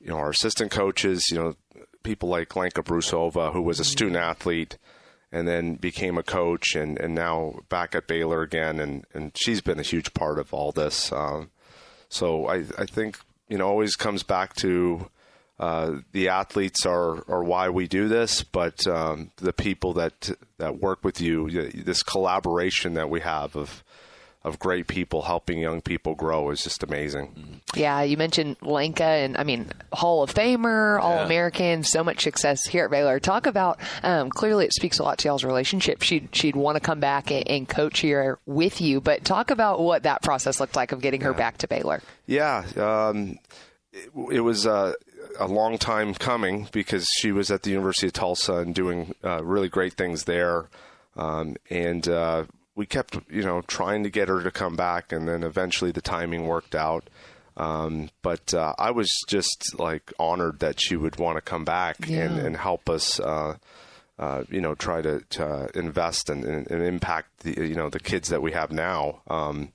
you 0.03 0.09
know 0.09 0.17
our 0.17 0.29
assistant 0.29 0.71
coaches. 0.71 1.23
You 1.31 1.37
know, 1.37 1.55
people 2.03 2.29
like 2.29 2.55
Lenka 2.55 2.83
Brusova, 2.83 3.53
who 3.53 3.61
was 3.61 3.79
a 3.79 3.85
student 3.85 4.17
athlete. 4.17 4.77
And 5.35 5.47
then 5.47 5.77
became 5.77 6.19
a 6.19 6.21
coach, 6.21 6.75
and, 6.75 6.95
and 6.99 7.15
now 7.15 7.55
back 7.67 7.95
at 7.95 8.05
Baylor 8.05 8.43
again, 8.43 8.79
and, 8.79 9.03
and 9.15 9.31
she's 9.35 9.61
been 9.61 9.79
a 9.79 9.81
huge 9.81 10.13
part 10.13 10.37
of 10.37 10.53
all 10.53 10.71
this. 10.71 11.11
Um, 11.11 11.49
so 12.07 12.45
I, 12.45 12.65
I 12.77 12.85
think 12.85 13.17
you 13.49 13.57
know 13.57 13.67
always 13.67 13.95
comes 13.95 14.21
back 14.21 14.55
to 14.57 15.09
uh, 15.59 15.99
the 16.11 16.29
athletes 16.29 16.85
are, 16.85 17.23
are 17.31 17.43
why 17.43 17.69
we 17.69 17.87
do 17.87 18.07
this, 18.07 18.43
but 18.43 18.85
um, 18.87 19.31
the 19.37 19.53
people 19.53 19.93
that 19.93 20.31
that 20.57 20.79
work 20.79 21.03
with 21.03 21.21
you, 21.21 21.49
this 21.71 22.03
collaboration 22.03 22.95
that 22.95 23.09
we 23.09 23.21
have 23.21 23.55
of 23.55 23.83
of 24.43 24.59
great 24.59 24.87
people 24.87 25.21
helping 25.21 25.57
young 25.57 25.79
people 25.81 26.15
grow 26.15 26.49
is 26.49 26.63
just 26.63 26.83
amazing. 26.83 27.61
Yeah, 27.75 28.01
you 28.01 28.17
mentioned 28.17 28.57
Lenka, 28.61 29.03
and 29.03 29.37
I 29.37 29.43
mean 29.43 29.71
Hall 29.93 30.21
of 30.21 30.33
Famer, 30.33 30.99
All 31.01 31.15
Yeah. 31.15 31.25
American, 31.25 31.83
so 31.83 32.03
much 32.03 32.23
success 32.23 32.65
here 32.65 32.85
at 32.85 32.91
Baylor. 32.91 33.19
Talk 33.21 33.45
about 33.47 33.79
um, 34.03 34.29
clearly 34.29 34.65
it 34.65 34.73
speaks 34.73 34.99
a 34.99 35.03
lot 35.03 35.17
to 35.19 35.29
y'all's 35.29 35.45
relationship. 35.45 36.01
She'd 36.01 36.29
she'd 36.35 36.55
want 36.57 36.75
to 36.75 36.81
come 36.81 36.99
back 36.99 37.31
and, 37.31 37.47
and 37.47 37.69
coach 37.69 37.99
here 37.99 38.37
with 38.45 38.81
you, 38.81 38.99
but 38.99 39.23
talk 39.23 39.49
about 39.49 39.79
what 39.79 40.03
that 40.03 40.21
process 40.21 40.59
looked 40.59 40.75
like 40.75 40.91
of 40.91 40.99
getting 40.99 41.21
her 41.21 41.33
back 41.33 41.57
to 41.59 41.67
Baylor. 41.67 42.01
Yeah, 42.27 42.65
um, 42.75 43.39
it, 43.93 44.09
it 44.31 44.39
was 44.41 44.67
uh, 44.67 44.93
a 45.39 45.47
long 45.47 45.77
time 45.77 46.13
coming 46.13 46.67
because 46.73 47.07
she 47.17 47.31
was 47.31 47.49
at 47.49 47.63
the 47.63 47.69
University 47.69 48.07
of 48.07 48.13
Tulsa 48.13 48.55
and 48.55 48.75
doing 48.75 49.15
uh, 49.23 49.41
really 49.43 49.69
great 49.69 49.93
things 49.93 50.25
there, 50.25 50.65
um, 51.15 51.55
and 51.69 52.07
uh, 52.09 52.43
we 52.75 52.85
kept 52.85 53.17
you 53.29 53.43
know 53.43 53.61
trying 53.61 54.03
to 54.03 54.09
get 54.09 54.27
her 54.29 54.41
to 54.43 54.51
come 54.51 54.75
back, 54.75 55.11
and 55.11 55.27
then 55.27 55.43
eventually 55.43 55.91
the 55.91 56.01
timing 56.01 56.45
worked 56.47 56.75
out. 56.75 57.09
Um, 57.55 58.09
but 58.23 58.53
uh, 58.53 58.73
I 58.79 58.89
was 58.91 59.09
just 59.27 59.75
like 59.77 60.11
honored 60.19 60.59
that 60.59 60.79
she 60.81 60.95
would 60.95 61.17
want 61.17 61.37
to 61.37 61.41
come 61.41 61.63
back 61.65 61.99
and, 62.07 62.09
Yeah. 62.09 62.25
and 62.45 62.57
help 62.57 62.89
us. 62.89 63.19
Uh, 63.19 63.57
uh, 64.19 64.43
you 64.47 64.61
know, 64.61 64.75
try 64.75 65.01
to, 65.01 65.21
to 65.31 65.67
invest 65.73 66.29
and, 66.29 66.45
and, 66.45 66.69
and 66.69 66.83
impact 66.83 67.39
the 67.39 67.67
you 67.67 67.73
know 67.73 67.89
the 67.89 67.99
kids 67.99 68.29
that 68.29 68.43
we 68.43 68.51
have 68.51 68.71
now. 68.71 69.21
Um, 69.27 69.69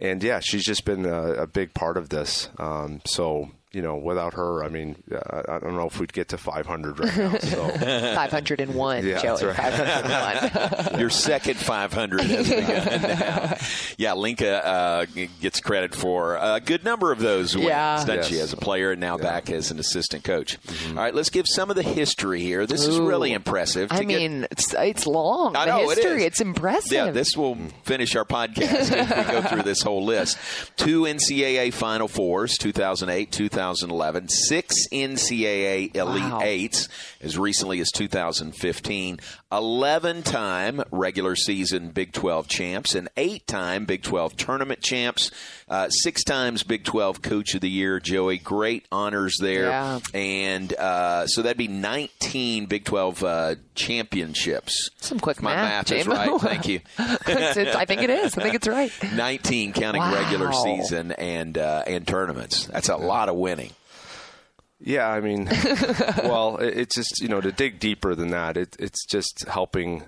and 0.00 0.20
yeah, 0.22 0.40
she's 0.40 0.64
just 0.64 0.84
been 0.84 1.06
a, 1.06 1.32
a 1.34 1.46
big 1.46 1.72
part 1.72 1.96
of 1.96 2.08
this. 2.08 2.48
Um, 2.58 3.00
so 3.06 3.50
you 3.72 3.82
know, 3.82 3.96
without 3.96 4.34
her, 4.34 4.62
I 4.64 4.68
mean, 4.68 4.96
uh, 5.10 5.42
I 5.48 5.58
don't 5.58 5.74
know 5.74 5.86
if 5.86 5.98
we'd 5.98 6.12
get 6.12 6.28
to 6.28 6.38
500 6.38 6.98
right 7.00 7.16
now. 7.16 7.38
So 7.38 7.68
501, 8.14 9.06
Yeah, 9.06 9.20
Joey. 9.22 9.40
that's 9.40 9.42
right. 9.42 9.72
501. 9.72 11.00
Your 11.00 11.10
second 11.10 11.56
500 11.56 12.20
has 12.22 12.48
begun 12.48 13.02
now. 13.02 13.56
Yeah, 13.98 14.12
Lenka 14.12 14.64
uh, 14.66 15.06
gets 15.40 15.60
credit 15.60 15.94
for 15.94 16.36
a 16.36 16.60
good 16.64 16.84
number 16.84 17.12
of 17.12 17.18
those 17.18 17.54
wins, 17.56 17.68
Yeah. 17.68 17.96
doesn't 17.96 18.14
Yes. 18.16 18.26
she, 18.28 18.38
as 18.40 18.52
a 18.52 18.56
player 18.56 18.92
and 18.92 19.00
now 19.00 19.16
back 19.16 19.50
as 19.50 19.70
an 19.70 19.78
assistant 19.78 20.24
coach. 20.24 20.58
All 20.90 20.94
right, 20.96 21.14
let's 21.14 21.30
give 21.30 21.46
some 21.48 21.70
of 21.70 21.76
the 21.76 21.82
history 21.82 22.40
here. 22.40 22.66
This 22.66 22.86
is 22.86 22.98
really 22.98 23.32
impressive. 23.32 23.90
I 23.90 23.98
to 24.00 24.04
get- 24.04 24.18
mean, 24.20 24.46
it's, 24.50 24.74
it's 24.74 25.06
long. 25.06 25.56
I 25.56 25.64
the 25.66 25.70
know, 25.72 25.90
it 25.90 25.96
history, 25.96 26.20
is. 26.20 26.24
it's 26.26 26.40
impressive. 26.40 26.92
Yeah, 26.92 27.10
this 27.10 27.36
will 27.36 27.56
finish 27.84 28.14
our 28.16 28.24
podcast 28.24 28.92
if 28.92 29.26
we 29.26 29.32
go 29.32 29.42
through 29.42 29.62
this 29.62 29.82
whole 29.82 30.04
list. 30.04 30.36
Two 30.76 31.02
NCAA 31.02 31.72
Final 31.72 32.08
Fours, 32.08 32.56
2008, 32.58 33.30
2011. 33.62 34.28
Six 34.28 34.88
NCAA 34.90 35.94
Elite 35.94 36.22
Wow. 36.22 36.40
Eights 36.42 36.88
as 37.20 37.38
recently 37.38 37.80
as 37.80 37.90
2015. 37.90 39.20
11 39.50 40.22
time 40.22 40.82
regular 40.90 41.36
season 41.36 41.90
Big 41.90 42.12
12 42.12 42.48
champs 42.48 42.94
and 42.94 43.08
eight 43.16 43.46
time 43.46 43.84
Big 43.84 44.02
12 44.02 44.36
tournament 44.36 44.80
champs. 44.82 45.30
Uh, 45.68 45.88
six 45.90 46.24
times 46.24 46.62
Big 46.64 46.84
12 46.84 47.22
Coach 47.22 47.54
of 47.54 47.60
the 47.60 47.70
Year, 47.70 48.00
Joey. 48.00 48.38
Great 48.38 48.86
honors 48.90 49.36
there. 49.40 49.68
Yeah. 49.68 50.00
And 50.12 50.72
uh, 50.74 51.26
so 51.26 51.42
that'd 51.42 51.56
be 51.56 51.68
19 51.68 52.66
Big 52.66 52.84
12 52.84 53.22
uh, 53.24 53.54
championships. 53.74 54.90
Some 54.98 55.20
quick 55.20 55.42
My 55.42 55.54
math, 55.54 55.90
math 55.90 55.98
is 56.00 56.06
right. 56.06 56.30
Thank 56.40 56.68
you. 56.68 56.80
It's- 56.98 57.56
it's- 57.56 57.76
I 57.76 57.84
think 57.84 58.02
it 58.02 58.10
is. 58.10 58.36
I 58.36 58.42
think 58.42 58.54
it's 58.54 58.68
right. 58.68 58.90
19 59.14 59.72
counting 59.72 60.02
Wow. 60.02 60.14
regular 60.14 60.52
season 60.52 61.12
and 61.12 61.56
uh, 61.58 61.84
and 61.86 62.06
tournaments. 62.06 62.66
That's 62.66 62.88
a 62.88 62.96
lot 62.96 63.28
of 63.28 63.36
winning. 63.36 63.70
Yeah, 64.84 65.06
I 65.08 65.20
mean, 65.20 65.44
well, 66.24 66.56
it, 66.56 66.76
it's 66.76 66.94
just 66.96 67.20
you 67.20 67.28
know 67.28 67.40
to 67.40 67.52
dig 67.52 67.78
deeper 67.78 68.14
than 68.14 68.30
that. 68.30 68.56
It, 68.56 68.76
it's 68.80 69.06
just 69.06 69.44
helping 69.48 70.04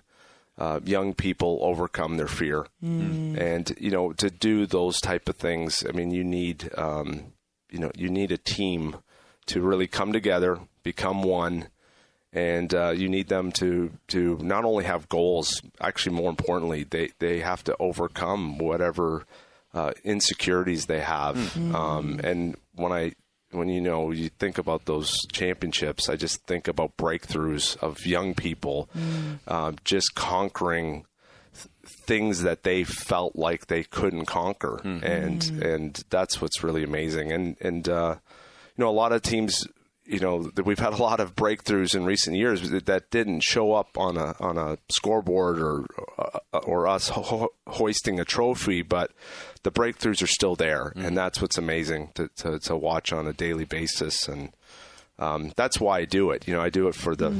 uh, 0.59 0.81
young 0.85 1.15
people 1.15 1.59
overcome 1.63 2.17
their 2.17 2.27
fear, 2.27 2.67
Mm. 2.83 3.39
and 3.39 3.77
you 3.79 3.91
know 3.93 4.13
to 4.15 4.31
do 4.31 4.67
those 4.67 5.01
type 5.01 5.29
of 5.29 5.37
things. 5.37 5.85
I 5.89 5.93
mean, 5.93 6.11
you 6.11 6.25
need 6.25 6.71
um, 6.77 7.33
you 7.71 7.79
know 7.79 7.93
you 7.95 8.09
need 8.09 8.33
a 8.33 8.37
team 8.39 8.97
to 9.47 9.61
really 9.61 9.87
come 9.87 10.13
together, 10.13 10.59
become 10.83 11.23
one, 11.23 11.69
and 12.35 12.75
uh, 12.75 12.91
you 12.91 13.09
need 13.09 13.29
them 13.29 13.53
to 13.53 13.93
to 14.09 14.39
not 14.43 14.65
only 14.65 14.85
have 14.85 15.09
goals. 15.09 15.63
Actually, 15.81 16.17
more 16.17 16.31
importantly, 16.31 16.85
they 16.85 17.11
they 17.21 17.41
have 17.41 17.63
to 17.65 17.77
overcome 17.79 18.59
whatever 18.59 19.25
uh, 19.73 19.93
insecurities 20.05 20.87
they 20.87 21.01
have. 21.01 21.37
Mhm. 21.37 21.75
Um, 21.75 22.21
and 22.23 22.57
when 22.75 22.93
I 22.93 23.13
when 23.53 23.69
you 23.69 23.81
know 23.81 24.11
you 24.11 24.29
think 24.31 24.59
about 24.59 24.85
those 24.87 25.15
championships, 25.33 26.09
I 26.09 26.17
just 26.17 26.45
think 26.47 26.67
about 26.67 26.97
breakthroughs 26.97 27.77
of 27.81 28.05
young 28.05 28.35
people 28.35 28.89
Mm. 28.97 29.39
um, 29.49 29.77
just 29.85 30.15
conquering 30.17 31.07
things 32.07 32.43
that 32.43 32.63
they 32.65 32.83
felt 32.85 33.37
like 33.37 33.67
they 33.67 33.85
couldn't 33.85 34.27
conquer, 34.27 34.81
Mm-hmm. 34.85 35.05
and 35.07 35.63
and 35.63 36.05
that's 36.11 36.41
what's 36.41 36.65
really 36.65 36.83
amazing. 36.83 37.31
And 37.33 37.57
and 37.61 37.89
uh, 37.89 38.17
you 38.77 38.85
know, 38.85 38.91
a 38.91 38.93
lot 39.03 39.13
of 39.13 39.23
teams, 39.23 39.67
you 40.07 40.21
know, 40.21 40.43
that 40.43 40.67
we've 40.67 40.79
had 40.79 40.93
a 40.93 41.03
lot 41.03 41.21
of 41.21 41.35
breakthroughs 41.35 41.95
in 41.95 42.05
recent 42.05 42.37
years 42.37 42.69
that, 42.71 43.11
didn't 43.11 43.43
show 43.43 43.73
up 43.73 43.97
on 43.97 44.17
a 44.17 44.35
on 44.41 44.59
a 44.59 44.77
scoreboard 44.91 45.59
or 45.61 45.87
uh, 46.19 46.59
or 46.59 46.87
us 46.87 47.09
ho- 47.09 47.53
hoisting 47.67 48.21
a 48.21 48.25
trophy, 48.25 48.83
but 48.83 49.13
the 49.63 49.71
breakthroughs 49.71 50.23
are 50.23 50.27
still 50.27 50.57
there, 50.57 50.93
and 50.97 51.17
that's 51.17 51.41
what's 51.41 51.59
amazing 51.59 52.11
to, 52.15 52.29
to 52.37 52.59
to 52.61 52.77
watch 52.77 53.13
on 53.13 53.27
a 53.27 53.33
daily 53.33 53.65
basis, 53.65 54.29
and 54.29 54.53
um, 55.19 55.53
that's 55.57 55.81
why 55.81 56.01
I 56.01 56.05
do 56.05 56.31
it. 56.31 56.47
You 56.47 56.55
know, 56.55 56.61
I 56.61 56.71
do 56.71 56.89
it 56.89 56.95
for 56.95 57.15
the 57.15 57.31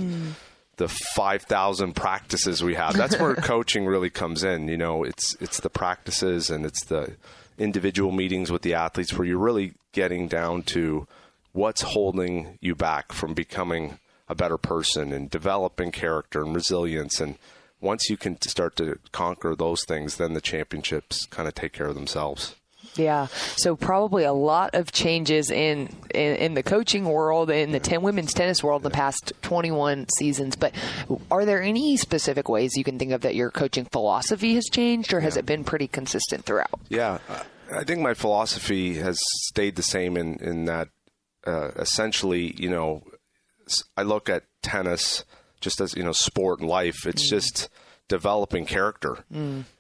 the 0.77 0.89
5000 0.89 1.95
practices 1.95 2.63
we 2.63 2.75
have. 2.75 2.97
That's 2.97 3.19
where 3.19 3.35
coaching 3.37 3.87
really 3.87 4.11
comes 4.11 4.43
in. 4.43 4.69
You 4.69 4.77
know 4.77 5.05
it's 5.05 5.37
it's 5.41 5.61
the 5.61 5.71
practices 5.71 6.51
and 6.51 6.65
it's 6.65 6.85
the 6.87 7.17
individual 7.59 8.13
meetings 8.13 8.51
with 8.51 8.63
the 8.63 8.75
athletes 8.75 9.13
where 9.13 9.27
you're 9.27 9.39
really 9.39 9.75
getting 9.93 10.29
down 10.29 10.63
to 10.63 11.07
what's 11.55 11.81
holding 11.83 12.59
you 12.61 12.75
back 12.75 13.13
from 13.13 13.33
becoming 13.33 13.99
a 14.29 14.35
better 14.35 14.59
person 14.59 15.13
and 15.13 15.31
developing 15.31 15.91
character 15.91 16.43
and 16.43 16.55
resilience 16.55 17.21
and 17.21 17.37
once 17.81 18.09
you 18.11 18.17
can 18.17 18.41
start 18.43 18.77
to 18.77 18.99
conquer 19.13 19.55
those 19.55 19.85
things 19.85 20.17
then 20.17 20.35
the 20.35 20.41
championships 20.41 21.25
kind 21.27 21.49
of 21.49 21.55
take 21.55 21.73
care 21.73 21.87
of 21.87 21.95
themselves 21.95 22.57
Yeah. 22.97 23.27
So 23.57 23.77
probably 23.77 24.25
a 24.25 24.33
lot 24.33 24.75
of 24.75 24.93
changes 24.93 25.51
in, 25.51 25.89
in 26.15 26.37
in 26.37 26.55
the 26.55 26.63
coaching 26.63 27.07
world, 27.07 27.51
in 27.51 27.73
the 27.73 27.81
ten 27.81 28.03
women's 28.03 28.35
tennis 28.35 28.63
world, 28.63 28.83
in 28.83 28.85
the 28.85 28.95
past 28.95 29.33
21 29.43 30.07
seasons. 30.19 30.55
But 30.55 30.75
are 31.31 31.45
there 31.45 31.63
any 31.63 31.97
specific 31.97 32.49
ways 32.49 32.77
you 32.77 32.85
can 32.85 32.99
think 32.99 33.13
of 33.13 33.23
that 33.23 33.35
your 33.35 33.51
coaching 33.51 33.87
philosophy 33.87 34.55
has 34.55 34.67
changed, 34.71 35.13
or 35.13 35.21
has 35.21 35.37
it 35.37 35.47
been 35.47 35.65
pretty 35.65 35.89
consistent 35.89 36.45
throughout? 36.45 36.79
Yeah, 36.89 37.19
I 37.75 37.85
think 37.85 38.01
my 38.01 38.15
philosophy 38.15 38.95
has 38.97 39.19
stayed 39.49 39.77
the 39.77 39.83
same 39.83 40.17
in 40.17 40.37
in 40.37 40.67
that 40.67 40.89
uh, 41.47 41.71
essentially, 41.77 42.55
you 42.57 42.69
know, 42.71 43.03
I 43.97 44.03
look 44.03 44.29
at 44.29 44.45
tennis 44.63 45.25
just 45.61 45.81
as 45.81 45.95
you 45.95 46.03
know 46.03 46.13
sport 46.13 46.61
and 46.61 46.69
life. 46.69 47.07
It's 47.07 47.29
just 47.29 47.69
developing 48.09 48.67
character, 48.67 49.25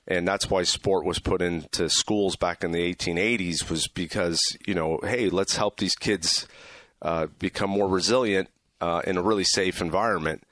and 0.09 0.27
that's 0.27 0.49
why 0.49 0.63
sport 0.63 1.05
was 1.05 1.19
put 1.19 1.43
into 1.43 1.89
schools 1.91 2.37
back 2.37 2.65
in 2.65 2.73
the 2.73 2.95
1880s. 2.95 3.69
Was 3.71 3.89
because 3.89 4.41
you 4.67 4.75
know, 4.75 4.99
hey, 5.03 5.29
let's 5.29 5.57
help 5.57 5.77
these 5.77 5.95
kids 5.95 6.49
uh, 7.03 7.27
become 7.39 7.71
more 7.71 7.89
resilient 7.89 8.49
uh, 8.81 9.03
in 9.07 9.17
a 9.19 9.23
really 9.23 9.45
safe 9.45 9.81
environment. 9.81 10.43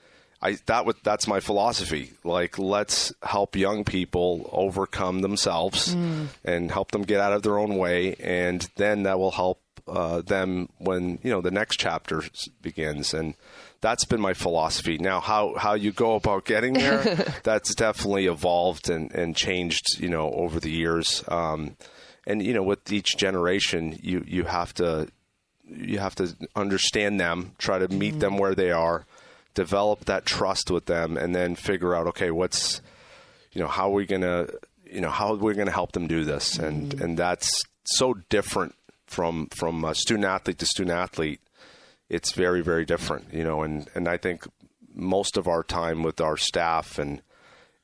I 0.42 0.58
that 0.66 0.84
would 0.84 0.96
that's 1.02 1.26
my 1.26 1.40
philosophy. 1.40 2.12
Like 2.24 2.58
let's 2.58 3.12
help 3.22 3.56
young 3.56 3.84
people 3.84 4.50
overcome 4.52 5.20
themselves 5.22 5.94
and 6.44 6.70
help 6.70 6.90
them 6.90 7.02
get 7.02 7.20
out 7.20 7.32
of 7.32 7.42
their 7.42 7.58
own 7.58 7.76
way, 7.76 8.16
and 8.16 8.68
then 8.76 9.04
that 9.04 9.18
will 9.18 9.30
help 9.30 9.61
uh, 9.86 10.22
them 10.22 10.68
when 10.78 11.18
you 11.22 11.30
know 11.30 11.40
the 11.40 11.50
next 11.50 11.78
chapter 11.78 12.22
begins. 12.60 13.14
And 13.14 13.34
that's 13.80 14.04
been 14.04 14.20
my 14.20 14.34
philosophy. 14.34 14.98
Now, 14.98 15.20
how 15.20 15.54
how 15.56 15.74
you 15.74 15.92
go 15.92 16.14
about 16.14 16.44
getting 16.44 16.74
there, 16.74 17.02
that's 17.42 17.74
definitely 17.74 18.26
evolved 18.26 18.88
and 18.88 19.12
and 19.14 19.36
changed. 19.36 20.00
You 20.00 20.08
know, 20.08 20.30
over 20.32 20.60
the 20.60 20.70
years. 20.70 21.24
Um, 21.28 21.76
and 22.26 22.42
you 22.42 22.54
know, 22.54 22.62
with 22.62 22.92
each 22.92 23.16
generation, 23.16 23.98
you 24.00 24.24
you 24.26 24.44
have 24.44 24.72
to 24.74 25.08
you 25.64 25.98
have 25.98 26.14
to 26.16 26.36
understand 26.54 27.20
them, 27.20 27.52
try 27.58 27.78
to 27.78 27.88
meet 27.88 28.20
them 28.20 28.36
where 28.36 28.54
they 28.54 28.70
are, 28.70 29.06
develop 29.54 30.04
that 30.04 30.26
trust 30.26 30.70
with 30.70 30.86
them, 30.86 31.16
and 31.16 31.34
then 31.34 31.54
figure 31.54 31.94
out 31.94 32.06
okay, 32.08 32.30
what's 32.30 32.80
you 33.52 33.60
know 33.60 33.68
how 33.68 33.90
are 33.90 33.94
we 33.94 34.06
gonna 34.06 34.46
you 34.84 35.00
know 35.00 35.10
how 35.10 35.34
we're 35.34 35.54
gonna 35.54 35.70
help 35.70 35.92
them 35.92 36.06
do 36.06 36.24
this, 36.24 36.58
and 36.58 37.00
and 37.00 37.18
that's 37.18 37.62
so 37.84 38.14
different 38.28 38.74
from 39.12 39.46
from 39.48 39.84
uh, 39.84 39.92
student 39.94 40.24
athlete 40.26 40.58
to 40.58 40.66
student 40.66 40.96
athlete. 40.96 41.40
It's 42.08 42.32
very 42.32 42.62
very 42.62 42.84
different, 42.84 43.32
you 43.32 43.44
know, 43.44 43.62
and 43.62 43.88
and 43.94 44.08
I 44.08 44.16
think 44.16 44.44
most 44.94 45.36
of 45.36 45.46
our 45.48 45.62
time 45.62 46.02
with 46.02 46.20
our 46.20 46.36
staff 46.36 46.98
and 46.98 47.22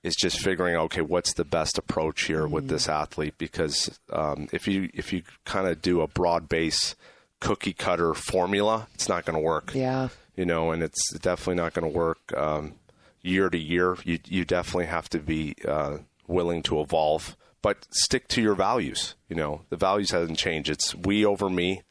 is 0.03 0.14
just 0.14 0.39
figuring 0.39 0.76
okay 0.76 1.01
what's 1.01 1.33
the 1.35 1.45
best 1.45 1.76
approach 1.79 2.24
here 2.24 2.47
with 2.47 2.68
this 2.68 2.89
athlete 2.89 3.35
because 3.39 3.99
um, 4.12 4.49
if 4.53 4.68
you 4.68 4.89
if 4.95 5.12
you 5.12 5.22
kind 5.45 5.66
of 5.66 5.83
do 5.83 6.01
a 6.03 6.07
broad 6.07 6.49
base 6.49 6.95
cookie 7.41 7.72
cutter 7.72 8.14
formula 8.14 8.87
it's 8.95 9.09
not 9.09 9.24
going 9.24 9.35
to 9.35 9.41
work 9.41 9.72
Yeah. 9.74 10.09
you 10.37 10.45
know 10.45 10.70
and 10.70 10.83
it's 10.83 11.12
definitely 11.18 11.57
not 11.57 11.72
going 11.74 11.91
to 11.91 11.99
work 11.99 12.18
um, 12.37 12.74
year 13.22 13.49
to 13.51 13.59
year 13.59 13.97
you 14.05 14.18
you 14.26 14.45
definitely 14.45 14.87
have 14.87 15.09
to 15.11 15.18
be 15.18 15.55
uh, 15.66 15.99
willing 16.29 16.62
to 16.64 16.81
evolve 16.81 17.37
but 17.62 17.86
stick 17.90 18.28
to 18.28 18.42
your 18.42 18.54
values 18.54 19.14
you 19.28 19.36
know. 19.36 19.62
The 19.68 19.76
values 19.76 20.11
hasn't 20.11 20.38
changed. 20.38 20.70
It's 20.70 20.94
we 20.94 21.24
over 21.24 21.48
me. 21.48 21.82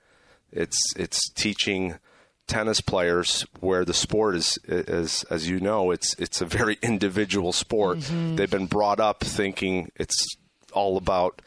It's 0.51 0.79
it's 0.95 1.29
teaching 1.29 1.99
tennis 2.47 2.81
players 2.81 3.45
where 3.59 3.83
the 3.85 3.93
sport 3.93 4.35
is 4.35 4.57
is 4.65 5.23
as 5.29 5.49
you 5.49 5.59
know 5.59 5.91
it's 5.91 6.13
it's 6.15 6.41
a 6.41 6.45
very 6.45 6.77
individual 6.81 7.53
sport. 7.53 7.99
They've 7.99 8.49
been 8.49 8.67
brought 8.67 8.99
up 8.99 9.21
thinking 9.23 9.91
it's 9.95 10.17
all 10.73 10.97
about 10.97 11.41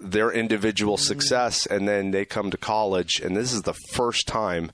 their 0.00 0.30
individual 0.30 0.96
success 0.96 1.66
and 1.66 1.88
then 1.88 2.12
they 2.12 2.24
come 2.24 2.50
to 2.50 2.56
college 2.56 3.20
and 3.20 3.36
this 3.36 3.52
is 3.52 3.62
the 3.62 3.74
first 3.74 4.28
time 4.28 4.70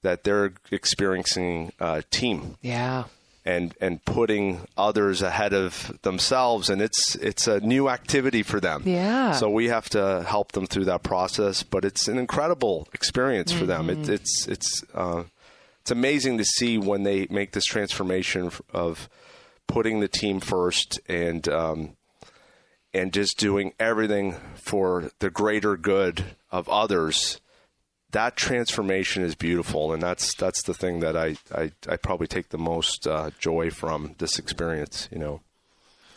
that 0.00 0.24
they're 0.24 0.52
experiencing 0.70 1.72
uh, 1.80 2.00
team. 2.10 2.56
Yeah. 2.62 3.04
And 3.44 3.74
and 3.80 4.04
putting 4.04 4.60
others 4.76 5.20
ahead 5.22 5.52
of 5.52 5.96
themselves 6.02 6.70
and 6.70 6.80
it's 6.80 7.14
it's 7.16 7.46
a 7.46 7.60
new 7.60 7.88
activity 7.88 8.42
for 8.42 8.58
them 8.60 8.82
Yeah. 8.86 9.32
so 9.32 9.50
we 9.50 9.68
have 9.68 9.88
to 9.90 10.24
help 10.26 10.52
them 10.52 10.66
through 10.66 10.86
that 10.86 11.02
process 11.02 11.62
but 11.62 11.84
it's 11.84 12.08
an 12.08 12.18
incredible 12.18 12.88
experience 12.94 13.52
for 13.52 13.66
them 13.66 13.90
it, 13.90 13.98
Mhm. 14.02 14.08
it's 14.08 14.46
it's 14.48 14.82
uh, 14.94 15.24
it's 15.82 15.90
amazing 15.90 16.38
to 16.38 16.44
see 16.44 16.78
when 16.78 17.02
they 17.02 17.26
make 17.30 17.52
this 17.52 17.64
transformation 17.64 18.50
of 18.72 19.08
putting 19.66 20.00
the 20.00 20.08
team 20.08 20.40
first 20.40 20.98
and 21.08 21.46
um, 21.48 21.96
and 22.94 23.12
just 23.12 23.38
doing 23.38 23.72
everything 23.78 24.36
for 24.54 25.10
the 25.18 25.28
greater 25.30 25.76
good 25.76 26.24
of 26.50 26.68
others 26.68 27.40
that 28.14 28.36
transformation 28.36 29.22
is 29.22 29.34
beautiful 29.34 29.92
and 29.92 30.02
that's 30.02 30.34
that's 30.36 30.62
the 30.62 30.74
thing 30.74 31.00
that 31.00 31.16
I, 31.16 31.36
I, 31.54 31.72
I 31.88 31.96
probably 31.96 32.26
take 32.26 32.48
the 32.48 32.58
most 32.58 33.06
uh, 33.06 33.30
joy 33.38 33.70
from 33.70 34.14
this 34.18 34.38
experience 34.38 35.08
you 35.12 35.18
know 35.18 35.40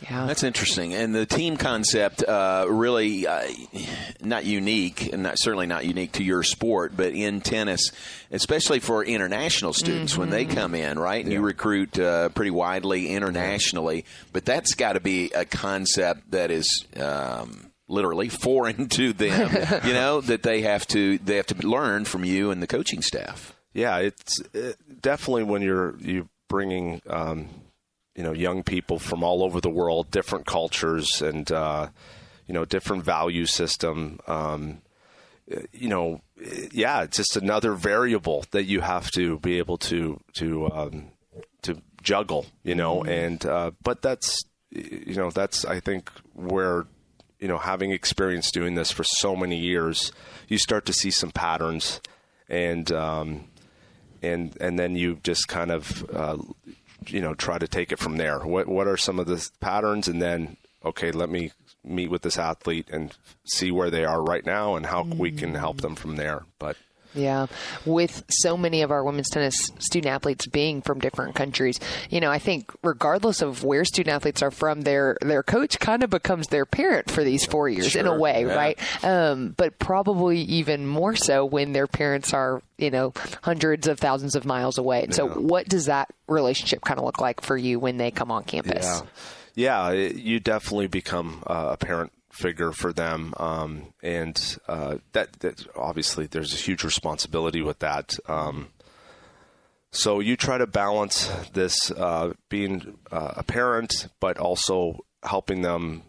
Yeah. 0.04 0.28
That's 0.28 0.44
interesting. 0.44 0.94
And 0.94 1.16
the 1.16 1.26
team 1.26 1.58
concept 1.58 2.22
uh, 2.22 2.68
really 2.70 3.26
uh, 3.26 3.48
not 4.22 4.46
unique, 4.46 5.12
and 5.12 5.24
not, 5.24 5.40
certainly 5.40 5.66
not 5.66 5.86
unique 5.88 6.12
to 6.14 6.24
your 6.24 6.44
sport, 6.44 6.94
but 6.96 7.14
in 7.14 7.42
tennis, 7.42 7.90
especially 8.32 8.80
for 8.80 9.04
international 9.04 9.74
students 9.74 10.16
when 10.16 10.30
they 10.30 10.46
come 10.46 10.76
in, 10.76 11.00
right? 11.00 11.24
And 11.24 11.34
you 11.34 11.42
recruit 11.42 11.98
uh, 11.98 12.30
pretty 12.30 12.52
widely 12.52 13.10
internationally, 13.10 14.06
but 14.34 14.46
that's 14.46 14.76
got 14.76 14.94
to 14.94 15.00
be 15.00 15.32
a 15.32 15.46
concept 15.46 16.30
that 16.30 16.52
is. 16.52 16.86
Um, 16.96 17.72
literally 17.88 18.30
foreign 18.30 18.88
to 18.90 19.14
them 19.14 19.52
you 19.86 19.94
know 19.94 20.22
that 20.22 20.44
they 20.44 20.62
have 20.62 20.86
to 20.88 21.18
they 21.20 21.36
have 21.38 21.48
to 21.48 21.68
learn 21.68 22.06
from 22.06 22.24
you 22.26 22.52
and 22.52 22.62
the 22.62 22.68
coaching 22.68 23.02
staff. 23.02 23.54
Yeah 23.74 23.98
it's 24.00 24.42
uh 24.56 24.74
definitely 25.02 25.44
when 25.44 25.62
you're 25.62 25.98
you 26.00 26.30
bringing 26.48 27.02
um, 27.08 27.50
you 28.16 28.24
know 28.24 28.34
young 28.34 28.64
people 28.64 29.00
from 29.00 29.24
all 29.24 29.44
over 29.44 29.62
the 29.62 29.70
world 29.70 30.10
different 30.12 30.46
cultures 30.46 31.22
and 31.22 31.52
uh, 31.52 31.88
you 32.48 32.54
know 32.54 32.66
different 32.66 33.04
value 33.04 33.46
system 33.46 34.20
um, 34.28 34.82
you 35.72 35.88
know 35.88 36.22
yeah 36.72 37.04
it's 37.04 37.18
just 37.18 37.38
another 37.38 37.74
variable 37.74 38.46
that 38.52 38.64
you 38.64 38.82
have 38.82 39.12
to 39.12 39.40
be 39.40 39.58
able 39.58 39.78
to 39.78 40.20
to 40.34 40.70
um, 40.72 41.08
to 41.62 41.82
juggle 42.02 42.46
you 42.64 42.76
know 42.76 43.04
and 43.04 43.46
uh, 43.46 43.72
but 43.84 44.02
that's 44.02 44.44
you 44.72 45.16
know 45.16 45.30
that's 45.30 45.66
I 45.66 45.80
think 45.80 46.12
where 46.34 46.86
you 47.40 47.48
know 47.48 47.58
having 47.58 47.92
experience 47.92 48.52
doing 48.52 48.76
this 48.76 48.92
for 48.92 49.04
so 49.04 49.36
many 49.36 49.58
years 49.58 50.12
you 50.48 50.58
start 50.58 50.86
to 50.86 50.94
see 50.94 51.12
some 51.12 51.32
patterns 51.32 52.02
and 52.50 52.92
um, 52.92 53.46
and 54.22 54.58
and 54.60 54.78
then 54.80 54.96
you 54.96 55.20
just 55.24 55.48
kind 55.48 55.72
of 55.72 56.10
uh, 56.14 56.38
you 57.08 57.22
know 57.22 57.34
try 57.34 57.58
to 57.58 57.68
take 57.68 57.92
it 57.92 58.00
from 58.00 58.18
there. 58.18 58.40
What 58.40 58.68
what 58.68 58.88
are 58.88 58.98
some 58.98 59.20
of 59.20 59.28
the 59.28 59.48
patterns, 59.60 60.08
and 60.08 60.22
then 60.22 60.58
okay, 60.84 61.12
let 61.12 61.30
me 61.30 61.52
meet 61.84 62.10
with 62.10 62.22
this 62.22 62.38
athlete 62.38 62.88
and 62.92 63.16
see 63.46 63.72
where 63.72 63.90
they 63.90 64.04
are 64.04 64.22
right 64.22 64.46
now 64.46 64.76
and 64.76 64.86
how 64.86 65.04
we 65.04 65.32
can 65.32 65.54
help 65.54 65.82
them 65.82 65.96
from 65.96 66.18
there. 66.18 66.44
But 66.60 66.76
Yeah. 67.14 67.48
With 67.86 68.24
so 68.30 68.58
many 68.58 68.82
of 68.82 68.92
our 68.92 69.04
women's 69.04 69.30
tennis 69.30 69.72
student 69.80 70.14
athletes 70.14 70.48
being 70.48 70.82
from 70.82 71.00
different 71.00 71.36
countries, 71.36 71.80
you 72.10 72.20
know, 72.20 72.32
I 72.32 72.40
think 72.40 72.72
regardless 72.84 73.42
of 73.42 73.64
where 73.64 73.86
student 73.86 74.14
athletes 74.14 74.42
are 74.42 74.52
from, 74.52 74.82
their 74.82 75.18
their 75.22 75.44
coach 75.44 75.80
kind 75.80 76.04
of 76.04 76.10
becomes 76.10 76.48
their 76.48 76.66
parent 76.66 77.10
for 77.10 77.24
these 77.24 77.46
four 77.46 77.70
years 77.70 77.96
in 77.96 78.08
a 78.08 78.18
way, 78.18 78.46
yeah. 78.46 78.56
right? 78.56 79.04
Um, 79.04 79.54
but 79.58 79.80
probably 79.80 80.40
even 80.42 80.86
more 80.86 81.16
so 81.16 81.46
when 81.46 81.74
their 81.74 81.88
parents 81.88 82.34
are, 82.34 82.62
you 82.78 82.92
know, 82.92 83.14
hundreds 83.42 83.88
of 83.88 84.00
thousands 84.00 84.36
of 84.36 84.46
miles 84.46 84.78
away. 84.78 85.04
And 85.04 85.14
So 85.14 85.28
what 85.28 85.68
does 85.68 85.86
that 85.86 86.14
relationship 86.28 86.82
kind 86.82 87.00
of 87.00 87.06
look 87.06 87.20
like 87.20 87.42
for 87.42 87.58
you 87.58 87.80
when 87.80 87.98
they 87.98 88.12
come 88.12 88.32
on 88.32 88.44
campus? 88.44 88.86
Yeah. 89.56 89.90
yeah, 89.90 89.92
you 89.92 90.40
definitely 90.40 90.88
become 90.88 91.44
uh, 91.48 91.70
a 91.72 91.78
parent 91.78 92.12
figure 92.38 92.72
for 92.72 92.94
them, 92.94 93.34
um, 93.38 93.94
and 94.04 94.58
uh, 94.68 94.98
that, 95.14 95.34
that 95.40 95.66
obviously 95.76 96.28
there's 96.28 96.54
a 96.54 96.58
huge 96.58 96.84
responsibility 96.84 97.62
with 97.62 97.80
that. 97.80 98.18
Um, 98.28 98.70
so 99.92 100.20
you 100.20 100.38
try 100.38 100.58
to 100.58 100.68
balance 100.68 101.28
this 101.54 101.92
uh, 101.92 102.34
being 102.50 102.98
uh, 103.12 103.34
a 103.38 103.44
parent, 103.44 104.08
but 104.20 104.38
also 104.38 105.00
helping 105.24 105.62
them, 105.64 106.04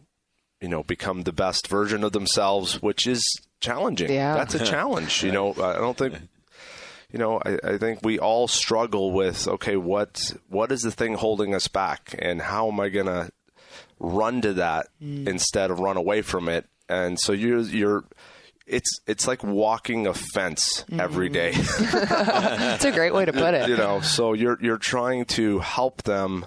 you 0.60 0.68
know, 0.68 0.82
become 0.82 1.22
the 1.22 1.32
best 1.32 1.68
version 1.68 2.04
of 2.04 2.12
themselves, 2.12 2.82
which 2.82 3.06
is 3.06 3.24
challenging. 3.60 4.12
Yeah. 4.12 4.34
That's 4.34 4.54
a 4.54 4.64
challenge. 4.64 5.22
you 5.22 5.32
know, 5.32 5.52
I 5.52 5.74
don't 5.74 5.96
think 5.96 6.14
you 7.10 7.18
know, 7.18 7.40
I, 7.44 7.58
I, 7.64 7.78
think 7.78 8.00
we 8.02 8.18
all 8.18 8.48
struggle 8.48 9.12
with 9.12 9.48
okay, 9.48 9.76
what 9.76 10.34
what 10.48 10.70
is 10.70 10.82
the 10.82 10.90
thing 10.90 11.14
holding 11.14 11.54
us 11.54 11.66
back, 11.66 12.14
and 12.18 12.42
how 12.42 12.68
am 12.68 12.80
I 12.80 12.90
going 12.90 13.06
to 13.06 13.30
run 13.98 14.40
to 14.42 14.54
that 14.54 14.88
mm. 15.02 15.28
instead 15.28 15.70
of 15.70 15.80
run 15.80 15.96
away 15.96 16.22
from 16.22 16.48
it? 16.48 16.66
And 16.88 17.18
so 17.18 17.32
you're 17.32 17.60
you're 17.60 18.04
it's 18.66 19.00
it's 19.06 19.26
like 19.26 19.42
walking 19.42 20.06
a 20.06 20.14
fence 20.14 20.84
mm-hmm. 20.84 21.00
every 21.00 21.28
day. 21.28 21.52
That's 21.80 22.84
a 22.84 22.92
great 22.92 23.14
way 23.14 23.24
to 23.24 23.32
put 23.32 23.54
it. 23.54 23.68
You 23.68 23.76
know, 23.76 24.00
so 24.00 24.32
you're 24.32 24.58
you're 24.60 24.78
trying 24.78 25.24
to 25.26 25.58
help 25.58 26.02
them 26.02 26.46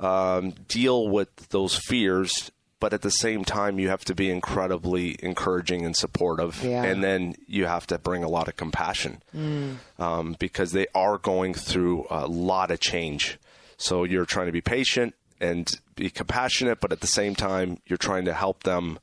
um, 0.00 0.54
deal 0.68 1.08
with 1.08 1.48
those 1.48 1.76
fears 1.76 2.50
but 2.78 2.92
at 2.92 3.02
the 3.02 3.10
same 3.10 3.44
time 3.44 3.78
you 3.78 3.88
have 3.88 4.04
to 4.04 4.14
be 4.14 4.30
incredibly 4.30 5.16
encouraging 5.22 5.84
and 5.84 5.96
supportive 5.96 6.62
yeah. 6.62 6.82
and 6.84 7.02
then 7.02 7.34
you 7.46 7.66
have 7.66 7.86
to 7.86 7.98
bring 7.98 8.22
a 8.22 8.28
lot 8.28 8.48
of 8.48 8.56
compassion 8.56 9.22
mm. 9.34 9.76
um, 9.98 10.36
because 10.38 10.72
they 10.72 10.86
are 10.94 11.18
going 11.18 11.54
through 11.54 12.06
a 12.10 12.26
lot 12.26 12.70
of 12.70 12.80
change 12.80 13.38
so 13.76 14.04
you're 14.04 14.26
trying 14.26 14.46
to 14.46 14.52
be 14.52 14.60
patient 14.60 15.14
and 15.40 15.68
be 15.94 16.10
compassionate 16.10 16.80
but 16.80 16.92
at 16.92 17.00
the 17.00 17.06
same 17.06 17.34
time 17.34 17.78
you're 17.86 17.96
trying 17.96 18.24
to 18.24 18.32
help 18.32 18.62
them 18.62 18.98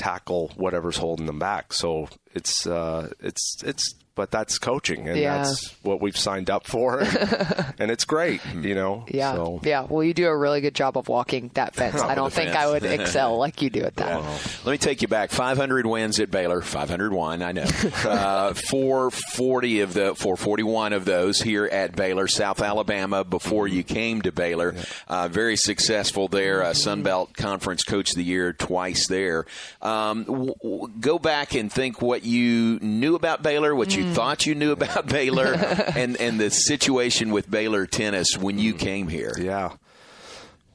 tackle 0.00 0.50
whatever's 0.56 0.96
holding 0.96 1.26
them 1.26 1.38
back. 1.38 1.72
So 1.72 2.08
it's 2.34 2.66
uh, 2.66 3.10
it's 3.20 3.62
it's 3.62 3.94
but 4.20 4.30
that's 4.30 4.58
coaching, 4.58 5.08
and 5.08 5.18
yeah. 5.18 5.38
that's 5.38 5.74
what 5.80 5.98
we've 6.02 6.14
signed 6.14 6.50
up 6.50 6.66
for, 6.66 7.00
and, 7.00 7.74
and 7.78 7.90
it's 7.90 8.04
great, 8.04 8.42
you 8.54 8.74
know. 8.74 9.06
Yeah, 9.08 9.32
so. 9.32 9.62
yeah. 9.64 9.86
Well, 9.88 10.04
you 10.04 10.12
do 10.12 10.26
a 10.26 10.36
really 10.36 10.60
good 10.60 10.74
job 10.74 10.98
of 10.98 11.08
walking 11.08 11.50
that 11.54 11.74
fence. 11.74 12.02
I 12.02 12.14
don't 12.14 12.30
think 12.30 12.50
fence. 12.50 12.62
I 12.62 12.70
would 12.70 12.84
excel 12.84 13.38
like 13.38 13.62
you 13.62 13.70
do 13.70 13.80
at 13.80 13.96
that. 13.96 14.20
Yeah. 14.20 14.38
Let 14.66 14.72
me 14.72 14.76
take 14.76 15.00
you 15.00 15.08
back. 15.08 15.30
500 15.30 15.86
wins 15.86 16.20
at 16.20 16.30
Baylor, 16.30 16.60
501. 16.60 17.40
I 17.40 17.52
know. 17.52 17.62
uh, 18.04 18.52
440 18.52 19.80
of 19.80 19.94
the 19.94 20.14
441 20.14 20.92
of 20.92 21.06
those 21.06 21.40
here 21.40 21.64
at 21.64 21.96
Baylor, 21.96 22.28
South 22.28 22.60
Alabama. 22.60 23.24
Before 23.24 23.66
you 23.66 23.82
came 23.82 24.20
to 24.20 24.32
Baylor, 24.32 24.74
uh, 25.08 25.28
very 25.28 25.56
successful 25.56 26.28
there. 26.28 26.62
Uh, 26.62 26.74
Sun 26.74 27.04
Belt 27.04 27.32
Conference 27.34 27.84
Coach 27.84 28.10
of 28.10 28.16
the 28.16 28.24
Year 28.24 28.52
twice 28.52 29.06
there. 29.06 29.46
Um, 29.80 30.24
w- 30.24 30.54
w- 30.62 30.88
go 31.00 31.18
back 31.18 31.54
and 31.54 31.72
think 31.72 32.02
what 32.02 32.22
you 32.22 32.78
knew 32.82 33.14
about 33.14 33.42
Baylor, 33.42 33.74
what 33.74 33.96
you 33.96 34.09
thought 34.14 34.46
you 34.46 34.54
knew 34.54 34.72
about 34.72 35.06
Baylor 35.08 35.52
and, 35.94 36.16
and 36.16 36.38
the 36.40 36.50
situation 36.50 37.30
with 37.30 37.50
Baylor 37.50 37.86
tennis 37.86 38.36
when 38.36 38.58
you 38.58 38.74
came 38.74 39.08
here. 39.08 39.34
Yeah. 39.38 39.72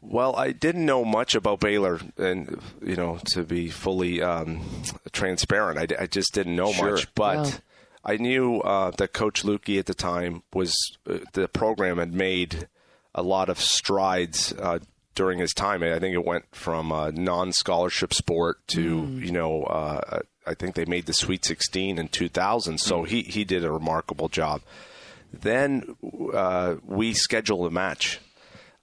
Well, 0.02 0.36
I 0.36 0.52
didn't 0.52 0.86
know 0.86 1.04
much 1.04 1.34
about 1.34 1.60
Baylor, 1.60 2.00
and 2.18 2.62
you 2.84 2.96
know, 2.96 3.20
to 3.32 3.44
be 3.44 3.70
fully 3.70 4.22
um, 4.22 4.62
transparent, 5.12 5.80
I, 5.80 6.04
I, 6.04 6.06
just 6.06 6.32
didn't 6.32 6.56
know 6.56 6.72
sure. 6.72 6.92
much. 6.92 7.14
But 7.16 7.60
I 8.04 8.18
knew 8.18 8.60
uh, 8.60 8.92
that 8.92 9.14
Coach 9.14 9.44
Lukey 9.44 9.80
at 9.80 9.88
the 9.88 9.96
time 9.96 10.44
was 10.54 10.76
uh, 11.10 11.18
the 11.34 11.48
program 11.48 11.98
had 11.98 12.14
made 12.14 12.68
a 13.16 13.24
lot 13.24 13.50
of 13.50 13.60
strides 13.60 14.54
uh, 14.54 14.78
during 15.16 15.40
his 15.40 15.54
time. 15.54 15.82
I 15.82 15.98
think 15.98 16.14
it 16.14 16.24
went 16.24 16.46
from 16.52 16.92
a 16.92 17.12
non-scholarship 17.12 18.14
sport 18.14 18.60
to 18.68 19.02
mm. 19.02 19.26
you 19.26 19.32
know 19.32 19.64
uh, 19.64 20.20
I 20.48 20.54
think 20.54 20.76
they 20.76 20.86
made 20.86 21.06
the 21.06 21.14
Sweet 21.14 21.46
16 21.46 21.98
in 21.98 22.08
2000. 22.08 22.80
So 22.80 23.04
he 23.04 23.24
he 23.24 23.44
did 23.44 23.64
a 23.64 23.72
remarkable 23.72 24.30
job. 24.30 24.62
Then 25.34 25.96
uh, 26.34 26.76
we 26.86 27.14
scheduled 27.14 27.68
a 27.68 27.72
match 27.72 28.20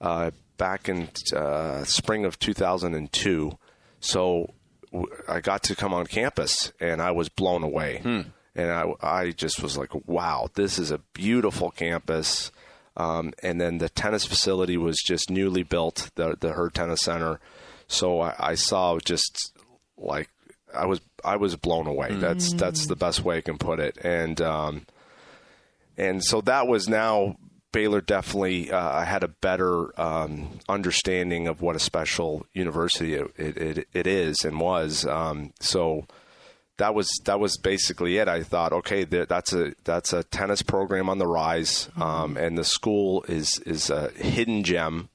uh, 0.00 0.32
back 0.58 0.88
in 0.88 1.08
uh, 1.34 1.84
spring 1.84 2.24
of 2.24 2.38
2002. 2.38 3.58
So 4.00 4.52
I 5.28 5.40
got 5.40 5.62
to 5.64 5.76
come 5.76 5.94
on 5.94 6.06
campus 6.06 6.72
and 6.80 7.00
I 7.00 7.12
was 7.12 7.28
blown 7.28 7.62
away. 7.62 8.00
Hmm. 8.02 8.20
And 8.54 8.70
I, 8.70 8.92
I 9.00 9.30
just 9.30 9.62
was 9.62 9.78
like, 9.78 9.90
wow, 10.06 10.50
this 10.54 10.78
is 10.78 10.90
a 10.90 10.98
beautiful 11.14 11.70
campus. 11.70 12.52
Um, 12.96 13.32
and 13.42 13.58
then 13.58 13.78
the 13.78 13.88
tennis 13.88 14.26
facility 14.26 14.76
was 14.76 14.98
just 14.98 15.30
newly 15.30 15.62
built, 15.62 16.10
the 16.16 16.36
the 16.38 16.52
Hurd 16.52 16.74
Tennis 16.74 17.00
Center. 17.00 17.40
So 17.86 18.20
I, 18.20 18.34
I 18.38 18.54
saw 18.54 18.98
just 18.98 19.52
like 19.96 20.28
I 20.74 20.86
was 20.86 21.00
I 21.24 21.36
was 21.36 21.56
blown 21.56 21.86
away. 21.86 22.10
Mm. 22.10 22.20
That's 22.20 22.52
that's 22.54 22.86
the 22.86 22.96
best 22.96 23.24
way 23.24 23.38
I 23.38 23.40
can 23.40 23.58
put 23.58 23.80
it. 23.80 23.98
And 24.02 24.40
um, 24.40 24.86
and 25.96 26.22
so 26.22 26.40
that 26.42 26.66
was 26.66 26.88
now 26.88 27.36
Baylor 27.72 28.00
definitely 28.00 28.70
uh, 28.70 28.90
I 28.90 29.04
had 29.04 29.22
a 29.22 29.28
better 29.28 29.98
um, 30.00 30.58
understanding 30.68 31.48
of 31.48 31.62
what 31.62 31.76
a 31.76 31.80
special 31.80 32.46
university 32.52 33.14
it 33.14 33.32
it, 33.36 33.88
it 33.92 34.06
is 34.06 34.44
and 34.44 34.60
was. 34.60 35.06
Um, 35.06 35.52
so 35.60 36.06
that 36.78 36.94
was 36.94 37.08
that 37.24 37.38
was 37.38 37.56
basically 37.56 38.18
it. 38.18 38.28
I 38.28 38.42
thought, 38.42 38.72
okay, 38.72 39.04
that's 39.04 39.52
a 39.52 39.74
that's 39.84 40.12
a 40.12 40.24
tennis 40.24 40.62
program 40.62 41.08
on 41.08 41.18
the 41.18 41.26
rise, 41.26 41.88
um, 41.96 42.36
and 42.36 42.58
the 42.58 42.64
school 42.64 43.24
is 43.28 43.58
is 43.66 43.90
a 43.90 44.10
hidden 44.10 44.64
gem. 44.64 45.08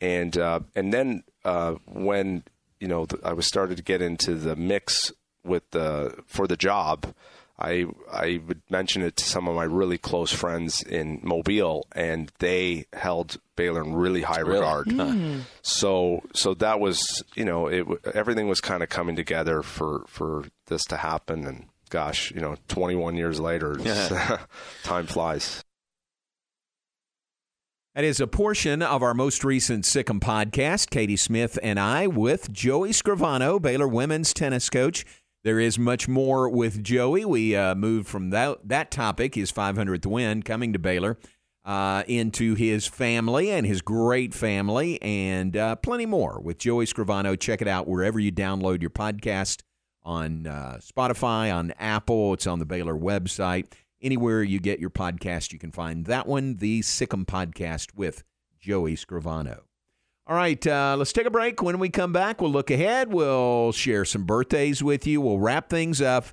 And 0.00 0.36
uh, 0.36 0.60
and 0.74 0.92
then 0.92 1.24
uh, 1.44 1.74
when 1.86 2.44
you 2.82 2.88
know, 2.88 3.06
I 3.22 3.32
was 3.32 3.46
started 3.46 3.76
to 3.76 3.82
get 3.84 4.02
into 4.02 4.34
the 4.34 4.56
mix 4.56 5.12
with 5.44 5.70
the 5.70 6.18
for 6.26 6.48
the 6.48 6.56
job. 6.56 7.14
I 7.56 7.86
I 8.10 8.40
would 8.44 8.62
mention 8.68 9.02
it 9.02 9.14
to 9.18 9.24
some 9.24 9.46
of 9.46 9.54
my 9.54 9.62
really 9.62 9.98
close 9.98 10.32
friends 10.32 10.82
in 10.82 11.20
Mobile, 11.22 11.86
and 11.92 12.32
they 12.40 12.86
held 12.92 13.40
Baylor 13.54 13.84
in 13.84 13.94
really 13.94 14.22
high 14.22 14.40
really? 14.40 14.54
regard. 14.54 14.88
Mm. 14.88 15.42
So 15.62 16.24
so 16.34 16.54
that 16.54 16.80
was 16.80 17.22
you 17.36 17.44
know 17.44 17.68
it 17.68 17.86
everything 18.14 18.48
was 18.48 18.60
kind 18.60 18.82
of 18.82 18.88
coming 18.88 19.14
together 19.14 19.62
for 19.62 20.04
for 20.08 20.46
this 20.66 20.84
to 20.86 20.96
happen, 20.96 21.46
and 21.46 21.66
gosh, 21.88 22.32
you 22.32 22.40
know, 22.40 22.56
21 22.66 23.16
years 23.16 23.38
later, 23.38 23.76
time 24.82 25.06
flies. 25.06 25.62
That 27.94 28.04
is 28.04 28.20
a 28.20 28.26
portion 28.26 28.80
of 28.80 29.02
our 29.02 29.12
most 29.12 29.44
recent 29.44 29.84
Sic 29.84 30.08
'Em 30.08 30.18
podcast. 30.18 30.88
Katie 30.88 31.14
Smith 31.14 31.58
and 31.62 31.78
I 31.78 32.06
with 32.06 32.50
Joey 32.50 32.88
Scrivano, 32.88 33.60
Baylor 33.60 33.86
women's 33.86 34.32
tennis 34.32 34.70
coach. 34.70 35.04
There 35.44 35.60
is 35.60 35.78
much 35.78 36.08
more 36.08 36.48
with 36.48 36.82
Joey. 36.82 37.26
We 37.26 37.54
uh, 37.54 37.74
moved 37.74 38.08
from 38.08 38.30
that, 38.30 38.66
that 38.66 38.90
topic, 38.90 39.34
his 39.34 39.52
500th 39.52 40.06
win, 40.06 40.42
coming 40.42 40.72
to 40.72 40.78
Baylor, 40.78 41.18
uh, 41.66 42.04
into 42.06 42.54
his 42.54 42.86
family 42.86 43.50
and 43.50 43.66
his 43.66 43.82
great 43.82 44.32
family, 44.32 44.98
and 45.02 45.54
uh, 45.54 45.76
plenty 45.76 46.06
more 46.06 46.40
with 46.40 46.56
Joey 46.56 46.86
Scrivano. 46.86 47.38
Check 47.38 47.60
it 47.60 47.68
out 47.68 47.86
wherever 47.86 48.18
you 48.18 48.32
download 48.32 48.80
your 48.80 48.88
podcast 48.88 49.64
on 50.02 50.46
uh, 50.46 50.78
Spotify, 50.80 51.54
on 51.54 51.74
Apple. 51.78 52.32
It's 52.32 52.46
on 52.46 52.58
the 52.58 52.64
Baylor 52.64 52.94
website. 52.94 53.66
Anywhere 54.02 54.42
you 54.42 54.58
get 54.58 54.80
your 54.80 54.90
podcast, 54.90 55.52
you 55.52 55.58
can 55.60 55.70
find 55.70 56.06
that 56.06 56.26
one, 56.26 56.56
the 56.56 56.82
Sic 56.82 57.14
'Em 57.14 57.24
Podcast 57.24 57.94
with 57.94 58.24
Joey 58.60 58.96
Scrivano. 58.96 59.60
All 60.26 60.36
right, 60.36 60.64
uh, 60.66 60.96
let's 60.98 61.12
take 61.12 61.26
a 61.26 61.30
break. 61.30 61.62
When 61.62 61.78
we 61.78 61.88
come 61.88 62.12
back, 62.12 62.40
we'll 62.40 62.50
look 62.50 62.70
ahead. 62.70 63.12
We'll 63.12 63.70
share 63.72 64.04
some 64.04 64.24
birthdays 64.24 64.82
with 64.82 65.06
you. 65.06 65.20
We'll 65.20 65.38
wrap 65.38 65.68
things 65.70 66.00
up. 66.00 66.26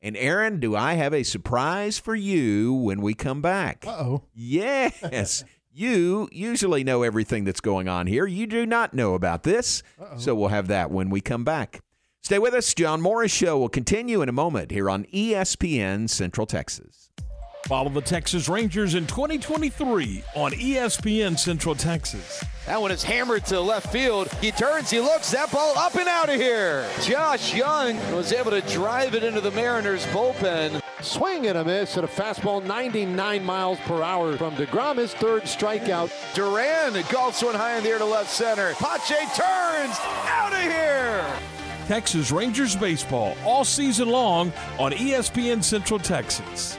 And 0.00 0.16
Aaron, 0.16 0.60
do 0.60 0.76
I 0.76 0.94
have 0.94 1.12
a 1.14 1.22
surprise 1.24 1.98
for 1.98 2.14
you 2.14 2.72
when 2.72 3.00
we 3.00 3.14
come 3.14 3.42
back? 3.42 3.84
oh. 3.88 4.22
Yes. 4.34 5.44
you 5.72 6.28
usually 6.32 6.84
know 6.84 7.02
everything 7.02 7.44
that's 7.44 7.60
going 7.60 7.88
on 7.88 8.06
here. 8.06 8.26
You 8.26 8.46
do 8.46 8.66
not 8.66 8.94
know 8.94 9.14
about 9.14 9.42
this. 9.42 9.82
Uh-oh. 10.00 10.18
So 10.18 10.34
we'll 10.34 10.48
have 10.48 10.68
that 10.68 10.90
when 10.90 11.10
we 11.10 11.20
come 11.20 11.44
back. 11.44 11.80
Stay 12.26 12.40
with 12.40 12.54
us. 12.54 12.74
John 12.74 13.00
Morris 13.00 13.30
Show 13.30 13.56
will 13.56 13.68
continue 13.68 14.20
in 14.20 14.28
a 14.28 14.32
moment 14.32 14.72
here 14.72 14.90
on 14.90 15.04
ESPN 15.14 16.10
Central 16.10 16.44
Texas. 16.44 17.08
Follow 17.66 17.88
the 17.88 18.00
Texas 18.00 18.48
Rangers 18.48 18.96
in 18.96 19.06
2023 19.06 20.24
on 20.34 20.50
ESPN 20.50 21.38
Central 21.38 21.76
Texas. 21.76 22.42
That 22.66 22.80
one 22.80 22.90
is 22.90 23.04
hammered 23.04 23.46
to 23.46 23.60
left 23.60 23.92
field. 23.92 24.28
He 24.40 24.50
turns, 24.50 24.90
he 24.90 24.98
looks, 24.98 25.30
that 25.30 25.52
ball 25.52 25.78
up 25.78 25.94
and 25.94 26.08
out 26.08 26.28
of 26.28 26.34
here. 26.34 26.84
Josh 27.02 27.54
Jung 27.54 27.96
was 28.12 28.32
able 28.32 28.50
to 28.50 28.60
drive 28.62 29.14
it 29.14 29.22
into 29.22 29.40
the 29.40 29.52
Mariners 29.52 30.04
bullpen. 30.06 30.82
Swing 31.02 31.46
and 31.46 31.56
a 31.58 31.64
miss 31.64 31.96
at 31.96 32.02
a 32.02 32.08
fastball 32.08 32.60
99 32.64 33.44
miles 33.44 33.78
per 33.84 34.02
hour 34.02 34.36
from 34.36 34.56
DeGrom, 34.56 34.96
his 34.96 35.14
third 35.14 35.44
strikeout. 35.44 36.10
Duran 36.34 36.94
golfs 37.04 37.44
one 37.44 37.54
high 37.54 37.76
in 37.76 37.84
the 37.84 37.90
air 37.90 37.98
to 37.98 38.04
left 38.04 38.32
center. 38.32 38.72
Pache 38.74 39.14
turns, 39.36 39.96
out 40.26 40.52
of 40.52 40.58
here. 40.58 41.55
Texas 41.86 42.32
Rangers 42.32 42.74
baseball 42.74 43.36
all 43.44 43.64
season 43.64 44.08
long 44.08 44.52
on 44.80 44.90
ESPN 44.90 45.62
Central 45.62 46.00
Texas. 46.00 46.78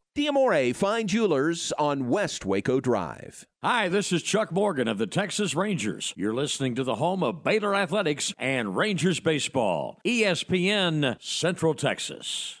Diamore 0.13 0.75
Fine 0.75 1.07
Jewelers 1.07 1.71
on 1.79 2.09
West 2.09 2.45
Waco 2.45 2.81
Drive. 2.81 3.47
Hi, 3.63 3.87
this 3.87 4.11
is 4.11 4.21
Chuck 4.21 4.51
Morgan 4.51 4.89
of 4.89 4.97
the 4.97 5.07
Texas 5.07 5.55
Rangers. 5.55 6.13
You're 6.17 6.33
listening 6.33 6.75
to 6.75 6.83
the 6.83 6.95
home 6.95 7.23
of 7.23 7.45
Baylor 7.45 7.73
Athletics 7.73 8.33
and 8.37 8.75
Rangers 8.75 9.21
Baseball, 9.21 10.01
ESPN 10.05 11.15
Central 11.21 11.73
Texas. 11.73 12.60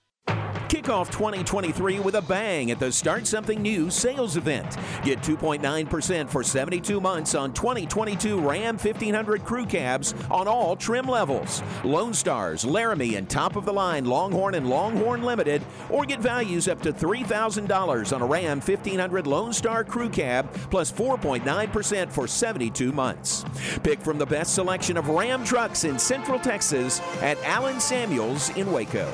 Kick 0.71 0.87
off 0.87 1.11
2023 1.11 1.99
with 1.99 2.15
a 2.15 2.21
bang 2.21 2.71
at 2.71 2.79
the 2.79 2.89
Start 2.93 3.27
Something 3.27 3.61
New 3.61 3.89
sales 3.89 4.37
event. 4.37 4.77
Get 5.03 5.19
2.9% 5.19 6.29
for 6.29 6.43
72 6.43 7.01
months 7.01 7.35
on 7.35 7.51
2022 7.51 8.39
Ram 8.39 8.77
1500 8.77 9.43
crew 9.43 9.65
cabs 9.65 10.15
on 10.31 10.47
all 10.47 10.77
trim 10.77 11.07
levels. 11.07 11.61
Lone 11.83 12.13
Stars, 12.13 12.63
Laramie, 12.63 13.15
and 13.15 13.29
top 13.29 13.57
of 13.57 13.65
the 13.65 13.73
line 13.73 14.05
Longhorn 14.05 14.55
and 14.55 14.69
Longhorn 14.69 15.23
Limited, 15.23 15.61
or 15.89 16.05
get 16.05 16.21
values 16.21 16.69
up 16.69 16.81
to 16.83 16.93
$3,000 16.93 18.15
on 18.15 18.21
a 18.21 18.25
Ram 18.25 18.61
1500 18.61 19.27
Lone 19.27 19.51
Star 19.51 19.83
crew 19.83 20.09
cab 20.09 20.49
plus 20.69 20.89
4.9% 20.89 22.09
for 22.09 22.29
72 22.29 22.93
months. 22.93 23.43
Pick 23.83 23.99
from 23.99 24.17
the 24.17 24.25
best 24.25 24.55
selection 24.55 24.95
of 24.95 25.09
Ram 25.09 25.43
trucks 25.43 25.83
in 25.83 25.99
Central 25.99 26.39
Texas 26.39 27.01
at 27.21 27.37
Allen 27.43 27.81
Samuels 27.81 28.55
in 28.55 28.71
Waco. 28.71 29.11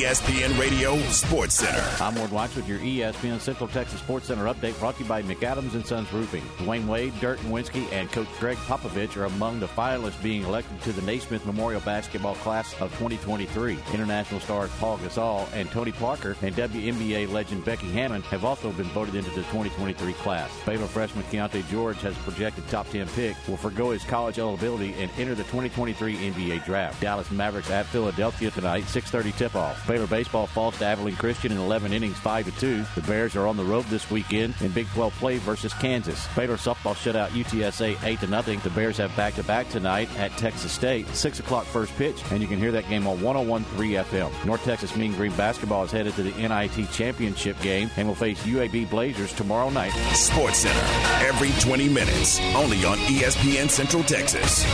ESPN 0.00 0.58
Radio 0.58 0.96
Sports 1.10 1.56
Center. 1.56 1.84
I'm 2.02 2.14
Ward 2.14 2.30
Watch 2.30 2.56
with 2.56 2.66
your 2.66 2.78
ESPN 2.78 3.38
Central 3.38 3.68
Texas 3.68 4.00
Sports 4.00 4.28
Center 4.28 4.44
update 4.44 4.78
brought 4.78 4.96
to 4.96 5.02
you 5.02 5.08
by 5.08 5.20
McAdams 5.20 5.74
and 5.74 5.84
Sons 5.84 6.10
Roofing. 6.10 6.42
Dwyane 6.56 6.86
Wade, 6.86 7.12
Dirk 7.20 7.38
Nowitzki, 7.40 7.92
and 7.92 8.10
Coach 8.10 8.28
Gregg 8.38 8.56
Popovich 8.56 9.18
are 9.18 9.26
among 9.26 9.60
the 9.60 9.66
finalists 9.66 10.22
being 10.22 10.42
elected 10.44 10.80
to 10.84 10.92
the 10.92 11.02
Naismith 11.02 11.44
Memorial 11.44 11.82
Basketball 11.82 12.34
Class 12.36 12.72
of 12.80 12.90
2023. 12.92 13.78
International 13.92 14.40
stars 14.40 14.70
Pau 14.78 14.96
Gasol 14.96 15.46
and 15.52 15.70
Tony 15.70 15.92
Parker 15.92 16.34
and 16.40 16.56
WNBA 16.56 17.30
legend 17.30 17.62
Becky 17.66 17.90
Hammon 17.90 18.22
have 18.22 18.46
also 18.46 18.72
been 18.72 18.86
voted 18.86 19.16
into 19.16 19.28
the 19.30 19.42
2023 19.52 20.14
class. 20.14 20.50
Baylor 20.64 20.86
freshman 20.86 21.24
Keyonte 21.24 21.68
George 21.68 22.00
has 22.00 22.16
projected 22.18 22.66
top 22.68 22.88
10 22.88 23.06
pick, 23.08 23.36
will 23.46 23.58
forego 23.58 23.90
his 23.90 24.04
college 24.04 24.38
eligibility 24.38 24.94
and 24.94 25.10
enter 25.18 25.34
the 25.34 25.44
2023 25.44 26.16
NBA 26.16 26.64
draft. 26.64 27.02
Dallas 27.02 27.30
Mavericks 27.30 27.70
at 27.70 27.84
Philadelphia 27.84 28.50
tonight, 28.50 28.84
6:30 28.84 29.36
tip-off. 29.36 29.89
Baylor 29.90 30.06
baseball 30.06 30.46
falls 30.46 30.78
to 30.78 30.84
Abilene 30.84 31.16
Christian 31.16 31.50
in 31.50 31.58
11 31.58 31.92
innings, 31.92 32.16
5 32.18 32.44
to 32.44 32.60
2. 32.60 32.84
The 32.94 33.00
Bears 33.08 33.34
are 33.34 33.48
on 33.48 33.56
the 33.56 33.64
road 33.64 33.84
this 33.86 34.08
weekend 34.08 34.54
in 34.60 34.70
Big 34.70 34.86
12 34.90 35.12
play 35.14 35.38
versus 35.38 35.74
Kansas. 35.74 36.28
Baylor 36.36 36.56
softball 36.56 36.94
shut 36.94 37.16
out 37.16 37.30
UTSA 37.30 38.00
8 38.00 38.20
to 38.20 38.28
nothing. 38.28 38.60
The 38.60 38.70
Bears 38.70 38.98
have 38.98 39.14
back-to-back 39.16 39.68
tonight 39.68 40.08
at 40.16 40.30
Texas 40.38 40.70
State, 40.70 41.08
6 41.08 41.40
o'clock 41.40 41.64
first 41.64 41.92
pitch, 41.96 42.22
and 42.30 42.40
you 42.40 42.46
can 42.46 42.60
hear 42.60 42.70
that 42.70 42.88
game 42.88 43.08
on 43.08 43.18
101.3 43.18 44.04
FM. 44.04 44.46
North 44.46 44.62
Texas 44.62 44.94
Mean 44.94 45.12
Green 45.14 45.32
basketball 45.32 45.82
is 45.82 45.90
headed 45.90 46.14
to 46.14 46.22
the 46.22 46.30
NIT 46.38 46.92
championship 46.92 47.60
game 47.60 47.90
and 47.96 48.06
will 48.06 48.14
face 48.14 48.40
UAB 48.44 48.88
Blazers 48.90 49.32
tomorrow 49.32 49.70
night. 49.70 49.90
Sports 50.14 50.58
Center, 50.58 51.26
every 51.26 51.50
20 51.60 51.88
minutes, 51.88 52.38
only 52.54 52.84
on 52.84 52.96
ESPN 53.08 53.68
Central 53.68 54.04
Texas. 54.04 54.64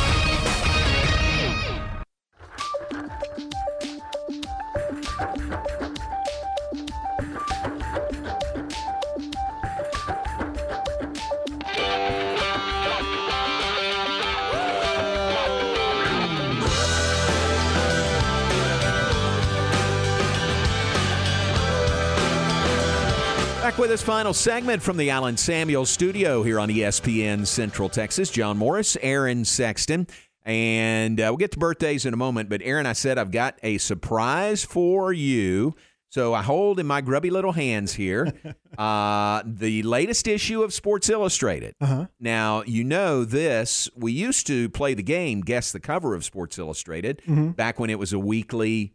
Back 23.76 23.82
with 23.82 23.90
this 23.90 24.02
final 24.02 24.32
segment 24.32 24.82
from 24.82 24.96
the 24.96 25.10
Allen 25.10 25.36
Samuels 25.36 25.90
studio 25.90 26.42
here 26.42 26.58
on 26.58 26.70
ESPN 26.70 27.46
Central 27.46 27.90
Texas. 27.90 28.30
John 28.30 28.56
Morris, 28.56 28.96
Aaron 29.02 29.44
Sexton. 29.44 30.06
And 30.46 31.20
uh, 31.20 31.24
we'll 31.28 31.36
get 31.36 31.50
to 31.52 31.58
birthdays 31.58 32.06
in 32.06 32.14
a 32.14 32.16
moment. 32.16 32.48
But, 32.48 32.62
Aaron, 32.62 32.86
I 32.86 32.94
said 32.94 33.18
I've 33.18 33.30
got 33.30 33.58
a 33.62 33.76
surprise 33.76 34.64
for 34.64 35.12
you. 35.12 35.74
So 36.08 36.32
I 36.32 36.40
hold 36.40 36.80
in 36.80 36.86
my 36.86 37.02
grubby 37.02 37.28
little 37.28 37.52
hands 37.52 37.92
here 37.92 38.32
uh, 38.78 39.42
the 39.44 39.82
latest 39.82 40.26
issue 40.26 40.62
of 40.62 40.72
Sports 40.72 41.10
Illustrated. 41.10 41.74
Uh-huh. 41.78 42.06
Now, 42.18 42.62
you 42.62 42.82
know 42.82 43.26
this. 43.26 43.90
We 43.94 44.10
used 44.12 44.46
to 44.46 44.70
play 44.70 44.94
the 44.94 45.02
game, 45.02 45.42
Guess 45.42 45.72
the 45.72 45.80
Cover 45.80 46.14
of 46.14 46.24
Sports 46.24 46.58
Illustrated, 46.58 47.20
Mhm. 47.28 47.54
back 47.54 47.78
when 47.78 47.90
it 47.90 47.98
was 47.98 48.14
a 48.14 48.18
weekly 48.18 48.94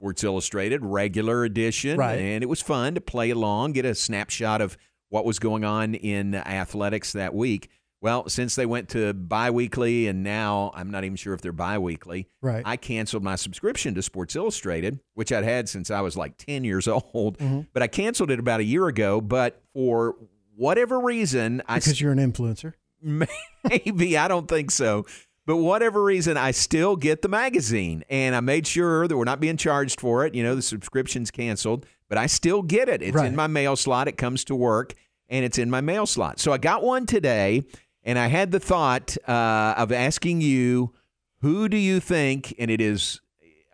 Sports 0.00 0.24
Illustrated 0.24 0.82
regular 0.82 1.44
edition, 1.44 1.98
Right. 1.98 2.18
and 2.18 2.42
it 2.42 2.46
was 2.48 2.62
fun 2.62 2.94
to 2.94 3.02
play 3.02 3.28
along, 3.28 3.72
get 3.72 3.84
a 3.84 3.94
snapshot 3.94 4.62
of 4.62 4.78
what 5.10 5.26
was 5.26 5.38
going 5.38 5.62
on 5.62 5.94
in 5.94 6.34
athletics 6.34 7.12
that 7.12 7.34
week. 7.34 7.68
Well, 8.00 8.26
since 8.26 8.54
they 8.54 8.64
went 8.64 8.88
to 8.90 9.12
biweekly, 9.12 10.06
and 10.06 10.22
now 10.22 10.70
I'm 10.72 10.90
not 10.90 11.04
even 11.04 11.16
sure 11.16 11.34
if 11.34 11.42
they're 11.42 11.52
biweekly. 11.52 12.28
Right. 12.40 12.62
I 12.64 12.78
canceled 12.78 13.22
my 13.22 13.36
subscription 13.36 13.94
to 13.94 14.00
Sports 14.00 14.34
Illustrated, 14.36 15.00
which 15.12 15.32
I'd 15.32 15.44
had 15.44 15.68
since 15.68 15.90
I 15.90 16.00
was 16.00 16.16
like 16.16 16.38
10 16.38 16.64
years 16.64 16.88
old. 16.88 17.36
Mhm. 17.36 17.66
But 17.74 17.82
I 17.82 17.86
canceled 17.86 18.30
it 18.30 18.38
about 18.40 18.60
a 18.60 18.64
year 18.64 18.86
ago. 18.86 19.20
But 19.20 19.60
for 19.74 20.16
whatever 20.56 20.98
reason, 20.98 21.60
I 21.68 21.74
because 21.78 22.00
you're 22.00 22.12
an 22.12 22.32
influencer. 22.32 22.72
Maybe 23.68 24.16
I 24.16 24.28
don't 24.28 24.48
think 24.48 24.70
so. 24.70 25.04
But 25.50 25.56
whatever 25.56 26.00
reason, 26.00 26.36
I 26.36 26.52
still 26.52 26.94
get 26.94 27.22
the 27.22 27.28
magazine, 27.28 28.04
and 28.08 28.36
I 28.36 28.40
made 28.40 28.68
sure 28.68 29.08
that 29.08 29.16
we're 29.16 29.24
not 29.24 29.40
being 29.40 29.56
charged 29.56 30.00
for 30.00 30.24
it. 30.24 30.32
You 30.32 30.44
know, 30.44 30.54
the 30.54 30.62
subscription's 30.62 31.32
canceled, 31.32 31.86
but 32.08 32.18
I 32.18 32.26
still 32.26 32.62
get 32.62 32.88
it. 32.88 33.02
It's 33.02 33.16
Right. 33.16 33.26
in 33.26 33.34
my 33.34 33.48
mail 33.48 33.74
slot. 33.74 34.06
It 34.06 34.16
comes 34.16 34.44
to 34.44 34.54
work, 34.54 34.94
and 35.28 35.44
it's 35.44 35.58
in 35.58 35.68
my 35.68 35.80
mail 35.80 36.06
slot. 36.06 36.38
So 36.38 36.52
I 36.52 36.58
got 36.58 36.84
one 36.84 37.04
today, 37.04 37.64
and 38.04 38.16
I 38.16 38.28
had 38.28 38.52
the 38.52 38.60
thought 38.60 39.16
uh, 39.26 39.74
of 39.76 39.90
asking 39.90 40.40
you, 40.40 40.94
who 41.40 41.68
do 41.68 41.76
you 41.76 41.98
think? 41.98 42.54
And 42.56 42.70
it 42.70 42.80
is, 42.80 43.20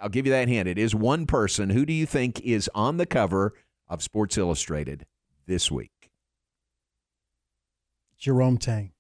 I'll 0.00 0.08
give 0.08 0.24
you 0.24 0.32
that 0.32 0.48
hint. 0.48 0.66
It 0.66 0.78
is 0.78 0.94
one 0.94 1.26
person. 1.26 1.68
Who 1.68 1.84
do 1.84 1.92
you 1.92 2.06
think 2.06 2.40
is 2.40 2.70
on 2.74 2.96
the 2.96 3.04
cover 3.04 3.52
of 3.86 4.02
Sports 4.02 4.38
Illustrated 4.38 5.04
this 5.44 5.70
week? 5.70 6.10
Jerome 8.16 8.56
Tang. 8.56 8.92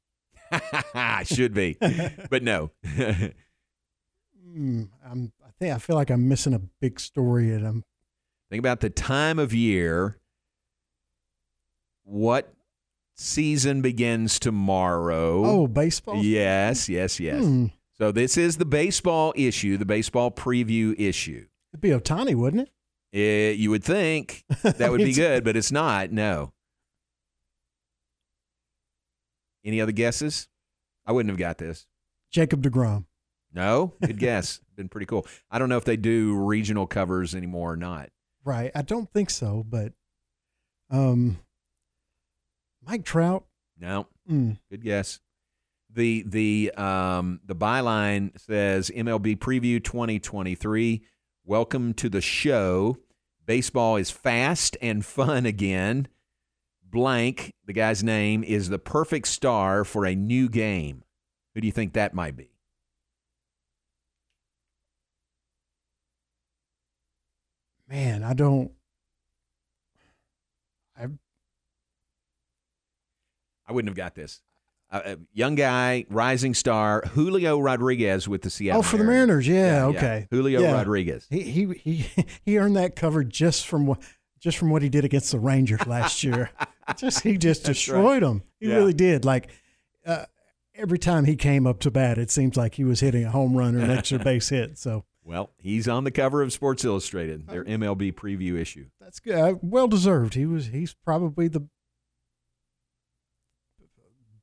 Should 1.24 1.54
be, 1.54 1.76
but 2.30 2.42
no. 2.42 2.70
Mm, 4.56 4.88
I'm, 5.04 5.32
I 5.44 5.50
think 5.58 5.74
I 5.74 5.78
feel 5.78 5.96
like 5.96 6.08
I'm 6.08 6.28
missing 6.28 6.54
a 6.54 6.60
big 6.80 6.98
story, 6.98 7.52
and 7.52 7.66
I'm 7.66 7.84
Think 8.50 8.60
about 8.60 8.80
the 8.80 8.90
time 8.90 9.38
of 9.38 9.52
year. 9.52 10.18
What 12.04 12.54
season 13.16 13.82
begins 13.82 14.38
tomorrow? 14.38 15.44
Oh, 15.44 15.66
baseball? 15.66 16.22
Yes, 16.22 16.88
yes, 16.88 17.18
yes. 17.18 17.42
Hmm. 17.44 17.66
So 17.98 18.12
this 18.12 18.36
is 18.36 18.56
the 18.56 18.64
baseball 18.64 19.32
issue, 19.36 19.76
the 19.76 19.84
baseball 19.86 20.30
preview 20.30 20.94
issue. 20.98 21.46
it'd 21.72 21.80
be 21.80 21.90
Ohtani, 21.90 22.34
wouldn't 22.34 22.68
it? 22.68 23.18
Eh, 23.18 23.52
you 23.52 23.70
would 23.70 23.82
think 23.82 24.44
that 24.62 24.90
would 24.90 25.02
be 25.02 25.12
good, 25.12 25.44
but 25.44 25.56
it's 25.56 25.72
not. 25.72 26.12
No. 26.12 26.52
Any 29.66 29.80
other 29.80 29.92
guesses? 29.92 30.48
I 31.04 31.12
wouldn't 31.12 31.30
have 31.30 31.38
got 31.38 31.58
this. 31.58 31.86
Jacob 32.30 32.62
Degrom. 32.62 33.04
No, 33.52 33.94
good 34.00 34.18
guess. 34.18 34.60
Been 34.76 34.88
pretty 34.88 35.06
cool. 35.06 35.26
I 35.50 35.58
don't 35.58 35.68
know 35.68 35.76
if 35.76 35.84
they 35.84 35.96
do 35.96 36.36
regional 36.36 36.86
covers 36.86 37.34
anymore 37.34 37.72
or 37.72 37.76
not. 37.76 38.10
Right. 38.44 38.70
I 38.74 38.82
don't 38.82 39.10
think 39.12 39.28
so, 39.28 39.64
but 39.68 39.92
um, 40.90 41.38
Mike 42.86 43.04
Trout. 43.04 43.44
No. 43.78 44.06
Mm. 44.30 44.58
Good 44.70 44.84
guess. 44.84 45.18
The 45.92 46.24
the 46.26 46.72
um 46.76 47.40
the 47.44 47.56
byline 47.56 48.38
says 48.38 48.90
MLB 48.94 49.38
preview 49.38 49.82
2023. 49.82 51.02
Welcome 51.44 51.94
to 51.94 52.08
the 52.08 52.20
show. 52.20 52.98
Baseball 53.46 53.96
is 53.96 54.10
fast 54.10 54.76
and 54.82 55.04
fun 55.04 55.46
again. 55.46 56.08
Blank, 56.96 57.52
the 57.66 57.74
guy's 57.74 58.02
name 58.02 58.42
is 58.42 58.70
the 58.70 58.78
perfect 58.78 59.28
star 59.28 59.84
for 59.84 60.06
a 60.06 60.14
new 60.14 60.48
game. 60.48 61.04
Who 61.54 61.60
do 61.60 61.66
you 61.66 61.72
think 61.72 61.92
that 61.92 62.14
might 62.14 62.34
be? 62.34 62.48
Man, 67.86 68.22
I 68.24 68.32
don't. 68.32 68.70
I 70.98 71.06
I 73.68 73.72
wouldn't 73.72 73.90
have 73.90 73.96
got 73.96 74.14
this. 74.14 74.40
Uh, 74.90 75.16
young 75.34 75.54
guy, 75.54 76.06
rising 76.08 76.54
star, 76.54 77.02
Julio 77.12 77.58
Rodriguez 77.58 78.26
with 78.26 78.40
the 78.40 78.48
Seattle. 78.48 78.78
oh 78.80 78.82
for 78.82 78.96
the 78.96 79.04
Mariners, 79.04 79.46
yeah, 79.46 79.84
okay. 79.86 80.28
Julio 80.30 80.62
Yeah. 80.62 80.72
Rodriguez. 80.72 81.26
He 81.28 81.42
he 81.42 81.66
he 81.74 82.06
he 82.44 82.58
earned 82.58 82.76
that 82.76 82.96
cover 82.96 83.22
just 83.22 83.66
from 83.66 83.86
what 83.86 84.00
just 84.40 84.56
from 84.56 84.70
what 84.70 84.80
he 84.80 84.88
did 84.88 85.04
against 85.04 85.30
the 85.32 85.38
Rangers 85.38 85.86
last 85.86 86.24
year. 86.24 86.48
just 86.96 87.22
he 87.22 87.36
just 87.38 87.64
destroyed 87.66 88.04
right. 88.04 88.28
them. 88.28 88.42
He 88.60 88.68
Yeah. 88.68 88.76
really 88.76 88.94
did. 88.94 89.24
Like 89.24 89.50
uh, 90.04 90.24
every 90.74 90.98
time 90.98 91.24
he 91.24 91.36
came 91.36 91.66
up 91.66 91.80
to 91.80 91.90
bat, 91.90 92.18
it 92.18 92.30
seems 92.30 92.56
like 92.56 92.74
he 92.74 92.84
was 92.84 93.00
hitting 93.00 93.24
a 93.24 93.30
home 93.30 93.56
run 93.56 93.74
or 93.74 93.80
an 93.80 93.90
extra 93.90 94.18
base 94.24 94.48
hit. 94.50 94.78
So 94.78 95.04
Well, 95.24 95.50
he's 95.58 95.88
on 95.88 96.04
the 96.04 96.10
cover 96.10 96.42
of 96.42 96.52
Sports 96.52 96.84
Illustrated, 96.84 97.48
their 97.48 97.64
MLB 97.64 98.12
preview 98.14 98.56
issue. 98.58 98.86
that's 99.00 99.18
good. 99.20 99.34
Uh, 99.34 99.54
well 99.62 99.88
deserved. 99.88 100.34
He 100.34 100.46
was 100.46 100.66
he's 100.68 100.94
probably 100.94 101.48
the 101.48 101.66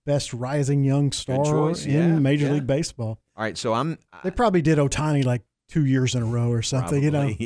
best 0.06 0.34
rising 0.34 0.84
young 0.84 1.12
star 1.14 1.44
choice, 1.46 1.86
in 1.86 1.92
yeah, 1.94 2.20
Major 2.20 2.48
yeah. 2.48 2.54
League 2.54 2.68
Baseball. 2.68 3.20
All 3.36 3.44
right, 3.44 3.58
so 3.58 3.74
I'm 3.74 3.98
They 4.24 4.32
probably 4.32 4.62
did 4.62 4.78
Ohtani 4.78 5.24
like 5.24 5.44
two 5.70 5.86
years 5.86 6.14
in 6.14 6.22
a 6.24 6.26
row 6.26 6.50
or 6.52 6.62
something. 6.62 7.02
You 7.02 7.12
know. 7.12 7.30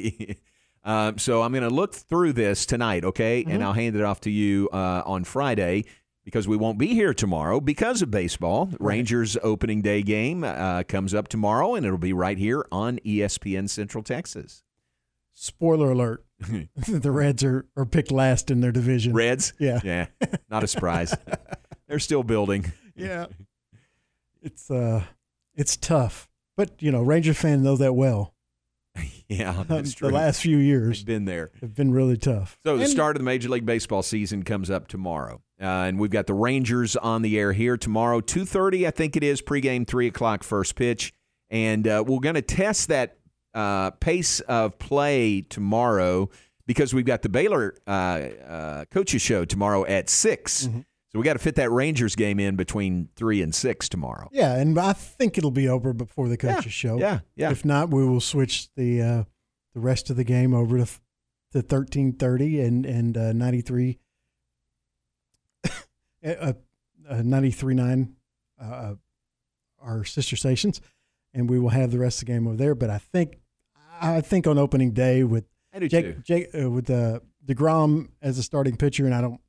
Um, 0.87 1.17
so 1.17 1.41
I'm 1.43 1.51
going 1.51 1.67
to 1.67 1.69
look 1.73 1.93
through 1.93 2.31
this 2.33 2.65
tonight, 2.65 3.03
okay? 3.03 3.43
And 3.43 3.61
Mhm. 3.61 3.65
I'll 3.65 3.73
hand 3.73 3.95
it 3.95 4.03
off 4.03 4.21
to 4.21 4.31
you 4.31 4.69
uh, 4.71 5.03
on 5.05 5.25
Friday 5.25 5.83
because 6.23 6.47
we 6.47 6.55
won't 6.55 6.77
be 6.77 6.87
here 6.87 7.13
tomorrow 7.13 7.59
because 7.59 8.01
of 8.01 8.09
baseball. 8.09 8.69
Rangers 8.79 9.37
opening 9.43 9.81
day 9.81 10.01
game 10.01 10.43
uh, 10.45 10.83
comes 10.83 11.13
up 11.13 11.27
tomorrow, 11.27 11.75
and 11.75 11.85
it'll 11.85 11.97
be 11.97 12.13
right 12.13 12.37
here 12.37 12.65
on 12.71 12.99
ESPN 13.05 13.69
Central 13.69 14.01
Texas. 14.03 14.63
Spoiler 15.33 15.91
alert: 15.91 16.25
the 16.87 17.11
Reds 17.11 17.43
are, 17.43 17.65
are 17.75 17.85
picked 17.85 18.11
last 18.11 18.49
in 18.49 18.61
their 18.61 18.71
division. 18.71 19.13
Reds? 19.13 19.51
Yeah. 19.59 19.81
Yeah. 19.83 20.07
Not 20.49 20.63
a 20.63 20.67
surprise. 20.67 21.13
They're 21.87 21.99
still 21.99 22.23
building. 22.23 22.71
Yeah. 22.95 23.25
It's 24.41 24.71
uh, 24.71 25.03
it's 25.53 25.75
tough, 25.75 26.29
but 26.55 26.81
you 26.81 26.91
know, 26.93 27.01
Ranger 27.01 27.33
fans 27.33 27.61
know 27.63 27.75
that 27.75 27.93
well. 27.93 28.33
Yeah, 29.29 29.63
that's 29.67 29.93
true. 29.93 30.07
the 30.07 30.13
last 30.13 30.41
few 30.41 30.57
years 30.57 31.03
Been 31.03 31.25
there. 31.25 31.51
have 31.59 31.75
been 31.75 31.91
really 31.91 32.15
tough. 32.15 32.57
So 32.65 32.77
the 32.77 32.87
start 32.87 33.17
of 33.17 33.19
the 33.19 33.25
Major 33.25 33.49
League 33.49 33.65
Baseball 33.65 34.01
season 34.01 34.43
comes 34.43 34.69
up 34.71 34.87
tomorrow, 34.87 35.41
uh, 35.61 35.65
and 35.65 35.99
we've 35.99 36.11
got 36.11 36.27
the 36.27 36.33
Rangers 36.33 36.95
on 36.95 37.23
the 37.23 37.37
air 37.37 37.51
here 37.51 37.75
tomorrow, 37.75 38.21
two 38.21 38.45
thirty, 38.45 38.87
I 38.87 38.91
think 38.91 39.17
it 39.17 39.23
is 39.23 39.41
pregame, 39.41 39.85
three 39.85 40.07
o'clock 40.07 40.43
first 40.43 40.75
pitch, 40.75 41.11
and 41.49 41.85
uh, 41.85 42.03
we're 42.07 42.19
going 42.21 42.35
to 42.35 42.41
test 42.41 42.87
that 42.87 43.17
uh, 43.53 43.91
pace 43.91 44.39
of 44.41 44.79
play 44.79 45.41
tomorrow 45.41 46.29
because 46.65 46.93
we've 46.93 47.05
got 47.05 47.21
the 47.21 47.29
Baylor 47.29 47.75
uh, 47.87 47.91
uh, 47.91 48.85
coaches 48.85 49.21
show 49.21 49.45
tomorrow 49.45 49.85
at 49.85 50.09
6 50.09 50.67
Mm-hmm. 50.67 50.79
So 51.09 51.19
we 51.19 51.23
got 51.23 51.33
to 51.33 51.39
fit 51.39 51.55
that 51.55 51.71
Rangers 51.71 52.15
game 52.15 52.39
in 52.39 52.55
between 52.57 53.09
three 53.15 53.41
and 53.41 53.55
six 53.55 53.87
tomorrow. 53.87 54.27
Yeah, 54.31 54.55
and 54.55 54.77
I 54.77 54.93
think 54.93 55.37
it'll 55.37 55.51
be 55.51 55.69
over 55.69 55.93
before 55.93 56.27
the 56.27 56.37
coaches 56.37 56.73
show. 56.73 56.99
yeah, 56.99 57.19
yeah. 57.35 57.49
If 57.49 57.63
not, 57.63 57.89
we 57.91 58.05
will 58.05 58.19
switch 58.19 58.67
the 58.75 59.01
uh, 59.01 59.23
the 59.73 59.79
rest 59.79 60.09
of 60.09 60.17
the 60.17 60.25
game 60.25 60.53
over 60.53 60.77
to 60.77 60.87
to 61.53 61.61
thirteen 61.61 62.11
thirty 62.13 62.59
and 62.59 62.85
and 62.85 63.17
uh, 63.17 63.31
ninety 63.31 63.61
three. 63.61 63.99
uh, 66.25 66.53
uh, 67.09 67.15
93.9, 67.15 68.11
uh, 68.61 68.95
our 69.81 70.03
sister 70.03 70.35
stations, 70.35 70.81
and 71.33 71.49
we 71.49 71.59
will 71.59 71.69
have 71.69 71.91
the 71.91 71.99
rest 71.99 72.21
of 72.21 72.27
the 72.27 72.33
game 72.33 72.47
over 72.47 72.57
there. 72.57 72.75
But 72.75 72.89
I 72.89 72.97
think, 72.97 73.37
I 74.01 74.21
think 74.21 74.47
on 74.47 74.57
opening 74.57 74.91
day 74.91 75.23
with 75.23 75.45
Jake, 75.79 75.89
too. 75.89 76.21
Jake 76.23 76.49
uh, 76.59 76.69
with 76.69 76.89
uh, 76.89 77.19
Degrom 77.45 78.09
as 78.21 78.37
a 78.37 78.43
starting 78.43 78.75
pitcher, 78.75 79.05
and 79.05 79.15
I 79.15 79.21
don't, 79.21 79.39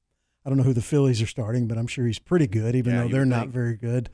I 0.49 0.51
don't 0.51 0.57
know 0.57 0.65
who 0.65 0.73
the 0.73 0.81
Phillies 0.81 1.21
are 1.21 1.27
starting, 1.27 1.69
but 1.69 1.77
I'm 1.77 1.87
sure 1.87 2.07
he's 2.07 2.19
pretty 2.19 2.47
good, 2.47 2.75
even 2.75 2.95
Yeah, 2.95 3.03
though 3.03 3.09
they're 3.09 3.27
not 3.27 3.41
think. 3.43 3.53
very 3.53 3.77
good. 3.77 4.09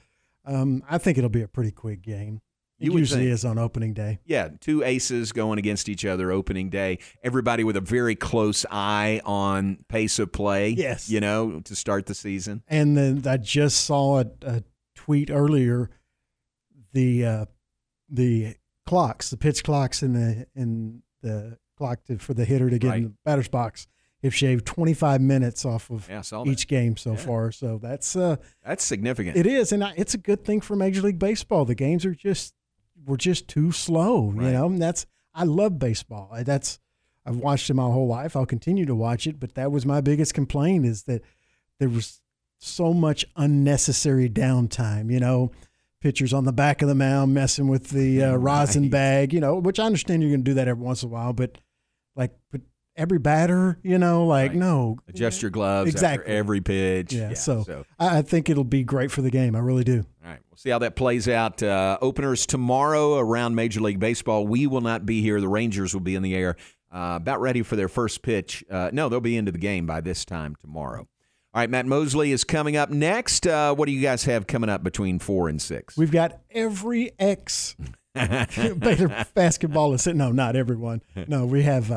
Um, 0.44 0.82
I 0.90 0.98
think 0.98 1.16
it'll 1.16 1.30
be 1.30 1.42
a 1.42 1.46
pretty 1.46 1.70
quick 1.70 2.02
game. 2.02 2.40
It 2.80 2.86
You 2.86 2.98
usually 2.98 3.26
think. 3.26 3.34
is 3.34 3.44
on 3.44 3.56
opening 3.56 3.94
day. 3.94 4.18
Yeah, 4.24 4.48
two 4.60 4.82
aces 4.82 5.30
going 5.30 5.60
against 5.60 5.88
each 5.88 6.04
other 6.04 6.32
opening 6.32 6.70
day. 6.70 6.98
Everybody 7.22 7.62
with 7.62 7.76
a 7.76 7.80
very 7.80 8.16
close 8.16 8.66
eye 8.68 9.20
on 9.24 9.84
pace 9.86 10.18
of 10.18 10.32
play. 10.32 10.70
Yes. 10.70 11.08
You 11.08 11.20
know, 11.20 11.60
to 11.60 11.76
start 11.76 12.06
the 12.06 12.16
season. 12.16 12.64
And 12.66 12.96
then 12.96 13.22
I 13.28 13.36
just 13.36 13.84
saw 13.84 14.18
a, 14.22 14.26
a 14.42 14.64
tweet 14.96 15.30
earlier. 15.30 15.88
The 16.94 17.24
uh, 17.24 17.44
the 18.08 18.56
clocks, 18.86 19.30
the 19.30 19.36
pitch 19.36 19.62
clocks, 19.62 20.02
in 20.02 20.14
the 20.14 20.48
in 20.56 21.02
the 21.22 21.58
clock 21.78 22.04
to, 22.06 22.18
for 22.18 22.34
the 22.34 22.44
hitter 22.44 22.70
to 22.70 22.78
get 22.78 22.96
in 22.96 23.02
the 23.04 23.12
batter's 23.24 23.48
box 23.48 23.86
have 24.24 24.34
shaved 24.34 24.66
25 24.66 25.20
minutes 25.20 25.64
off 25.64 25.90
of 25.90 26.08
Yeah, 26.08 26.18
I 26.18 26.22
saw 26.22 26.44
that. 26.44 26.50
each 26.50 26.66
game 26.66 26.96
so 26.96 27.12
Yeah. 27.12 27.16
far. 27.18 27.52
So 27.52 27.78
that's 27.78 28.16
uh, 28.16 28.36
That's 28.66 28.82
significant. 28.84 29.36
it 29.36 29.46
is, 29.46 29.70
and 29.72 29.84
I, 29.84 29.94
it's 29.96 30.14
a 30.14 30.18
good 30.18 30.44
thing 30.44 30.60
for 30.60 30.74
Major 30.76 31.02
League 31.02 31.18
Baseball. 31.18 31.64
The 31.64 31.74
games 31.74 32.04
are 32.04 32.14
just 32.14 32.54
were 33.06 33.16
just 33.16 33.48
too 33.48 33.70
slow. 33.70 34.32
You 34.32 34.40
know, 34.52 34.66
and 34.66 34.80
that's 34.82 35.06
I 35.34 35.44
love 35.44 35.78
baseball. 35.78 36.30
That's 36.42 36.78
I've 37.26 37.36
watched 37.36 37.70
it 37.70 37.74
my 37.74 37.84
whole 37.84 38.06
life. 38.06 38.34
I'll 38.36 38.46
continue 38.46 38.84
to 38.86 38.94
watch 38.94 39.26
it, 39.26 39.38
but 39.40 39.54
that 39.54 39.70
was 39.72 39.86
my 39.86 40.00
biggest 40.00 40.34
complaint 40.34 40.84
is 40.86 41.04
that 41.04 41.22
there 41.78 41.88
was 41.88 42.20
so 42.58 42.92
much 42.94 43.24
unnecessary 43.36 44.28
downtime. 44.30 45.10
You 45.12 45.20
know, 45.20 45.50
pitchers 46.00 46.32
on 46.32 46.44
the 46.44 46.52
back 46.52 46.80
of 46.82 46.88
the 46.88 46.94
mound 46.94 47.34
messing 47.34 47.66
with 47.68 47.90
the 47.90 48.22
uh, 48.22 48.34
rosin 48.36 48.88
bag, 48.90 49.32
you 49.32 49.40
know, 49.40 49.56
which 49.56 49.78
I 49.78 49.84
understand 49.84 50.22
you're 50.22 50.30
going 50.30 50.44
to 50.44 50.50
do 50.50 50.54
that 50.54 50.68
every 50.68 50.82
once 50.84 51.02
in 51.02 51.08
a 51.08 51.12
while, 51.12 51.32
but 51.32 51.58
like, 52.16 52.32
but 52.52 52.60
every 52.96 53.18
batter, 53.18 53.78
you 53.82 53.98
know, 53.98 54.26
like 54.26 54.54
no, 54.54 54.98
Adjust 55.08 55.42
your 55.42 55.50
gloves 55.50 55.90
Exactly. 55.90 56.24
after 56.24 56.36
every 56.36 56.60
pitch. 56.60 57.12
yeah. 57.12 57.34
so 57.34 57.84
I, 57.98 58.18
I 58.18 58.22
think 58.22 58.48
it'll 58.48 58.64
be 58.64 58.84
great 58.84 59.10
for 59.10 59.22
the 59.22 59.30
game. 59.30 59.54
I 59.56 59.58
really 59.60 59.84
do. 59.84 60.04
All 60.24 60.30
right, 60.30 60.38
we'll 60.50 60.56
see 60.56 60.70
how 60.70 60.78
that 60.80 60.96
plays 60.96 61.28
out. 61.28 61.62
Uh, 61.62 61.98
openers 62.00 62.46
tomorrow 62.46 63.14
around 63.18 63.54
Major 63.54 63.80
League 63.80 64.00
Baseball. 64.00 64.46
We 64.46 64.66
will 64.66 64.80
not 64.80 65.04
be 65.06 65.20
here. 65.20 65.40
The 65.40 65.48
Rangers 65.48 65.92
will 65.94 66.00
be 66.00 66.14
in 66.14 66.22
the 66.22 66.34
air, 66.34 66.56
uh, 66.92 67.14
about 67.16 67.40
ready 67.40 67.62
for 67.62 67.76
their 67.76 67.88
first 67.88 68.22
pitch. 68.22 68.64
Uh, 68.70 68.90
no, 68.92 69.08
they'll 69.08 69.20
be 69.20 69.36
into 69.36 69.52
the 69.52 69.58
game 69.58 69.86
by 69.86 70.00
this 70.00 70.24
time 70.24 70.56
tomorrow. 70.60 71.00
All 71.52 71.60
right, 71.60 71.70
Matt 71.70 71.86
Mosley 71.86 72.32
is 72.32 72.42
coming 72.42 72.76
up 72.76 72.90
next. 72.90 73.46
Uh, 73.46 73.74
what 73.74 73.86
do 73.86 73.92
you 73.92 74.00
guys 74.02 74.24
have 74.24 74.46
coming 74.48 74.68
up 74.70 74.82
between 74.82 75.18
four 75.20 75.48
and 75.48 75.62
six? 75.62 75.96
We've 75.96 76.10
got 76.10 76.40
every 76.50 77.12
ex 77.18 77.76
Baylor 78.14 79.26
basketballist. 79.36 80.12
No, 80.14 80.30
not 80.32 80.56
everyone. 80.56 81.02
No, 81.28 81.46
we 81.46 81.62
have. 81.62 81.90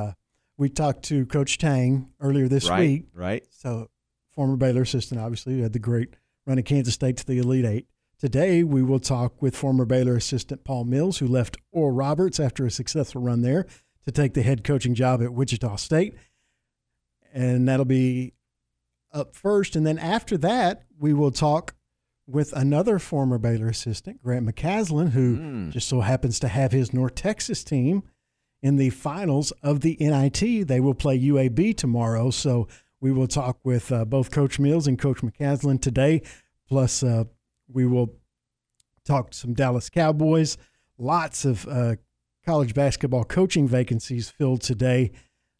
We 0.58 0.70
talked 0.70 1.04
to 1.06 1.26
Coach 1.26 1.58
Tang 1.58 2.10
earlier 2.20 2.48
this 2.48 2.70
Right, 2.70 2.80
week. 2.80 3.06
right. 3.14 3.44
So, 3.52 3.90
former 4.32 4.56
Baylor 4.56 4.82
assistant, 4.82 5.22
obviously, 5.22 5.58
who 5.58 5.64
had 5.64 5.74
the 5.74 5.80
great 5.80 6.16
run 6.46 6.58
of 6.58 6.66
Kansas 6.66 6.94
State 6.94 7.18
to 7.18 7.26
the 7.26 7.38
Elite 7.38 7.66
Eight. 7.66 7.88
Today, 8.20 8.64
we 8.64 8.82
will 8.82 9.00
talk 9.00 9.40
with 9.42 9.56
former 9.56 9.86
Baylor 9.86 10.16
assistant 10.16 10.64
Paul 10.64 10.86
Mills, 10.86 11.20
who 11.20 11.28
left 11.28 11.58
Oral 11.72 11.96
Roberts 11.96 12.40
after 12.40 12.66
a 12.66 12.72
successful 12.72 13.22
run 13.22 13.44
there 13.44 13.68
to 14.06 14.12
take 14.12 14.34
the 14.34 14.42
head 14.42 14.64
coaching 14.64 14.96
job 14.96 15.22
at 15.22 15.34
Wichita 15.34 15.76
State. 15.76 16.16
And 17.32 17.68
that'll 17.68 17.86
be 17.86 18.34
up 19.14 19.36
first. 19.36 19.76
And 19.76 19.86
then 19.86 20.00
after 20.00 20.38
that, 20.38 20.86
we 20.98 21.14
will 21.14 21.30
talk 21.30 21.76
with 22.26 22.52
another 22.54 22.98
former 22.98 23.38
Baylor 23.38 23.68
assistant, 23.68 24.24
Grant 24.24 24.48
McCasland, 24.48 25.10
who 25.10 25.36
hmm. 25.36 25.70
just 25.70 25.88
so 25.88 26.02
happens 26.02 26.40
to 26.40 26.48
have 26.48 26.72
his 26.72 26.94
North 26.94 27.16
Texas 27.16 27.64
team 27.64 28.04
in 28.62 28.78
the 28.78 28.90
finals 28.90 29.52
of 29.64 29.82
the 29.82 29.98
NIT. 30.00 30.68
They 30.68 30.80
will 30.80 30.94
play 30.94 31.20
UAB 31.20 31.78
tomorrow. 31.78 32.30
So 32.30 32.68
we 33.00 33.12
will 33.12 33.28
talk 33.28 33.60
with 33.64 33.92
uh, 33.92 34.06
both 34.06 34.32
Coach 34.32 34.60
Mills 34.60 34.88
and 34.88 34.98
Coach 34.98 35.20
McCasland 35.22 35.82
today. 35.82 36.22
Plus, 36.68 37.04
uh, 37.04 37.26
we 37.72 37.86
will 37.86 38.16
talk 39.06 39.32
to 39.32 39.38
some 39.38 39.54
Dallas 39.54 39.90
Cowboys. 39.90 40.58
Lots 40.98 41.46
of 41.46 41.68
uh, 41.68 41.96
college 42.46 42.74
basketball 42.74 43.24
coaching 43.24 43.68
vacancies 43.68 44.30
filled 44.30 44.62
today. 44.62 45.12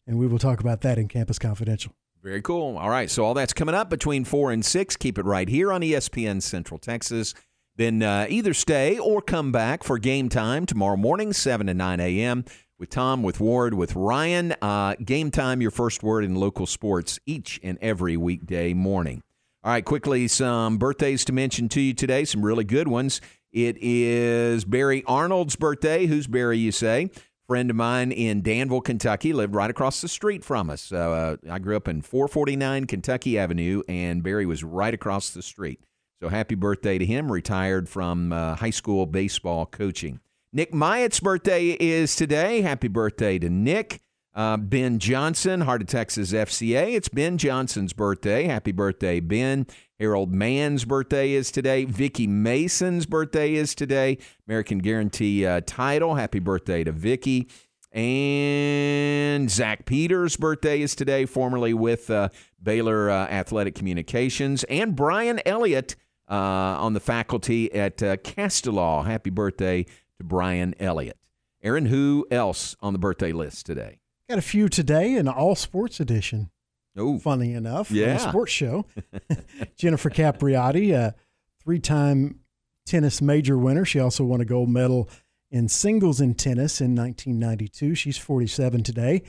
And 0.06 0.18
we 0.18 0.26
will 0.26 0.38
talk 0.38 0.60
about 0.60 0.80
that 0.82 0.98
in 0.98 1.06
Campus 1.06 1.38
Confidential. 1.38 1.94
Very 2.22 2.42
cool. 2.42 2.76
All 2.76 2.90
right, 2.90 3.08
so 3.08 3.24
all 3.24 3.34
that's 3.34 3.52
coming 3.52 3.74
up 3.74 3.88
between 3.88 4.24
four 4.24 4.50
and 4.50 4.64
six. 4.64 4.96
Keep 4.96 5.18
it 5.18 5.24
right 5.24 5.48
here 5.48 5.72
on 5.72 5.82
ESPN 5.82 6.42
Central 6.42 6.78
Texas. 6.78 7.32
Then 7.76 8.02
uh, 8.02 8.26
either 8.28 8.54
stay 8.54 8.98
or 8.98 9.22
come 9.22 9.52
back 9.52 9.84
for 9.84 9.98
game 9.98 10.28
time 10.28 10.66
tomorrow 10.66 10.96
morning, 10.96 11.32
seven 11.32 11.68
to 11.68 11.74
nine 11.74 12.00
a.m. 12.00 12.44
with 12.78 12.90
Tom, 12.90 13.22
with 13.22 13.40
Ward, 13.40 13.74
with 13.74 13.94
Ryan. 13.96 14.54
Uh, 14.62 14.94
game 15.04 15.30
time, 15.30 15.60
your 15.60 15.70
first 15.70 16.02
word 16.02 16.24
in 16.24 16.34
local 16.34 16.66
sports 16.66 17.18
each 17.26 17.58
and 17.62 17.78
every 17.80 18.16
weekday 18.16 18.74
morning. 18.74 19.22
All 19.64 19.72
right, 19.72 19.84
quickly, 19.84 20.28
some 20.28 20.78
birthdays 20.78 21.24
to 21.26 21.32
mention 21.32 21.68
to 21.70 21.80
you 21.80 21.94
today. 21.94 22.24
Some 22.24 22.44
really 22.44 22.64
good 22.64 22.88
ones. 22.88 23.20
It 23.52 23.76
is 23.80 24.64
Barry 24.64 25.02
Arnold's 25.06 25.56
birthday. 25.56 26.06
Who's 26.06 26.26
Barry? 26.26 26.58
You 26.58 26.72
say? 26.72 27.10
friend 27.48 27.70
of 27.70 27.76
mine 27.76 28.12
in 28.12 28.42
Danville, 28.42 28.82
Kentucky, 28.82 29.32
lived 29.32 29.54
right 29.54 29.70
across 29.70 30.02
the 30.02 30.08
street 30.08 30.44
from 30.44 30.68
us. 30.68 30.92
Uh, 30.92 31.36
I 31.50 31.58
grew 31.58 31.76
up 31.76 31.88
in 31.88 32.02
449 32.02 32.84
Kentucky 32.84 33.38
Avenue, 33.38 33.82
and 33.88 34.22
Barry 34.22 34.44
was 34.44 34.62
right 34.62 34.92
across 34.92 35.30
the 35.30 35.42
street. 35.42 35.80
So 36.20 36.28
happy 36.28 36.54
birthday 36.54 36.98
to 36.98 37.06
him, 37.06 37.32
retired 37.32 37.88
from 37.88 38.32
uh, 38.32 38.56
high 38.56 38.70
school 38.70 39.06
baseball 39.06 39.64
coaching. 39.64 40.20
Nick 40.50 40.72
Myatt's 40.72 41.20
birthday 41.20 41.76
is 41.78 42.16
today. 42.16 42.62
Happy 42.62 42.88
birthday 42.88 43.38
to 43.38 43.50
Nick. 43.50 44.00
Uh, 44.34 44.56
ben 44.56 44.98
Johnson, 44.98 45.60
Heart 45.60 45.82
of 45.82 45.88
Texas 45.88 46.32
FCA. 46.32 46.94
It's 46.94 47.08
Ben 47.08 47.36
Johnson's 47.36 47.92
birthday. 47.92 48.44
Happy 48.44 48.72
birthday, 48.72 49.20
Ben. 49.20 49.66
Harold 50.00 50.32
Mann's 50.32 50.86
birthday 50.86 51.32
is 51.32 51.50
today. 51.50 51.84
Vicky 51.84 52.26
Mason's 52.26 53.04
birthday 53.04 53.54
is 53.54 53.74
today. 53.74 54.16
American 54.46 54.78
Guarantee 54.78 55.44
uh, 55.44 55.60
title. 55.66 56.14
Happy 56.14 56.38
birthday 56.38 56.82
to 56.82 56.92
Vicky. 56.92 57.48
And 57.92 59.50
Zach 59.50 59.84
Peters' 59.84 60.36
birthday 60.36 60.80
is 60.80 60.94
today, 60.94 61.26
formerly 61.26 61.74
with 61.74 62.08
uh, 62.08 62.30
Baylor 62.62 63.10
uh, 63.10 63.26
Athletic 63.26 63.74
Communications. 63.74 64.64
And 64.64 64.96
Brian 64.96 65.40
Elliott 65.44 65.94
uh, 66.30 66.34
on 66.34 66.94
the 66.94 67.00
faculty 67.00 67.70
at 67.74 68.02
uh, 68.02 68.16
Castellaw. 68.16 69.04
Happy 69.04 69.30
birthday 69.30 69.84
to 70.18 70.24
Brian 70.24 70.74
Elliott. 70.78 71.16
Aaron, 71.62 71.86
who 71.86 72.26
else 72.30 72.76
on 72.80 72.92
the 72.92 72.98
birthday 72.98 73.32
list 73.32 73.66
today? 73.66 74.00
Got 74.28 74.38
a 74.38 74.42
few 74.42 74.68
today 74.68 75.14
in 75.16 75.26
all 75.26 75.54
sports 75.54 76.00
edition. 76.00 76.50
Oh, 76.96 77.18
funny 77.18 77.52
enough, 77.54 77.90
Yeah. 77.90 78.16
sports 78.18 78.52
show. 78.52 78.84
Jennifer 79.76 80.10
Capriati, 80.10 80.92
a 80.92 81.14
three-time 81.62 82.40
tennis 82.86 83.22
major 83.22 83.56
winner. 83.56 83.84
She 83.84 84.00
also 84.00 84.24
won 84.24 84.40
a 84.40 84.44
gold 84.44 84.68
medal 84.68 85.08
in 85.50 85.68
singles 85.68 86.20
in 86.20 86.34
tennis 86.34 86.80
in 86.80 86.94
1992. 86.94 87.94
She's 87.94 88.18
47 88.18 88.82
today. 88.82 89.22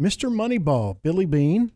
Mr. 0.00 0.30
Moneyball, 0.32 0.96
Billy 1.02 1.26
Beane, 1.26 1.72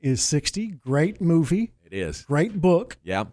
is 0.00 0.22
60. 0.22 0.68
Great 0.72 1.20
movie. 1.20 1.72
It 1.84 1.92
is. 1.92 2.22
Great 2.22 2.60
book. 2.60 2.96
Yeah. 3.02 3.24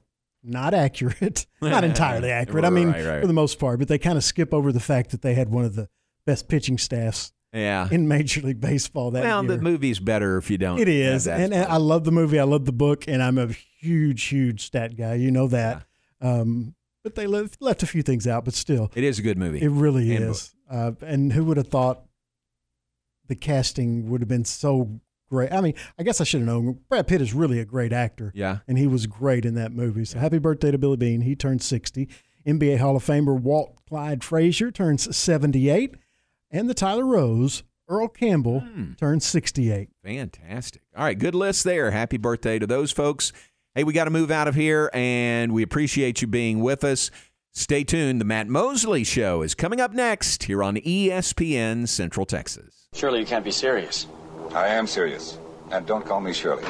Not 0.44 0.74
accurate. 0.74 1.46
Not 1.62 1.84
entirely 1.84 2.32
accurate. 2.32 2.64
I 2.66 2.70
mean, 2.70 2.92
Right, 2.92 3.06
right. 3.06 3.22
for 3.22 3.28
the 3.28 3.34
most 3.34 3.60
part, 3.60 3.80
but 3.80 3.88
they 3.88 3.98
kind 4.00 4.18
of 4.18 4.24
skip 4.24 4.54
over 4.54 4.72
the 4.72 4.80
fact 4.80 5.12
that 5.12 5.22
they 5.22 5.34
had 5.34 5.50
one 5.50 5.66
of 5.66 5.76
the 5.76 5.90
best 6.26 6.48
pitching 6.48 6.78
staffs 6.78 7.34
Yeah. 7.54 7.88
in 7.92 8.08
Major 8.08 8.42
League 8.42 8.62
Baseball 8.62 9.12
that 9.12 9.24
well, 9.24 9.44
year. 9.44 9.58
the 9.58 9.62
movie's 9.62 10.00
better 10.00 10.38
if 10.38 10.50
you 10.50 10.58
don't. 10.58 10.80
It 10.80 10.88
is, 10.88 11.28
and, 11.28 11.54
and 11.54 11.66
I 11.66 11.78
love 11.78 12.04
the 12.06 12.12
movie. 12.12 12.40
I 12.40 12.44
love 12.44 12.66
the 12.66 12.72
book, 12.72 13.08
and 13.08 13.22
I'm 13.22 13.38
a 13.38 13.48
huge, 13.48 14.24
huge 14.26 14.66
stat 14.66 14.96
guy. 14.98 15.16
You 15.16 15.32
know 15.32 15.48
that. 15.48 15.86
Um, 16.22 16.76
but 17.04 17.16
they 17.16 17.28
left, 17.28 17.62
left 17.62 17.82
a 17.84 17.88
few 17.88 18.02
things 18.04 18.28
out, 18.28 18.46
but 18.46 18.54
still, 18.54 18.92
It 18.96 19.04
is 19.04 19.20
a 19.20 19.22
good 19.22 19.38
movie. 19.38 19.62
it 19.62 19.70
really 19.70 20.16
And 20.16 20.26
is. 20.32 20.54
Uh, 20.70 20.92
and 21.02 21.34
who 21.34 21.44
would 21.46 21.58
have 21.58 21.68
thought 21.70 22.04
the 23.28 23.36
casting 23.36 24.10
would 24.10 24.22
have 24.22 24.28
been 24.28 24.46
so 24.46 25.00
great? 25.30 25.52
I 25.54 25.62
mean, 25.62 25.74
I 25.98 26.04
guess 26.04 26.20
I 26.20 26.24
should 26.24 26.42
have 26.42 26.48
known. 26.48 26.80
Brad 26.90 27.08
Pitt 27.08 27.22
is 27.22 27.34
really 27.34 27.60
a 27.60 27.66
great 27.66 27.94
actor. 27.94 28.32
Yeah. 28.36 28.60
and 28.68 28.78
he 28.78 28.88
was 28.88 29.06
great 29.08 29.46
in 29.46 29.56
that 29.56 29.72
movie. 29.72 30.06
So 30.06 30.20
happy 30.20 30.40
birthday 30.40 30.72
to 30.72 30.78
Billy 30.78 30.98
Beane. 30.98 31.22
He 31.22 31.36
turned 31.36 31.62
60. 31.62 32.08
NBA 32.48 32.80
Hall 32.80 32.96
of 32.96 33.06
Famer 33.06 33.40
Walt 33.40 33.76
Clyde 33.88 34.24
Frazier 34.24 34.72
turns 34.72 35.16
78, 35.16 35.96
and 36.52 36.70
the 36.70 36.74
Tyler 36.74 37.06
Rose 37.06 37.64
Earl 37.88 38.08
Campbell 38.08 38.62
Hmm. 38.62 38.94
turns 38.94 39.26
68. 39.26 39.90
Fantastic. 40.04 40.82
All 40.96 41.04
right, 41.04 41.18
good 41.18 41.36
list 41.36 41.64
there. 41.64 41.92
Happy 41.92 42.18
birthday 42.18 42.58
to 42.60 42.66
those 42.68 42.92
folks. 42.92 43.32
Hey, 43.76 43.84
we 43.84 43.94
got 43.94 44.06
to 44.06 44.10
move 44.12 44.32
out 44.32 44.48
of 44.48 44.56
here, 44.56 44.90
and 44.94 45.52
we 45.52 45.64
appreciate 45.64 46.22
you 46.22 46.28
being 46.28 46.60
with 46.62 46.84
us. 46.84 47.12
Stay 47.52 47.84
tuned. 47.84 48.22
The 48.22 48.26
Matt 48.26 48.48
Mosley 48.48 49.04
Show 49.04 49.42
is 49.42 49.54
coming 49.56 49.82
up 49.82 49.92
next 49.92 50.44
here 50.44 50.64
on 50.64 50.76
ESPN 50.78 51.88
Central 51.88 52.26
Texas. 52.26 52.88
Surely 52.94 53.20
you 53.20 53.26
can't 53.26 53.44
be 53.44 53.52
serious. 53.52 54.08
I 54.54 54.70
am 54.70 54.88
serious. 54.88 55.38
And 55.72 55.86
don't 55.86 56.06
call 56.06 56.22
me 56.22 56.34
Shirley. 56.34 56.64